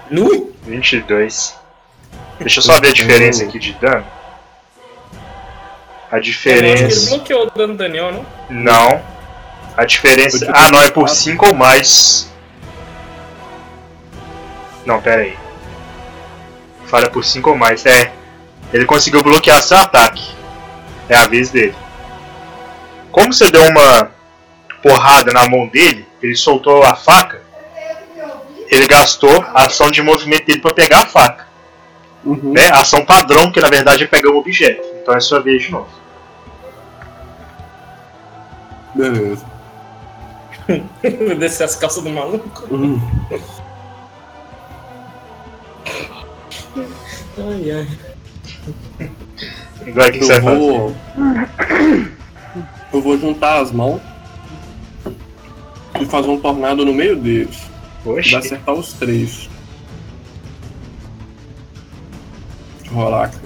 Nu? 0.09 0.53
22. 0.63 1.53
Deixa 2.39 2.59
eu 2.59 2.63
só 2.63 2.79
ver 2.79 2.87
a 2.87 2.93
diferença 2.93 3.43
aqui 3.43 3.59
de 3.59 3.73
dano. 3.73 4.05
A 6.09 6.11
que 6.11 6.15
ele 6.15 6.21
diferença. 6.21 7.09
bloqueou 7.09 7.45
o 7.45 7.51
dano 7.51 7.73
do 7.73 7.77
Daniel, 7.77 8.13
não? 8.13 8.25
Não. 8.49 9.01
A 9.75 9.83
diferença. 9.83 10.49
Ah, 10.55 10.71
não, 10.71 10.81
é 10.81 10.89
por 10.89 11.09
5 11.09 11.45
ou 11.45 11.53
mais. 11.53 12.31
Não, 14.85 15.01
pera 15.01 15.23
aí. 15.23 15.37
Falha 16.85 17.09
por 17.09 17.25
5 17.25 17.49
ou 17.49 17.57
mais. 17.57 17.85
É. 17.85 18.13
Ele 18.71 18.85
conseguiu 18.85 19.21
bloquear 19.21 19.61
seu 19.61 19.75
ataque. 19.75 20.25
É 21.09 21.17
a 21.17 21.27
vez 21.27 21.49
dele. 21.49 21.75
Como 23.11 23.33
você 23.33 23.51
deu 23.51 23.63
uma 23.63 24.09
porrada 24.81 25.33
na 25.33 25.49
mão 25.49 25.67
dele, 25.67 26.07
ele 26.23 26.35
soltou 26.37 26.81
a 26.83 26.95
faca. 26.95 27.45
Ele 28.69 28.87
gastou 28.87 29.41
a 29.53 29.65
ação 29.65 29.89
de 29.89 30.01
movimento 30.01 30.45
dele 30.45 30.59
pra 30.61 30.73
pegar 30.73 30.99
a 30.99 31.05
faca. 31.05 31.47
Uhum. 32.25 32.51
né? 32.51 32.67
Ação 32.73 33.05
padrão, 33.05 33.51
que 33.51 33.59
na 33.61 33.69
verdade 33.69 34.03
é 34.03 34.07
pegar 34.07 34.29
um 34.31 34.37
objeto. 34.37 34.85
Então 35.01 35.13
é 35.15 35.19
sua 35.19 35.39
vez 35.39 35.63
de 35.63 35.71
novo. 35.71 35.87
Beleza. 38.95 39.45
Vou 40.67 41.35
descer 41.39 41.63
as 41.63 41.75
calças 41.75 42.03
do 42.03 42.09
maluco. 42.09 42.67
Uhum. 42.73 42.99
Ai, 47.37 47.71
ai. 47.71 47.87
Agora 49.87 50.09
o 50.09 50.11
que, 50.11 50.19
que 50.19 50.25
você 50.25 50.33
Eu 50.33 50.41
vai 50.41 50.53
fazer? 50.55 50.59
vou. 50.59 50.95
Eu 52.93 53.01
vou 53.01 53.17
juntar 53.17 53.61
as 53.61 53.71
mãos 53.71 54.01
e 55.99 56.05
fazer 56.05 56.29
um 56.29 56.39
tornado 56.39 56.83
no 56.85 56.93
meio 56.93 57.15
deles. 57.15 57.57
Oxi. 58.07 58.31
Vai 58.31 58.39
acertar 58.39 58.75
os 58.75 58.93
três. 58.93 59.49
Deixa 62.79 62.91
eu 62.91 62.93
rolar 62.93 63.25
aqui. 63.25 63.37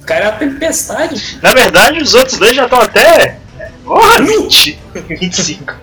O 0.00 0.04
cara 0.04 0.24
é 0.24 0.28
a 0.28 0.32
tempestade. 0.32 1.38
Na 1.42 1.52
verdade, 1.54 2.02
os 2.02 2.14
outros 2.14 2.38
dois 2.38 2.54
já 2.54 2.64
estão 2.64 2.80
até. 2.80 3.38
Porra, 3.84 4.20
20! 4.20 4.78
25. 5.08 5.74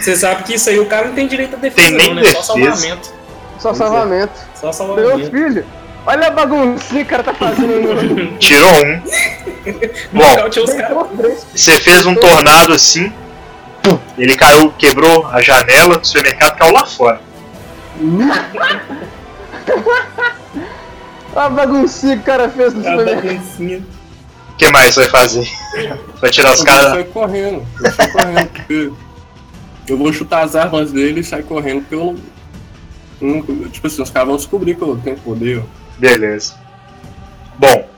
Você 0.00 0.16
sabe 0.16 0.44
que 0.44 0.54
isso 0.54 0.70
aí 0.70 0.78
o 0.78 0.86
cara 0.86 1.08
não 1.08 1.14
tem 1.14 1.26
direito 1.26 1.54
a 1.56 1.58
defesa, 1.58 1.88
Tem 1.88 1.96
nem 1.96 2.14
não, 2.14 2.22
né? 2.22 2.28
Só 2.42 2.54
defesa. 2.54 2.76
salvamento. 2.76 3.12
Só 3.58 3.74
salvamento. 3.74 4.32
Só 4.54 4.66
Meu 4.66 4.72
salvamento. 4.72 5.30
filho, 5.30 5.66
olha 6.06 6.26
a 6.28 6.30
baguncinha 6.30 7.04
que 7.04 7.08
o 7.08 7.10
cara 7.10 7.22
tá 7.24 7.34
fazendo. 7.34 8.38
Tirou 8.38 8.70
um. 8.70 9.02
Bom, 10.12 11.34
você 11.54 11.72
fez 11.80 12.06
um 12.06 12.14
tornado 12.14 12.72
assim. 12.72 13.12
Pum, 13.82 13.98
Ele 14.16 14.34
caiu, 14.36 14.72
quebrou 14.72 15.26
a 15.26 15.40
janela 15.42 15.98
do 15.98 16.06
supermercado 16.06 16.54
e 16.56 16.58
caiu 16.58 16.72
lá 16.74 16.86
fora. 16.86 17.20
Olha 21.34 21.44
a 21.46 21.48
baguncinha 21.50 22.16
que 22.16 22.22
o 22.22 22.24
cara 22.26 22.48
fez 22.48 22.74
no 22.74 22.80
A 22.80 22.90
supermercado. 22.90 23.24
baguncinha. 23.26 23.78
O 24.50 24.56
que 24.58 24.70
mais 24.72 24.94
você 24.94 25.00
vai 25.02 25.08
fazer? 25.10 25.48
Vai 26.20 26.30
tirar 26.30 26.52
os 26.52 26.58
Eu 26.58 26.64
caras. 26.66 26.90
saio 26.90 27.04
correndo. 27.06 27.64
Correndo 28.12 28.48
porque. 28.50 28.92
Eu 29.86 29.96
vou 29.96 30.12
chutar 30.12 30.42
as 30.44 30.56
armas 30.56 30.90
dele 30.90 31.20
e 31.20 31.24
sair 31.24 31.44
correndo 31.44 31.82
porque 31.82 31.94
eu 31.94 32.16
não. 33.20 33.40
Tipo 33.70 33.86
assim, 33.86 34.02
os 34.02 34.10
caras 34.10 34.26
vão 34.28 34.36
descobrir 34.36 34.74
que 34.74 34.82
eu 34.82 34.96
tenho 35.02 35.16
poder. 35.18 35.62
Beleza. 35.96 36.54
Bom, 37.56 37.88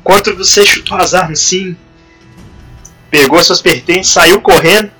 enquanto 0.00 0.36
você 0.36 0.64
chutou 0.64 0.96
as 0.96 1.12
armas 1.12 1.40
sim, 1.40 1.76
pegou 3.12 3.42
seus 3.42 3.60
pertences, 3.60 4.10
saiu 4.10 4.40
correndo, 4.40 4.90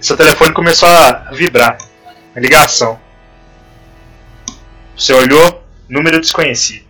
seu 0.00 0.16
telefone 0.16 0.54
começou 0.54 0.88
a 0.88 1.30
vibrar. 1.32 1.76
A 2.36 2.38
ligação. 2.38 2.96
Você 4.96 5.12
olhou, 5.12 5.64
número 5.88 6.20
desconhecido. 6.20 6.84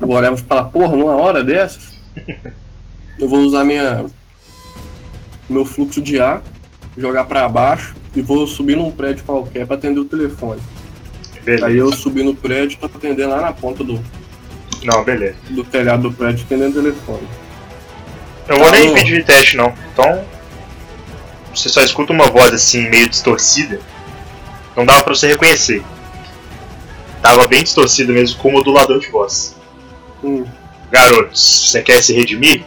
Oreva 0.00 0.36
fala, 0.36 0.64
porra, 0.64 0.96
numa 0.96 1.16
hora 1.16 1.42
dessas, 1.42 1.92
eu 3.18 3.28
vou 3.28 3.40
usar 3.40 3.64
minha. 3.64 4.06
meu 5.48 5.64
fluxo 5.64 6.00
de 6.00 6.20
ar, 6.20 6.42
jogar 6.96 7.24
pra 7.24 7.48
baixo 7.48 7.96
e 8.14 8.22
vou 8.22 8.46
subir 8.46 8.76
num 8.76 8.92
prédio 8.92 9.24
qualquer 9.24 9.66
pra 9.66 9.74
atender 9.74 9.98
o 9.98 10.04
telefone. 10.04 10.60
Beleza. 11.42 11.66
Aí 11.66 11.78
eu 11.78 11.90
subi 11.92 12.22
no 12.22 12.36
prédio 12.36 12.78
pra 12.78 12.86
atender 12.86 13.26
lá 13.26 13.40
na 13.40 13.52
ponta 13.52 13.82
do, 13.82 14.00
Não, 14.84 15.02
beleza. 15.02 15.34
do 15.48 15.64
telhado 15.64 16.02
do 16.08 16.12
prédio 16.12 16.44
atendendo 16.44 16.78
o 16.78 16.82
telefone. 16.82 17.26
Eu 18.50 18.58
vou 18.58 18.70
nem 18.72 18.86
Alô? 18.86 18.94
pedir 18.94 19.24
teste 19.24 19.56
não. 19.56 19.72
Então. 19.92 20.24
Você 21.54 21.68
só 21.68 21.80
escuta 21.82 22.12
uma 22.12 22.26
voz 22.26 22.52
assim, 22.52 22.90
meio 22.90 23.08
distorcida. 23.08 23.80
Não 24.76 24.84
dava 24.84 25.04
pra 25.04 25.14
você 25.14 25.28
reconhecer. 25.28 25.84
Tava 27.22 27.46
bem 27.46 27.62
distorcida 27.62 28.12
mesmo 28.12 28.38
com 28.40 28.48
o 28.48 28.52
modulador 28.52 28.98
de 28.98 29.08
voz. 29.08 29.54
Hum, 30.22 30.44
Garotos, 30.90 31.70
você 31.70 31.80
quer 31.80 32.02
se 32.02 32.12
redimir? 32.12 32.64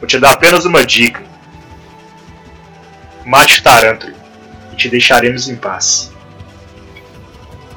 Vou 0.00 0.08
te 0.08 0.18
dar 0.18 0.32
apenas 0.32 0.64
uma 0.64 0.86
dica. 0.86 1.22
Mate 3.26 3.60
o 3.60 3.62
Tarântula 3.62 4.14
e 4.72 4.76
te 4.76 4.88
deixaremos 4.88 5.50
em 5.50 5.56
paz. 5.56 6.10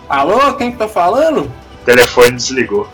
Alô, 0.08 0.54
quem 0.54 0.72
que 0.72 0.78
tá 0.78 0.88
falando? 0.88 1.52
O 1.82 1.86
telefone 1.86 2.32
desligou. 2.32 2.90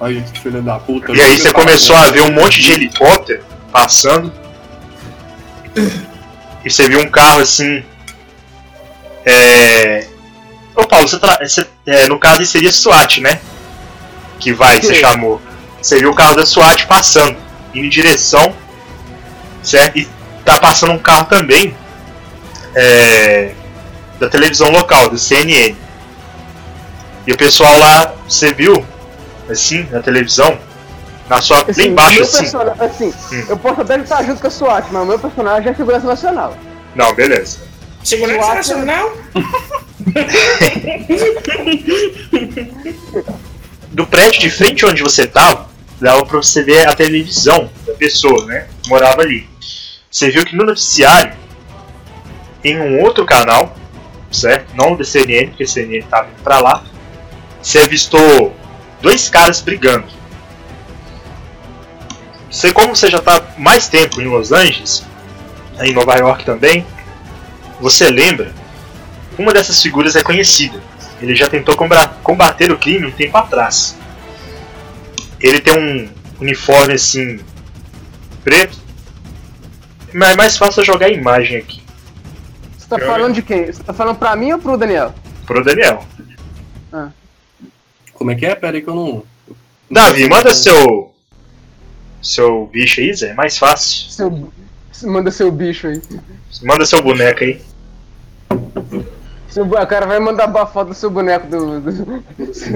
Ai, 0.00 0.24
que 0.32 0.40
filha 0.40 0.62
da 0.62 0.78
puta. 0.78 1.12
E 1.12 1.20
aí 1.20 1.36
você 1.38 1.52
começou 1.52 1.96
a 1.96 2.10
ver 2.10 2.22
um 2.22 2.32
monte 2.32 2.60
de 2.60 2.72
helicóptero 2.72 3.44
passando. 3.72 4.32
E 6.64 6.70
você 6.70 6.88
viu 6.88 7.00
um 7.00 7.10
carro 7.10 7.40
assim. 7.40 7.82
É. 9.24 10.06
Ô 10.74 10.86
Paulo, 10.86 11.08
você, 11.08 11.18
tra... 11.18 11.38
você- 11.40 11.66
é, 11.86 12.06
no 12.06 12.18
caso 12.18 12.44
seria 12.46 12.70
SWAT, 12.70 13.20
né? 13.20 13.40
Que 14.38 14.52
vai, 14.52 14.80
você 14.80 14.94
chamou. 14.94 15.40
Você 15.82 15.98
viu 15.98 16.10
o 16.10 16.14
carro 16.14 16.36
da 16.36 16.46
SWAT 16.46 16.86
passando, 16.86 17.36
indo 17.74 17.86
em 17.86 17.88
direção. 17.90 18.54
Certo? 19.62 19.98
E 19.98 20.08
tá 20.44 20.58
passando 20.58 20.92
um 20.92 20.98
carro 20.98 21.26
também. 21.26 21.74
é, 22.74 23.52
da 24.20 24.28
televisão 24.28 24.70
local, 24.70 25.10
do 25.10 25.18
CNN. 25.18 25.74
E 27.26 27.32
o 27.32 27.36
pessoal 27.36 27.76
lá, 27.78 28.14
você 28.28 28.52
viu, 28.52 28.84
assim, 29.50 29.86
na 29.90 30.00
televisão, 30.00 30.58
na 31.28 31.40
sua, 31.40 31.62
Assim, 31.68 31.82
lá 31.82 31.86
embaixo 31.88 32.14
meu 32.14 32.22
assim. 32.24 32.46
assim, 32.80 33.14
Hum. 33.36 33.44
eu 33.48 33.56
posso 33.58 33.80
até 33.82 33.98
estar 33.98 34.22
junto 34.24 34.40
com 34.40 34.46
a 34.46 34.50
SWAT, 34.50 34.86
mas 34.90 35.02
o 35.02 35.06
meu 35.06 35.18
personagem 35.18 35.70
é 35.70 35.74
segurança 35.74 36.06
nacional. 36.06 36.56
Não, 36.94 37.14
beleza. 37.14 37.58
Segurança 38.02 38.40
Suave. 38.40 38.56
Nacional? 38.56 39.12
Do 43.92 44.06
prédio 44.06 44.40
de 44.40 44.50
frente 44.50 44.84
onde 44.86 45.02
você 45.02 45.26
tava, 45.26 45.68
dava 46.00 46.24
pra 46.24 46.36
você 46.38 46.62
ver 46.62 46.86
a 46.88 46.94
televisão 46.94 47.68
da 47.86 47.94
pessoa, 47.94 48.44
né? 48.46 48.66
que 48.82 48.88
Morava 48.88 49.22
ali. 49.22 49.48
Você 50.10 50.30
viu 50.30 50.44
que 50.44 50.56
no 50.56 50.64
noticiário, 50.64 51.34
em 52.64 52.78
um 52.78 53.02
outro 53.02 53.24
canal, 53.24 53.76
certo? 54.30 54.74
Não 54.74 54.92
o 54.92 54.96
da 54.96 55.04
CNN, 55.04 55.48
porque 55.48 55.64
a 55.64 55.66
CNN 55.66 56.04
tava 56.08 56.28
indo 56.28 56.42
pra 56.42 56.60
lá. 56.60 56.84
Você 57.62 57.78
avistou 57.80 58.54
dois 59.00 59.28
caras 59.28 59.60
brigando. 59.60 60.06
Você, 62.50 62.72
como 62.72 62.96
você 62.96 63.10
já 63.10 63.20
tá 63.20 63.42
mais 63.58 63.88
tempo 63.88 64.20
em 64.20 64.26
Los 64.26 64.52
Angeles, 64.52 65.04
em 65.80 65.92
Nova 65.92 66.16
York 66.16 66.44
também, 66.44 66.86
você 67.80 68.08
lembra? 68.08 68.52
Uma 69.38 69.52
dessas 69.52 69.80
figuras 69.80 70.16
é 70.16 70.22
conhecida. 70.22 70.80
Ele 71.20 71.34
já 71.34 71.48
tentou 71.48 71.76
combater 72.22 72.72
o 72.72 72.78
crime 72.78 73.06
um 73.06 73.10
tempo 73.10 73.36
atrás. 73.36 73.96
Ele 75.40 75.60
tem 75.60 75.78
um 75.78 76.08
uniforme 76.40 76.94
assim 76.94 77.40
preto. 78.42 78.78
Mas 80.12 80.30
é 80.30 80.36
mais 80.36 80.56
fácil 80.56 80.84
jogar 80.84 81.06
a 81.06 81.10
imagem 81.10 81.58
aqui 81.58 81.82
Você 82.78 82.88
tá 82.88 82.98
falando 82.98 83.34
de 83.34 83.42
quem? 83.42 83.66
Você 83.66 83.82
tá 83.82 83.92
falando 83.92 84.16
pra 84.16 84.34
mim 84.34 84.52
ou 84.52 84.58
pro 84.58 84.78
Daniel? 84.78 85.14
pro 85.44 85.62
Daniel. 85.62 86.02
Como 88.18 88.32
é 88.32 88.34
que 88.34 88.44
é? 88.44 88.54
Pera 88.56 88.76
aí 88.76 88.82
que 88.82 88.88
eu 88.88 88.96
não. 88.96 89.22
Davi, 89.88 90.28
manda 90.28 90.52
seu 90.52 91.14
seu 92.20 92.66
bicho 92.66 93.00
aí, 93.00 93.14
Zé, 93.14 93.28
é 93.28 93.34
mais 93.34 93.56
fácil. 93.56 94.10
Seu, 94.10 94.50
manda 95.04 95.30
seu 95.30 95.52
bicho 95.52 95.86
aí. 95.86 96.02
Manda 96.64 96.84
seu 96.84 97.00
boneco 97.00 97.44
aí. 97.44 97.62
Seu, 99.48 99.64
o 99.64 99.86
cara 99.86 100.04
vai 100.04 100.18
mandar 100.18 100.50
a 100.50 100.66
foto 100.66 100.88
do 100.88 100.94
seu 100.94 101.10
boneco 101.10 101.46
do, 101.46 101.80
do, 101.80 102.20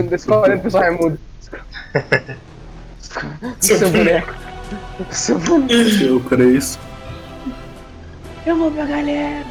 desse 0.04 0.26
40 0.26 0.62
pessoal 0.62 0.84
Raimundo. 0.84 1.18
Seu 3.60 3.78
Seu 3.78 3.90
boneco. 3.90 4.34
Seu 5.10 5.38
boneco. 5.40 6.04
Eu 6.04 6.20
creio 6.20 6.56
isso. 6.56 6.78
Eu 8.46 8.56
vou 8.56 8.70
pra 8.70 8.86
galera. 8.86 9.44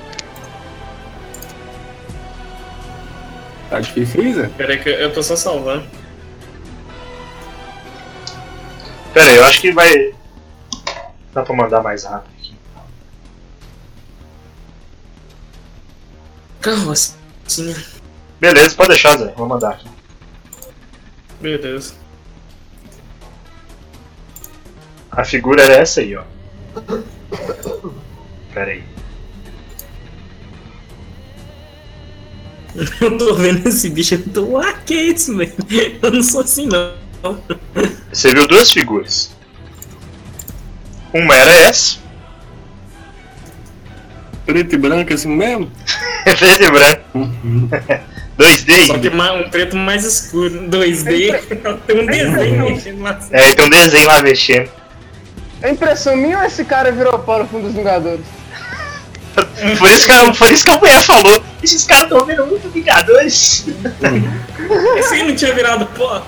Tá 3.71 3.79
difícil 3.79 4.21
aí, 4.21 4.33
Zé? 4.33 4.49
Pera 4.49 4.73
aí 4.73 4.83
que 4.83 4.89
eu 4.89 5.13
tô 5.13 5.23
só 5.23 5.33
salvando. 5.33 5.87
Pera 9.13 9.29
aí, 9.29 9.37
eu 9.37 9.45
acho 9.45 9.61
que 9.61 9.71
vai. 9.71 10.13
Dá 11.33 11.41
pra 11.41 11.55
mandar 11.55 11.81
mais 11.81 12.03
rápido 12.03 12.33
aqui. 12.37 12.53
Carrocinha. 16.59 17.81
Beleza, 18.41 18.75
pode 18.75 18.89
deixar, 18.89 19.17
Zé. 19.17 19.33
Vou 19.37 19.47
mandar 19.47 19.69
aqui. 19.69 19.89
Beleza. 21.39 21.93
A 25.09 25.23
figura 25.23 25.63
era 25.63 25.75
essa 25.75 26.01
aí, 26.01 26.13
ó. 26.17 26.23
Pera 28.53 28.71
aí. 28.71 28.90
Eu 33.01 33.17
tô 33.17 33.33
vendo 33.35 33.67
esse 33.67 33.89
bicho, 33.89 34.15
eu 34.15 34.23
tô, 34.33 34.57
ah, 34.57 34.73
que 34.85 34.93
isso, 34.95 35.35
velho? 35.35 35.53
Eu 36.01 36.11
não 36.11 36.23
sou 36.23 36.41
assim, 36.41 36.67
não. 36.67 37.37
Você 38.11 38.33
viu 38.33 38.47
duas 38.47 38.71
figuras. 38.71 39.31
Uma 41.13 41.35
era 41.35 41.53
essa, 41.53 41.99
Preto 44.45 44.73
e 44.73 44.77
branco 44.77 45.13
assim 45.13 45.29
mesmo? 45.29 45.71
preto 46.23 46.63
e 46.63 46.71
branco. 46.71 47.31
2D 48.39 48.87
Só 48.87 48.97
que 48.97 49.09
um 49.09 49.49
preto 49.49 49.75
mais 49.75 50.03
escuro. 50.03 50.67
2D. 50.69 51.79
Tem 51.85 52.01
um 52.01 52.05
desenho 52.05 52.69
mexendo 52.71 53.01
lá. 53.01 53.19
É, 53.31 53.53
tem 53.53 53.65
um 53.65 53.69
desenho 53.69 54.07
lá 54.07 54.21
mexendo. 54.21 54.69
É 55.61 55.69
impressão 55.69 56.15
minha 56.17 56.39
ou 56.39 56.45
esse 56.45 56.65
cara 56.65 56.91
virou 56.91 57.19
pau 57.19 57.39
no 57.39 57.47
fundo 57.47 57.67
dos 57.67 57.75
Vingadores? 57.75 58.25
Por 59.77 59.89
isso 59.91 60.05
que, 60.07 60.11
a- 60.11 60.33
por 60.33 60.51
isso 60.51 60.65
que 60.65 60.71
a 60.71 60.77
mulher 60.77 61.01
falou. 61.03 61.41
Esses 61.63 61.85
caras 61.85 62.03
estão 62.05 62.25
vendo 62.25 62.45
muito 62.47 62.69
Vingadores. 62.69 63.65
Esse 64.97 65.13
aí 65.13 65.27
não 65.27 65.35
tinha 65.35 65.53
virado 65.53 65.85
pó. 65.87 66.25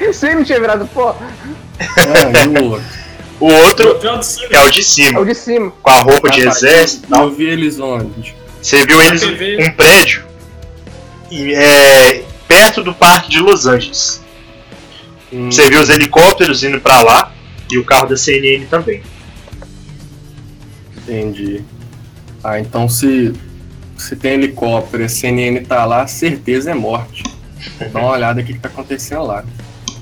Esse 0.00 0.26
aí 0.26 0.34
não 0.34 0.44
tinha 0.44 0.60
virado 0.60 0.86
pó? 0.88 1.16
Ah, 1.80 2.44
e 2.44 2.48
o 2.48 2.64
outro? 2.70 2.86
O 3.38 3.46
outro 3.52 3.88
Outro 3.88 4.08
é 4.08 4.12
o 4.14 4.18
de 4.18 4.24
cima. 4.26 4.48
é 4.50 4.64
o 4.64 4.70
de 4.70 4.80
É 4.80 4.82
cima, 4.82 5.20
o 5.20 5.24
de 5.26 5.34
cima. 5.34 5.70
com 5.82 5.90
a 5.90 6.00
roupa 6.00 6.30
de 6.30 6.40
Rapaz, 6.40 6.62
exército 6.62 7.06
e 7.14 7.18
Eu 7.18 7.30
vi 7.30 7.44
eles 7.44 7.78
onde? 7.78 8.34
Você 8.62 8.86
viu 8.86 9.00
eles 9.02 9.22
um 9.22 9.70
prédio 9.72 10.24
e, 11.30 11.52
é, 11.54 12.24
perto 12.48 12.82
do 12.82 12.94
parque 12.94 13.30
de 13.30 13.38
Los 13.40 13.66
Angeles. 13.66 14.22
Hum, 15.30 15.50
Você 15.50 15.68
viu 15.68 15.80
os 15.82 15.90
helicópteros 15.90 16.64
indo 16.64 16.80
pra 16.80 17.02
lá 17.02 17.32
e 17.70 17.76
o 17.76 17.84
carro 17.84 18.06
da 18.08 18.16
CNN 18.16 18.64
também. 18.66 19.02
Entendi. 20.96 21.62
Ah, 22.42 22.58
então 22.58 22.88
se, 22.88 23.32
se 23.96 24.16
tem 24.16 24.32
helicóptero 24.34 25.02
e 25.02 25.06
a 25.06 25.08
CNN 25.08 25.60
tá 25.64 25.84
lá, 25.84 26.06
certeza 26.06 26.70
é 26.70 26.74
morte. 26.74 27.22
Dá 27.92 27.98
uma 28.00 28.10
olhada 28.12 28.40
aqui 28.40 28.52
que 28.54 28.58
tá 28.58 28.68
acontecendo 28.68 29.24
lá. 29.26 29.44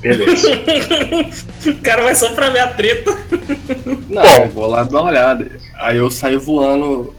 Beleza. 0.01 0.49
O 1.67 1.81
cara 1.83 2.03
vai 2.03 2.15
só 2.15 2.31
pra 2.35 2.51
ver 2.51 2.59
a 2.61 2.69
treta. 2.69 3.11
Não, 4.09 4.23
Bom. 4.23 4.43
eu 4.45 4.49
vou 4.51 4.67
lá 4.67 4.83
dar 4.83 5.01
uma 5.01 5.11
olhada. 5.11 5.51
Aí 5.77 5.97
eu 5.97 6.11
saio 6.11 6.39
voando 6.41 7.15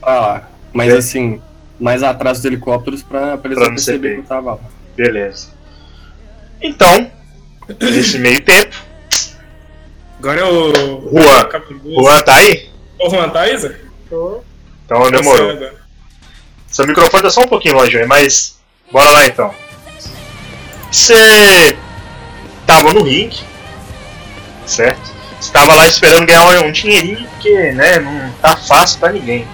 pra 0.00 0.20
lá. 0.20 0.50
Mas 0.72 0.92
É. 0.92 0.98
assim, 0.98 1.40
mais 1.78 2.02
atrás 2.02 2.38
dos 2.38 2.44
helicópteros 2.44 3.02
pra, 3.02 3.38
pra 3.38 3.48
eles 3.48 3.58
Pra 3.58 3.68
não 3.68 3.74
perceber 3.74 4.14
que 4.16 4.20
eu 4.20 4.24
tava 4.24 4.52
lá. 4.54 4.60
Beleza. 4.94 5.48
Então, 6.60 7.10
nesse 7.80 8.18
meio 8.18 8.40
tempo, 8.42 8.76
Agora 10.18 10.40
é 10.40 10.44
o. 10.44 11.10
Juan. 11.10 11.48
Juan 12.02 12.20
tá 12.20 12.34
aí? 12.36 12.68
Ô, 12.98 13.08
Juan, 13.08 13.30
tá, 13.30 13.48
Isa? 13.48 13.74
Tô. 14.10 14.42
Então 14.84 15.10
demorou. 15.10 15.70
Seu 16.70 16.86
microfone 16.86 17.22
tá 17.22 17.30
só 17.30 17.42
um 17.42 17.48
pouquinho 17.48 17.74
longe, 17.74 17.90
velho, 17.90 18.08
mas 18.08 18.56
bora 18.92 19.10
lá 19.10 19.26
então. 19.26 19.52
Você 20.90 21.76
tava 22.64 22.92
no 22.92 23.02
ringue, 23.02 23.40
certo? 24.66 25.10
Você 25.40 25.52
tava 25.52 25.74
lá 25.74 25.88
esperando 25.88 26.26
ganhar 26.26 26.60
um 26.60 26.70
dinheirinho, 26.70 27.28
porque 27.30 27.72
né, 27.72 27.98
não 27.98 28.30
tá 28.40 28.56
fácil 28.56 29.00
pra 29.00 29.10
ninguém. 29.10 29.46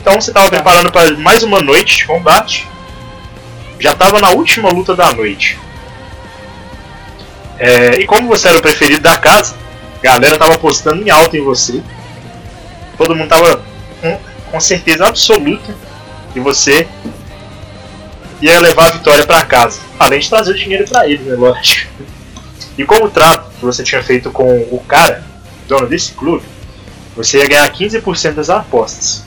Então 0.00 0.18
você 0.18 0.32
tava 0.32 0.48
preparando 0.48 0.90
para 0.90 1.12
mais 1.18 1.42
uma 1.42 1.60
noite 1.60 1.98
de 1.98 2.06
combate. 2.06 2.66
Já 3.78 3.94
tava 3.94 4.18
na 4.18 4.30
última 4.30 4.70
luta 4.70 4.96
da 4.96 5.12
noite. 5.12 5.58
É, 7.58 8.00
e 8.00 8.06
como 8.06 8.28
você 8.28 8.48
era 8.48 8.58
o 8.58 8.62
preferido 8.62 9.02
da 9.02 9.16
casa, 9.16 9.56
a 9.98 10.02
galera 10.02 10.38
tava 10.38 10.54
apostando 10.54 11.02
em 11.02 11.10
alta 11.10 11.36
em 11.36 11.44
você. 11.44 11.82
Todo 12.96 13.14
mundo 13.14 13.28
tava 13.28 13.62
com, 14.00 14.20
com 14.50 14.60
certeza 14.60 15.06
absoluta 15.06 15.87
que 16.32 16.40
você 16.40 16.88
ia 18.40 18.60
levar 18.60 18.86
a 18.86 18.90
vitória 18.92 19.26
para 19.26 19.44
casa. 19.44 19.80
Além 19.98 20.20
de 20.20 20.28
trazer 20.28 20.52
o 20.52 20.56
dinheiro 20.56 20.86
para 20.88 21.08
ele, 21.08 21.22
né, 21.24 21.34
lógico. 21.34 21.90
E 22.76 22.84
como 22.84 23.06
o 23.06 23.10
trato 23.10 23.50
que 23.58 23.64
você 23.64 23.82
tinha 23.82 24.02
feito 24.02 24.30
com 24.30 24.60
o 24.70 24.82
cara, 24.86 25.24
dono 25.66 25.88
desse 25.88 26.12
clube, 26.12 26.44
você 27.16 27.38
ia 27.38 27.48
ganhar 27.48 27.68
15% 27.72 28.34
das 28.34 28.48
apostas. 28.48 29.24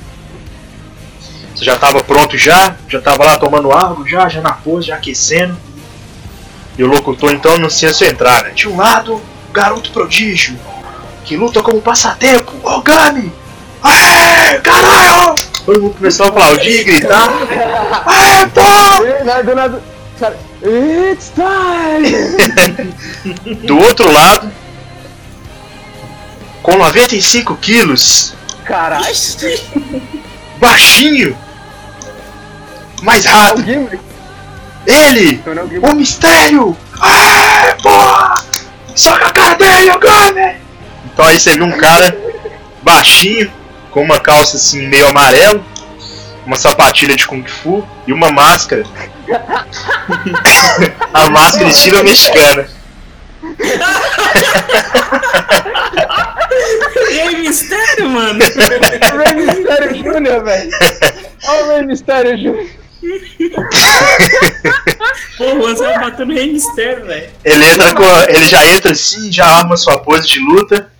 Você 1.53 1.65
já 1.65 1.75
estava 1.75 2.01
pronto 2.03 2.37
já, 2.37 2.77
já 2.87 2.99
estava 2.99 3.25
lá 3.25 3.37
tomando 3.37 3.71
água, 3.71 4.07
já, 4.07 4.29
já 4.29 4.41
na 4.41 4.53
pose, 4.53 4.87
já 4.87 4.95
aquecendo. 4.95 5.57
E 6.77 6.83
o 6.83 6.87
locutor 6.87 7.33
então 7.33 7.55
anuncia 7.55 7.93
sua 7.93 8.07
entrada. 8.07 8.51
De 8.51 8.67
um 8.69 8.77
lado, 8.77 9.15
o 9.15 9.51
garoto 9.51 9.91
prodígio, 9.91 10.57
que 11.25 11.35
luta 11.35 11.61
como 11.61 11.81
passatempo, 11.81 12.53
Ogami! 12.63 13.31
Aê, 13.83 14.59
caralho! 14.61 15.35
Todo 15.65 15.81
mundo 15.81 15.95
começou 15.95 16.25
a 16.25 16.29
aplaudir 16.29 16.81
e 16.81 16.83
gritar. 16.83 17.29
Pô! 18.53 18.61
Nada. 19.55 19.81
Cara, 20.19 20.37
it's 20.63 21.31
time! 21.33 22.11
Do 23.65 23.79
outro 23.79 24.11
lado, 24.11 24.51
com 26.61 26.75
95 26.75 27.55
quilos, 27.55 28.35
Caralho! 28.63 29.05
baixinho, 30.61 31.35
mais 33.01 33.25
É 33.25 33.29
rápido, 33.29 33.99
ele, 34.85 35.31
Então 35.31 35.53
é 35.53 35.91
o 35.91 35.95
mistério! 35.95 36.77
Aê, 36.99 37.73
porra! 37.81 38.35
Soca 38.95 39.25
a 39.25 39.31
cara 39.31 39.55
dele, 39.55 39.91
Ogami! 39.91 40.55
Então 41.05 41.25
aí 41.25 41.39
você 41.39 41.55
viu 41.55 41.65
um 41.65 41.77
cara 41.77 42.15
baixinho, 42.83 43.51
com 43.91 44.01
uma 44.01 44.19
calça 44.19 44.57
assim 44.57 44.87
meio 44.87 45.07
amarelo, 45.07 45.63
uma 46.45 46.55
sapatilha 46.55 47.15
de 47.15 47.27
Kung 47.27 47.45
Fu 47.45 47.87
e 48.07 48.13
uma 48.13 48.31
máscara. 48.31 48.83
a 51.13 51.29
máscara 51.29 51.69
estilo 51.69 52.03
mexicana. 52.03 52.67
Aí, 57.21 57.35
mistério, 57.41 58.09
mano? 58.09 58.39
O 58.43 59.17
Rey 59.17 59.33
Mysterio 59.45 59.93
Jr., 59.93 60.43
velho. 60.43 60.71
Olha 61.47 61.63
o 61.63 61.69
Rey 61.69 61.85
Mysterio 61.85 62.37
Jr. 62.37 62.81
Pô, 65.37 65.55
você 65.55 65.83
vai 65.83 65.99
bater 65.99 66.25
no 66.25 66.33
Rei 66.33 66.53
Mistério, 66.53 67.05
velho. 67.05 67.29
Ele 67.43 67.65
entra 67.65 67.93
com. 67.93 68.03
Ele 68.29 68.45
já 68.47 68.65
entra 68.67 68.91
assim, 68.91 69.31
já 69.31 69.45
arma 69.45 69.75
sua 69.77 69.99
pose 69.99 70.27
de 70.27 70.39
luta. 70.39 70.91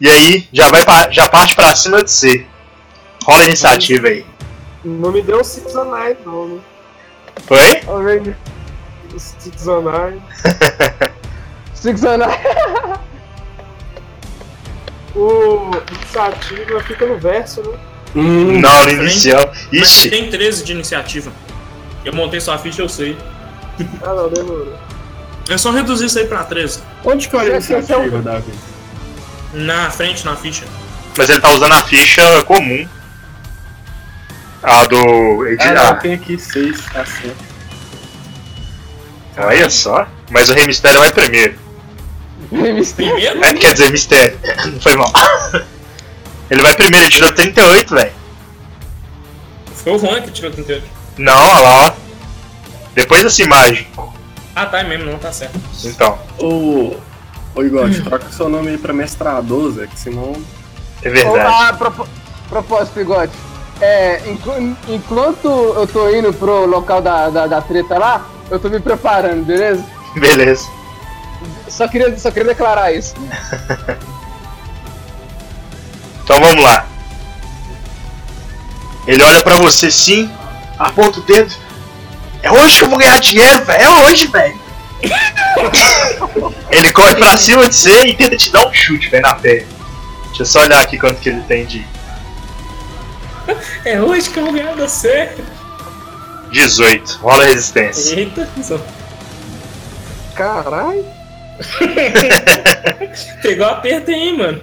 E 0.00 0.08
aí 0.08 0.48
já 0.52 0.68
vai 0.70 0.84
pa- 0.84 1.10
já 1.10 1.28
parte 1.28 1.54
pra 1.54 1.74
cima 1.74 2.02
de 2.02 2.10
você. 2.10 2.46
Rola 3.24 3.42
a 3.42 3.46
iniciativa 3.46 4.08
aí. 4.08 4.24
Não 4.84 5.10
me 5.12 5.20
deu 5.22 5.42
Nine, 5.84 6.16
não, 6.24 6.48
né? 6.48 6.60
Foi? 7.46 7.80
O 7.86 7.98
Nine. 8.00 8.36
Six 11.74 12.04
and 12.04 12.18
Nine. 12.18 12.32
O 15.14 15.70
iniciativa 15.90 16.80
fica 16.84 17.06
no 17.06 17.18
verso, 17.18 17.62
né? 17.62 17.78
Hum, 18.14 18.60
Não, 18.60 18.84
no 18.84 18.90
inicial. 18.90 19.50
Mas 19.72 19.82
Ixi, 19.82 20.10
tem 20.10 20.30
13 20.30 20.64
de 20.64 20.72
iniciativa. 20.72 21.32
Eu 22.04 22.12
montei 22.14 22.40
sua 22.40 22.56
ficha, 22.58 22.82
eu 22.82 22.88
sei. 22.88 23.16
Ah, 24.02 24.14
não, 24.14 24.28
demorou. 24.28 24.74
É 25.48 25.58
só 25.58 25.70
reduzir 25.70 26.06
isso 26.06 26.18
aí 26.18 26.26
pra 26.26 26.44
13. 26.44 26.80
onde 27.04 27.28
que 27.28 27.36
olha 27.36 27.52
a 27.52 27.56
é 27.56 27.58
o- 27.58 27.62
iniciativa, 27.62 28.22
Davi? 28.22 28.52
Na 29.64 29.90
frente, 29.90 30.24
na 30.24 30.36
ficha. 30.36 30.64
mas 31.16 31.28
ele 31.30 31.40
tá 31.40 31.50
usando 31.50 31.72
a 31.72 31.82
ficha 31.82 32.42
comum. 32.44 32.86
A 34.62 34.84
do. 34.86 34.96
Ah, 35.60 35.68
Ah, 35.68 35.72
não, 35.94 35.98
tem 36.00 36.14
aqui 36.14 36.38
seis, 36.38 36.80
tá 36.92 37.04
certo. 37.04 37.36
olha 39.36 39.70
só. 39.70 40.06
Mas 40.30 40.48
o 40.48 40.54
Rei 40.54 40.66
Mistério 40.66 41.00
vai 41.00 41.10
primeiro. 41.10 41.58
Mysterio. 42.50 43.12
Primeiro? 43.14 43.44
É, 43.44 43.52
quer 43.54 43.72
dizer, 43.72 43.90
Mistério. 43.90 44.38
Não 44.66 44.80
foi 44.80 44.96
mal. 44.96 45.12
Ele 46.50 46.62
vai 46.62 46.74
primeiro, 46.74 47.06
ele 47.06 47.14
tirou 47.14 47.32
38, 47.32 47.94
velho. 47.94 48.12
Foi 49.74 49.92
o 49.92 49.98
Juan 49.98 50.20
que 50.22 50.30
tirou 50.30 50.50
38. 50.50 50.84
Não, 51.18 51.32
olha 51.36 51.60
lá, 51.60 51.86
ó. 51.86 51.92
Depois 52.94 53.22
dessa 53.22 53.42
imagem. 53.42 53.86
Ah, 54.56 54.66
tá 54.66 54.80
é 54.80 54.84
mesmo, 54.84 55.04
não 55.10 55.18
tá 55.18 55.32
certo. 55.32 55.58
Então, 55.84 56.18
Ô, 56.38 56.96
ô 57.58 57.62
Igor, 57.64 57.90
troca 58.04 58.30
seu 58.30 58.48
nome 58.48 58.68
aí 58.70 58.78
pra 58.78 58.92
mestrador, 58.92 59.72
Zé, 59.72 59.86
que 59.86 59.98
senão. 59.98 60.32
é 61.02 61.08
verdade. 61.10 61.38
Ah, 61.38 61.72
propo- 61.72 62.08
propósito, 62.48 62.94
Bigode. 62.94 63.32
É, 63.80 64.22
enqu- 64.30 64.76
enquanto 64.88 65.48
eu 65.48 65.86
tô 65.86 66.08
indo 66.10 66.32
pro 66.32 66.66
local 66.66 67.00
da, 67.00 67.28
da, 67.30 67.46
da 67.46 67.60
treta 67.60 67.98
lá, 67.98 68.26
eu 68.50 68.58
tô 68.58 68.68
me 68.68 68.80
preparando, 68.80 69.44
beleza? 69.44 69.84
Beleza. 70.16 70.66
Só 71.68 71.86
queria, 71.86 72.16
só 72.18 72.30
queria 72.30 72.48
declarar 72.48 72.92
isso. 72.92 73.14
Então 76.24 76.40
vamos 76.40 76.62
lá. 76.62 76.86
Ele 79.06 79.22
olha 79.22 79.42
pra 79.42 79.56
você 79.56 79.90
sim, 79.90 80.30
aponta 80.78 81.20
o 81.20 81.22
dedo. 81.22 81.50
É 82.42 82.52
hoje 82.52 82.76
que 82.78 82.84
eu 82.84 82.90
vou 82.90 82.98
ganhar 82.98 83.18
dinheiro, 83.18 83.64
velho. 83.64 83.82
É 83.82 83.88
hoje, 84.04 84.26
velho. 84.26 84.58
Ele 86.70 86.92
corre 86.92 87.14
pra 87.16 87.36
cima 87.36 87.68
de 87.68 87.74
você 87.74 88.06
e 88.06 88.14
tenta 88.16 88.36
te 88.36 88.50
dar 88.50 88.66
um 88.68 88.72
chute, 88.72 89.08
velho, 89.08 89.22
na 89.22 89.34
perna. 89.34 89.66
Deixa 90.28 90.42
eu 90.42 90.46
só 90.46 90.60
olhar 90.62 90.80
aqui 90.80 90.98
quanto 90.98 91.20
que 91.20 91.28
ele 91.28 91.40
tem 91.42 91.64
de 91.66 91.86
É 93.84 94.00
hoje 94.00 94.30
que 94.30 94.38
eu 94.38 94.44
vou 94.44 94.52
ganhar 94.52 94.74
você. 94.74 95.30
18. 96.50 97.18
Rola 97.22 97.44
a 97.44 97.46
resistência. 97.46 98.18
Eita, 98.18 98.48
só- 98.62 98.80
Caralho. 100.34 101.04
pegou 103.42 103.66
aperto 103.66 104.10
aí, 104.10 104.36
mano. 104.36 104.62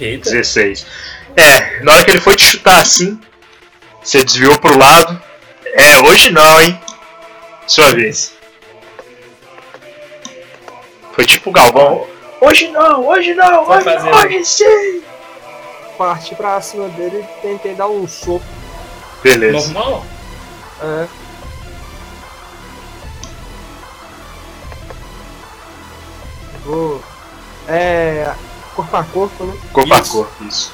Eita. 0.00 0.30
16. 0.30 0.86
É, 1.36 1.80
na 1.82 1.92
hora 1.94 2.04
que 2.04 2.10
ele 2.10 2.20
foi 2.20 2.36
te 2.36 2.44
chutar 2.44 2.80
assim, 2.80 3.20
você 4.02 4.22
desviou 4.24 4.58
pro 4.58 4.76
lado. 4.78 5.20
É, 5.74 6.00
hoje 6.02 6.30
não, 6.30 6.60
hein? 6.62 6.80
Sua 7.66 7.90
vez. 7.92 8.32
Foi 11.12 11.24
tipo 11.24 11.50
o 11.50 11.52
Galvão. 11.52 12.06
Hoje 12.40 12.68
não, 12.68 13.06
hoje 13.06 13.34
não, 13.34 13.64
Vai 13.64 13.78
hoje, 13.78 13.84
fazer. 13.84 14.12
hoje 14.12 14.44
sim. 14.44 15.02
Parti 15.96 16.34
pra 16.34 16.60
cima 16.60 16.88
dele 16.88 17.18
e 17.24 17.40
tentei 17.40 17.74
dar 17.74 17.88
um 17.88 18.06
soco. 18.06 18.44
Beleza. 19.22 19.72
Normal? 19.72 20.04
É. 20.82 21.06
Vou. 26.64 27.02
É. 27.68 28.34
Corpo 28.74 28.96
a 28.96 29.04
corpo, 29.04 29.44
né? 29.44 29.56
Corpo 29.72 29.94
a 29.94 29.98
Isso. 30.00 30.12
corpo, 30.12 30.44
isso. 30.44 30.72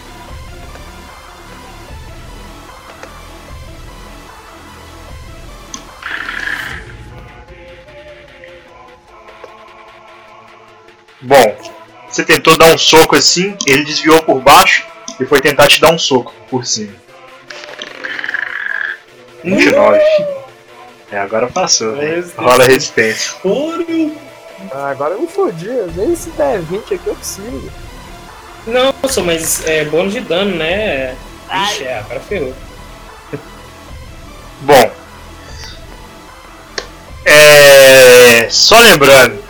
Bom, 11.22 11.56
você 12.08 12.24
tentou 12.24 12.56
dar 12.56 12.72
um 12.72 12.78
soco 12.78 13.14
assim, 13.14 13.56
ele 13.66 13.84
desviou 13.84 14.22
por 14.22 14.40
baixo 14.40 14.84
e 15.18 15.26
foi 15.26 15.40
tentar 15.40 15.68
te 15.68 15.80
dar 15.80 15.92
um 15.92 15.98
soco 15.98 16.34
por 16.48 16.64
cima. 16.64 16.94
29. 19.44 20.00
É, 21.10 21.18
agora 21.18 21.46
passou, 21.48 21.96
né? 21.96 22.24
Rola 22.36 22.64
resistência. 22.64 23.32
Ah, 24.72 24.90
agora 24.90 25.14
eu 25.14 25.22
me 25.22 25.26
fodi. 25.26 25.68
Nem 25.94 26.14
se 26.14 26.30
der 26.30 26.60
20 26.60 26.94
aqui 26.94 27.06
eu 27.06 27.14
consigo. 27.14 27.70
Não, 28.66 28.94
só, 29.08 29.22
mas 29.22 29.66
é 29.66 29.84
bônus 29.84 30.12
de 30.12 30.20
dano, 30.20 30.54
né? 30.56 31.16
Ixi, 31.50 31.84
é, 31.84 31.98
agora 31.98 32.20
ferrou. 32.20 32.54
Bom. 34.60 34.92
É. 37.24 38.48
Só 38.50 38.78
lembrando, 38.80 39.42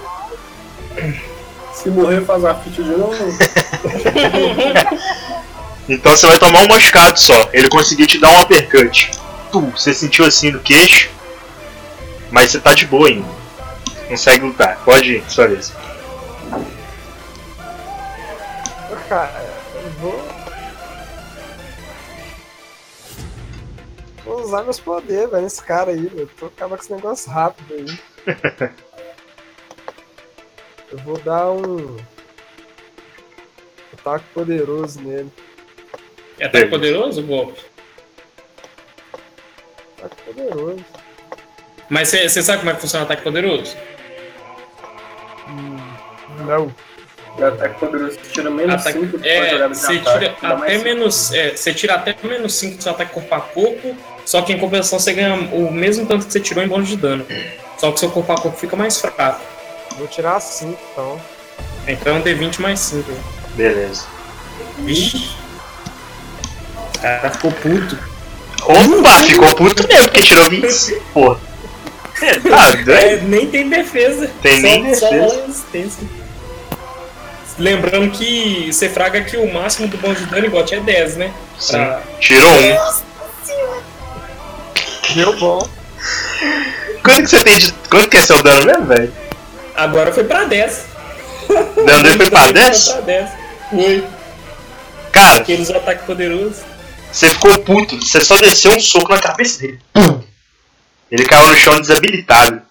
Se 1.83 1.89
morrer, 1.89 2.21
faz 2.27 2.45
a 2.45 2.55
ficha 2.57 2.83
de 2.83 2.91
novo. 2.91 3.17
então 5.89 6.15
você 6.15 6.27
vai 6.27 6.39
tomar 6.39 6.61
um 6.61 6.69
machucado 6.69 7.19
só. 7.19 7.49
Ele 7.55 7.71
conseguiu 7.71 8.07
te 8.07 8.19
dar 8.19 8.29
um 8.29 8.43
uppercut. 8.43 9.11
Tu, 9.51 9.61
você 9.61 9.95
sentiu 9.95 10.27
assim 10.27 10.51
no 10.51 10.61
queixo, 10.61 11.09
mas 12.31 12.51
você 12.51 12.61
tá 12.61 12.75
de 12.75 12.85
boa 12.85 13.09
ainda. 13.09 13.27
Consegue 14.09 14.45
lutar. 14.45 14.79
Pode 14.85 15.17
ir, 15.17 15.25
sua 15.27 15.49
vez. 15.49 15.73
Cara, 19.09 19.43
eu 19.75 19.91
vou. 20.01 20.29
Vou 24.25 24.45
usar 24.45 24.63
meus 24.65 24.79
poderes, 24.79 25.31
velho, 25.31 25.43
nesse 25.43 25.63
cara 25.63 25.93
aí, 25.93 26.07
velho. 26.07 26.29
Tô 26.39 26.45
acabando 26.47 26.77
com 26.77 26.85
esse 26.85 26.93
negócio 26.93 27.33
rápido 27.33 27.75
aí. 27.75 27.87
Eu 30.91 30.99
vou 30.99 31.19
dar 31.19 31.51
um. 31.51 31.97
Ataque 33.95 34.25
poderoso 34.35 35.01
nele. 35.03 35.31
É 36.39 36.47
ataque 36.47 36.67
poderoso 36.67 37.21
o 37.21 37.25
golpe? 37.27 37.61
Ataque 39.99 40.23
poderoso. 40.23 40.85
Mas 41.89 42.09
você 42.09 42.43
sabe 42.43 42.59
como 42.61 42.71
é 42.71 42.75
que 42.75 42.81
funciona 42.81 43.03
o 43.05 43.07
ataque 43.07 43.23
poderoso? 43.23 43.77
Não. 46.47 46.75
E 47.39 47.43
ataque 47.45 47.79
poderoso 47.79 48.19
você 48.19 48.31
tira 48.33 48.51
menos 48.51 48.75
Ataque- 48.81 49.01
5 49.01 49.19
de 49.19 49.29
é, 49.29 49.69
você 49.69 49.99
tira 49.99 50.37
até 50.43 50.79
menos. 50.79 51.33
É, 51.33 51.57
você 51.57 51.75
tira 51.75 51.95
até 51.95 52.17
menos 52.23 52.55
5 52.55 52.77
do 52.79 52.83
seu 52.83 52.93
ataque 52.93 53.13
corpo 53.13 53.35
a 53.35 53.41
corpo, 53.41 53.97
só 54.25 54.43
que 54.43 54.53
em 54.53 54.59
compensação 54.59 54.99
você 54.99 55.13
ganha 55.13 55.35
o 55.35 55.71
mesmo 55.71 56.07
tanto 56.07 56.27
que 56.27 56.33
você 56.33 56.41
tirou 56.41 56.65
em 56.65 56.69
bônus 56.69 56.89
de 56.89 56.97
dano. 56.97 57.27
Só 57.79 57.93
que 57.93 58.01
seu 58.01 58.11
corpo 58.11 58.33
a 58.33 58.41
corpo 58.41 58.57
fica 58.59 58.77
mais 58.77 59.01
fraco. 59.01 59.41
Vou 59.99 60.07
tirar 60.09 60.41
5 60.41 60.79
então. 60.93 61.21
Então 61.87 62.17
é 62.17 62.19
um 62.19 62.23
D20 62.23 62.61
mais 62.61 62.81
5. 62.81 63.11
Beleza. 63.55 64.05
Vixe. 64.79 65.35
O 66.95 66.99
cara 67.01 67.31
ficou 67.31 67.53
puto. 67.53 67.99
Opa, 68.63 69.23
ficou 69.25 69.55
puto 69.57 69.87
mesmo, 69.89 70.05
porque 70.09 70.23
tirou 70.23 70.49
25, 70.51 71.01
pô. 71.15 71.37
Você 72.15 72.39
tá 72.41 72.71
doido? 72.73 72.91
É, 72.93 73.17
nem 73.17 73.47
tem 73.47 73.69
defesa. 73.69 74.31
Tem 74.43 74.61
só, 74.61 74.67
nem 74.69 74.95
só 74.95 75.11
defesa. 75.11 75.99
Lembrando 77.59 78.11
que 78.11 78.71
você 78.73 78.89
fraga 78.89 79.23
que 79.23 79.37
o 79.37 79.53
máximo 79.53 79.89
do 79.89 79.97
bônus 79.99 80.19
de 80.19 80.27
dano 80.27 80.47
igual 80.47 80.65
é 80.71 80.81
10, 80.81 81.17
né? 81.17 81.33
Sim. 81.59 81.73
Pra- 81.73 82.03
Tirou 82.21 82.51
um. 82.51 82.77
Deu 85.15 85.37
bom. 85.39 85.69
Quanto 87.03 87.23
que 87.23 87.29
você 87.29 87.43
tem 87.43 87.59
de. 87.59 87.73
Quanto 87.91 88.09
que 88.09 88.17
é 88.19 88.23
seu 88.23 88.43
dano 88.43 88.67
mesmo, 88.67 88.87
velho? 88.87 89.13
Agora 89.75 90.13
foi 90.13 90.25
pra 90.25 90.45
10. 90.45 90.87
O 91.49 91.85
dano 91.85 92.03
dele 92.03 92.17
foi 92.17 92.31
pra 92.31 92.53
10? 92.53 92.85
Foi 92.85 92.95
pra 92.95 93.03
10. 93.03 93.31
Foi. 93.71 94.05
Cara, 95.13 95.37
Porque 95.37 95.53
ele 95.53 95.63
usou 95.63 95.77
ataque 95.77 96.07
poderoso. 96.07 96.63
Você 97.13 97.29
ficou 97.31 97.59
puto, 97.61 97.97
você 97.97 98.21
só 98.21 98.37
desceu 98.37 98.73
um 98.73 98.81
soco 98.81 99.13
na 99.13 99.21
cabeça 99.21 99.61
dele. 99.61 99.81
Ele 101.11 101.25
caiu 101.25 101.49
no 101.49 101.57
chão 101.57 101.81
desabilitado. 101.81 102.63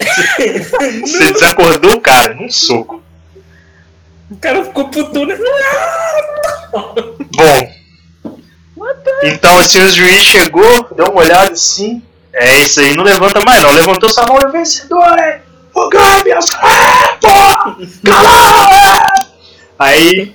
Você 1.02 1.32
desacordou 1.32 1.92
o 1.92 2.00
cara 2.00 2.34
num 2.34 2.50
soco. 2.50 3.02
O 4.30 4.36
cara 4.38 4.64
ficou 4.64 4.88
puto, 4.88 5.26
né? 5.26 5.36
Bom. 7.36 7.72
Então 9.22 9.58
assim 9.58 9.82
o 9.82 9.90
juiz 9.90 10.24
chegou, 10.24 10.88
deu 10.96 11.06
uma 11.06 11.20
olhada 11.20 11.52
assim. 11.52 12.02
É 12.32 12.62
isso 12.62 12.80
aí, 12.80 12.96
não 12.96 13.04
levanta 13.04 13.44
mais 13.44 13.62
não. 13.62 13.72
Levantou 13.72 14.08
sua 14.08 14.26
mão 14.26 14.38
e 14.40 14.50
vencedor, 14.50 15.18
é! 15.18 15.42
O! 15.74 15.88
Calma! 15.88 16.14
é! 18.18 19.22
Aí. 19.78 20.32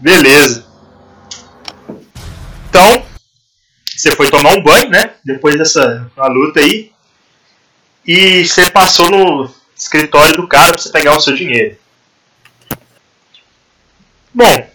Beleza. 0.00 0.66
Então, 2.68 3.04
você 3.94 4.12
foi 4.12 4.30
tomar 4.30 4.52
um 4.52 4.62
banho, 4.62 4.88
né? 4.88 5.12
Depois 5.24 5.58
dessa 5.58 6.10
luta 6.16 6.60
aí. 6.60 6.92
E 8.06 8.44
você 8.44 8.70
passou 8.70 9.10
no 9.10 9.52
escritório 9.76 10.36
do 10.36 10.48
cara 10.48 10.72
pra 10.72 10.78
você 10.78 10.90
pegar 10.90 11.16
o 11.16 11.20
seu 11.20 11.34
dinheiro. 11.34 11.76
Bom, 14.32 14.70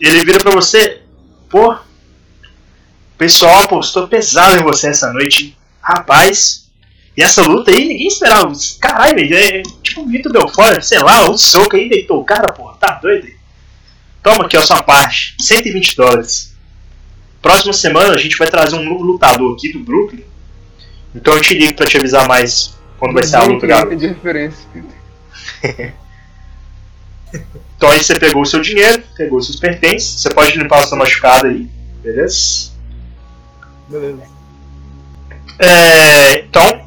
ele 0.00 0.24
vira 0.24 0.38
pra 0.38 0.52
você, 0.52 1.02
pô, 1.50 1.72
o 1.72 1.78
pessoal 3.18 3.64
apostou 3.64 4.08
pesado 4.08 4.56
em 4.56 4.62
você 4.62 4.88
essa 4.88 5.12
noite, 5.12 5.58
rapaz. 5.82 6.59
E 7.20 7.22
essa 7.22 7.42
luta 7.42 7.70
aí, 7.70 7.86
ninguém 7.86 8.06
esperava. 8.06 8.50
Caralho, 8.80 9.28
velho, 9.28 9.58
é 9.58 9.62
tipo 9.82 10.00
o 10.00 10.08
Vitor 10.08 10.32
Belfort, 10.32 10.80
sei 10.80 11.00
lá, 11.00 11.30
um 11.30 11.36
soco 11.36 11.76
aí, 11.76 11.86
deitou 11.86 12.18
o 12.18 12.24
cara, 12.24 12.50
pô, 12.50 12.72
tá 12.72 12.94
doido? 12.94 13.28
Toma 14.22 14.46
aqui 14.46 14.56
a 14.56 14.62
sua 14.62 14.82
parte, 14.82 15.36
120 15.38 15.96
dólares. 15.96 16.56
Próxima 17.42 17.74
semana 17.74 18.14
a 18.14 18.16
gente 18.16 18.38
vai 18.38 18.48
trazer 18.48 18.74
um 18.76 18.82
novo 18.82 19.04
lutador 19.04 19.54
aqui 19.54 19.70
do 19.70 19.80
Brooklyn. 19.80 20.24
Então 21.14 21.34
eu 21.34 21.42
te 21.42 21.52
ligo 21.52 21.74
pra 21.74 21.86
te 21.86 21.98
avisar 21.98 22.26
mais 22.26 22.74
quando 22.98 23.12
vai 23.12 23.22
ser 23.22 23.36
a 23.36 23.42
luta, 23.42 23.66
garoto. 23.66 23.96
de 23.96 24.06
referência. 24.06 24.66
Então 27.76 27.88
aí 27.88 28.02
você 28.02 28.18
pegou 28.18 28.42
o 28.42 28.46
seu 28.46 28.60
dinheiro, 28.60 29.02
pegou 29.16 29.38
os 29.38 29.46
seus 29.46 29.58
pertences, 29.58 30.20
você 30.20 30.28
pode 30.30 30.58
limpar 30.58 30.80
a 30.80 30.82
sua 30.82 30.98
machucada 30.98 31.48
aí, 31.48 31.66
beleza? 32.02 32.72
Beleza. 33.88 34.22
É, 35.58 36.40
então, 36.40 36.79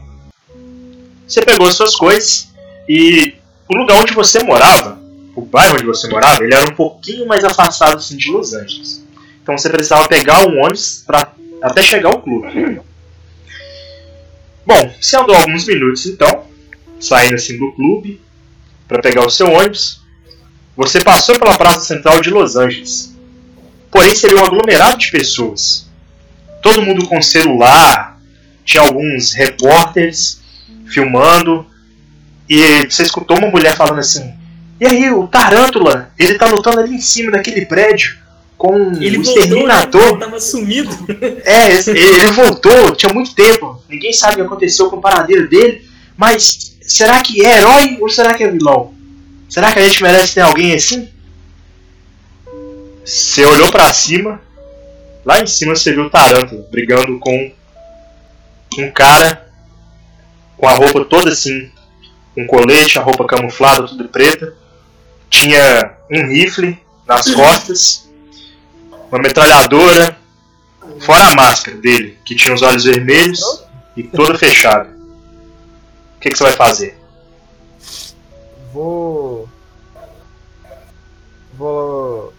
você 1.33 1.41
pegou 1.41 1.67
as 1.67 1.73
suas 1.73 1.95
coisas 1.95 2.49
e 2.87 3.33
o 3.67 3.75
lugar 3.75 3.99
onde 4.01 4.13
você 4.13 4.43
morava, 4.43 5.01
o 5.35 5.41
bairro 5.41 5.75
onde 5.75 5.85
você 5.85 6.07
morava, 6.07 6.43
ele 6.43 6.53
era 6.53 6.69
um 6.69 6.75
pouquinho 6.75 7.25
mais 7.25 7.43
afastado 7.43 7.97
assim, 7.97 8.15
de 8.15 8.29
Los 8.29 8.53
Angeles. 8.53 9.03
Então 9.41 9.57
você 9.57 9.67
precisava 9.67 10.07
pegar 10.07 10.47
um 10.47 10.59
ônibus 10.59 11.03
pra, 11.05 11.33
até 11.61 11.81
chegar 11.81 12.09
ao 12.09 12.21
clube. 12.21 12.79
Bom, 14.65 14.93
você 15.01 15.17
andou 15.17 15.35
alguns 15.35 15.65
minutos 15.65 16.05
então, 16.05 16.45
saindo 16.99 17.35
assim 17.35 17.57
do 17.57 17.71
clube 17.73 18.21
para 18.87 19.01
pegar 19.01 19.25
o 19.25 19.29
seu 19.29 19.51
ônibus. 19.51 20.01
Você 20.77 21.01
passou 21.01 21.37
pela 21.39 21.55
praça 21.55 21.81
central 21.81 22.21
de 22.21 22.29
Los 22.29 22.55
Angeles. 22.55 23.11
Porém, 23.91 24.15
seria 24.15 24.39
um 24.39 24.45
aglomerado 24.45 24.97
de 24.97 25.11
pessoas. 25.11 25.87
Todo 26.61 26.81
mundo 26.81 27.07
com 27.07 27.21
celular, 27.21 28.19
tinha 28.63 28.83
alguns 28.83 29.33
repórteres 29.33 30.42
filmando 30.93 31.65
e 32.49 32.85
você 32.89 33.03
escutou 33.03 33.37
uma 33.37 33.49
mulher 33.49 33.75
falando 33.75 33.99
assim: 33.99 34.33
E 34.79 34.85
aí, 34.85 35.11
o 35.11 35.27
Tarântula, 35.27 36.11
ele 36.17 36.35
tá 36.35 36.47
lutando 36.47 36.79
ali 36.79 36.95
em 36.95 37.01
cima 37.01 37.31
daquele 37.31 37.65
prédio 37.65 38.17
com 38.57 38.93
Ele 39.01 39.17
um 39.17 39.23
voltou, 39.23 39.35
né? 39.35 39.41
exterminador. 39.41 40.07
Ele 40.09 40.17
tava 40.19 40.39
sumido. 40.39 40.89
É, 41.43 41.71
ele, 41.89 42.27
voltou, 42.27 42.95
tinha 42.95 43.13
muito 43.13 43.33
tempo. 43.35 43.81
Ninguém 43.89 44.13
sabe 44.13 44.33
o 44.33 44.35
que 44.37 44.41
aconteceu 44.43 44.89
com 44.89 44.97
o 44.97 45.01
paradeiro 45.01 45.49
dele. 45.49 45.85
Mas 46.15 46.77
será 46.81 47.21
que 47.21 47.45
é 47.45 47.57
herói 47.57 47.97
ou 47.99 48.07
será 48.07 48.33
que 48.33 48.43
é 48.43 48.51
vilão? 48.51 48.93
Será 49.49 49.71
que 49.71 49.79
a 49.79 49.83
gente 49.83 50.01
merece 50.01 50.35
ter 50.35 50.41
alguém 50.41 50.73
assim? 50.73 51.09
Você 53.03 53.45
olhou 53.45 53.69
pra 53.69 53.91
cima, 53.93 54.39
lá 55.25 55.41
em 55.41 55.47
cima 55.47 55.75
você 55.75 55.91
viu 55.91 56.03
o 56.03 56.09
Tarântula 56.09 56.65
brigando 56.71 57.19
com 57.19 57.51
um 58.77 58.91
cara 58.91 59.45
com 60.63 60.69
a 60.69 60.71
roupa 60.71 61.03
toda 61.03 61.29
assim, 61.29 61.69
um 62.37 62.47
colete, 62.47 62.97
a 62.97 63.01
roupa 63.01 63.25
camuflada, 63.25 63.85
tudo 63.85 64.07
preta. 64.07 64.55
Tinha 65.29 65.97
um 66.09 66.25
rifle 66.29 66.81
nas 67.05 67.29
costas, 67.31 68.09
uma 69.11 69.19
metralhadora, 69.19 70.17
fora 71.01 71.25
a 71.25 71.35
máscara 71.35 71.75
dele, 71.75 72.17
que 72.23 72.33
tinha 72.33 72.55
os 72.55 72.61
olhos 72.61 72.85
vermelhos 72.85 73.41
e 73.97 74.03
toda 74.03 74.37
fechada. 74.37 74.89
O 76.15 76.19
que, 76.21 76.29
que 76.29 76.37
você 76.37 76.45
vai 76.45 76.53
fazer? 76.53 76.97
Vou. 78.71 79.49
Vou. 81.55 82.33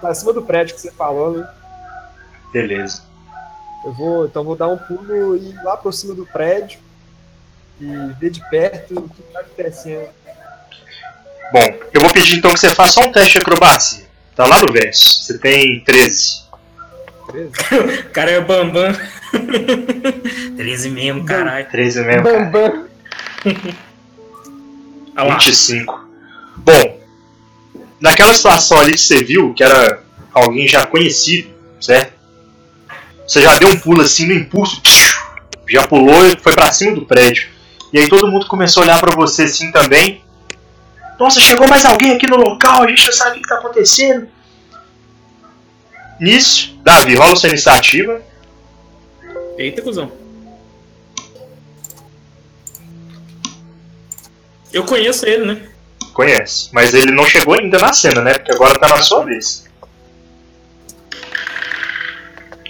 Pra 0.00 0.14
cima 0.14 0.32
do 0.32 0.42
prédio 0.42 0.76
que 0.76 0.82
você 0.82 0.92
falou, 0.92 1.36
né? 1.36 1.48
Beleza. 2.52 3.07
Eu 3.84 3.92
vou. 3.92 4.26
Então 4.26 4.44
vou 4.44 4.56
dar 4.56 4.68
um 4.68 4.76
pulo 4.76 5.36
e 5.36 5.50
ir 5.50 5.62
lá 5.62 5.76
por 5.76 5.92
cima 5.92 6.14
do 6.14 6.26
prédio 6.26 6.78
e 7.80 7.86
ver 8.18 8.30
de 8.30 8.48
perto 8.50 8.98
o 8.98 9.08
que 9.08 9.22
tá 9.32 9.40
acontecendo. 9.40 10.08
Bom, 11.52 11.78
eu 11.92 12.00
vou 12.00 12.12
pedir 12.12 12.36
então 12.36 12.52
que 12.52 12.60
você 12.60 12.70
faça 12.70 12.94
só 12.94 13.08
um 13.08 13.12
teste 13.12 13.32
de 13.32 13.38
acrobacia. 13.38 14.06
Tá 14.34 14.46
lá 14.46 14.60
no 14.60 14.72
verso. 14.72 15.24
Você 15.24 15.38
tem 15.38 15.80
13. 15.80 16.42
13? 17.28 17.50
O 18.06 18.10
cara 18.10 18.30
é 18.30 18.38
o 18.38 18.44
Bambam. 18.44 18.92
13 20.56 20.90
mesmo, 20.90 21.24
caralho. 21.24 21.66
13 21.70 22.04
mesmo, 22.04 22.22
cara. 22.24 22.44
Bambam. 22.44 22.88
Lá. 25.16 25.38
25. 25.38 26.08
Bom, 26.58 27.00
naquela 28.00 28.32
situação 28.34 28.78
ali 28.78 28.92
que 28.92 29.00
você 29.00 29.24
viu, 29.24 29.54
que 29.54 29.64
era 29.64 30.02
alguém 30.32 30.68
já 30.68 30.86
conhecido, 30.86 31.50
certo? 31.80 32.17
Você 33.28 33.42
já 33.42 33.58
deu 33.58 33.68
um 33.68 33.78
pulo 33.78 34.00
assim 34.00 34.24
no 34.24 34.32
impulso, 34.32 34.80
já 35.68 35.86
pulou 35.86 36.26
e 36.26 36.34
foi 36.36 36.54
pra 36.54 36.72
cima 36.72 36.94
do 36.94 37.04
prédio. 37.04 37.50
E 37.92 37.98
aí 37.98 38.08
todo 38.08 38.26
mundo 38.26 38.46
começou 38.46 38.82
a 38.82 38.86
olhar 38.86 38.98
pra 38.98 39.14
você 39.14 39.42
assim 39.42 39.70
também. 39.70 40.24
Nossa, 41.20 41.38
chegou 41.38 41.68
mais 41.68 41.84
alguém 41.84 42.12
aqui 42.12 42.26
no 42.26 42.36
local, 42.36 42.84
a 42.84 42.88
gente 42.88 43.04
não 43.04 43.12
sabe 43.12 43.32
o 43.32 43.34
que 43.34 43.42
que 43.42 43.48
tá 43.48 43.56
acontecendo. 43.56 44.28
Nisso, 46.18 46.80
Davi, 46.82 47.16
rola 47.16 47.36
sua 47.36 47.50
iniciativa. 47.50 48.22
Eita, 49.58 49.82
cuzão. 49.82 50.10
Eu 54.72 54.84
conheço 54.84 55.26
ele, 55.26 55.44
né? 55.44 55.68
Conhece, 56.14 56.70
mas 56.72 56.94
ele 56.94 57.12
não 57.12 57.26
chegou 57.26 57.54
ainda 57.54 57.78
na 57.78 57.92
cena, 57.92 58.22
né? 58.22 58.34
Porque 58.34 58.52
agora 58.52 58.78
tá 58.78 58.88
na 58.88 59.02
sua 59.02 59.24
vez. 59.24 59.67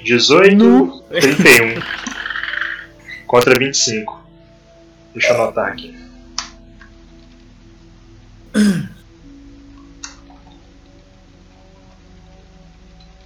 18, 0.08 1.04
e 1.10 1.20
31. 1.20 1.82
contra 3.26 3.58
25. 3.58 4.26
Deixa 5.12 5.32
eu 5.32 5.42
anotar 5.42 5.68
aqui. 5.68 5.94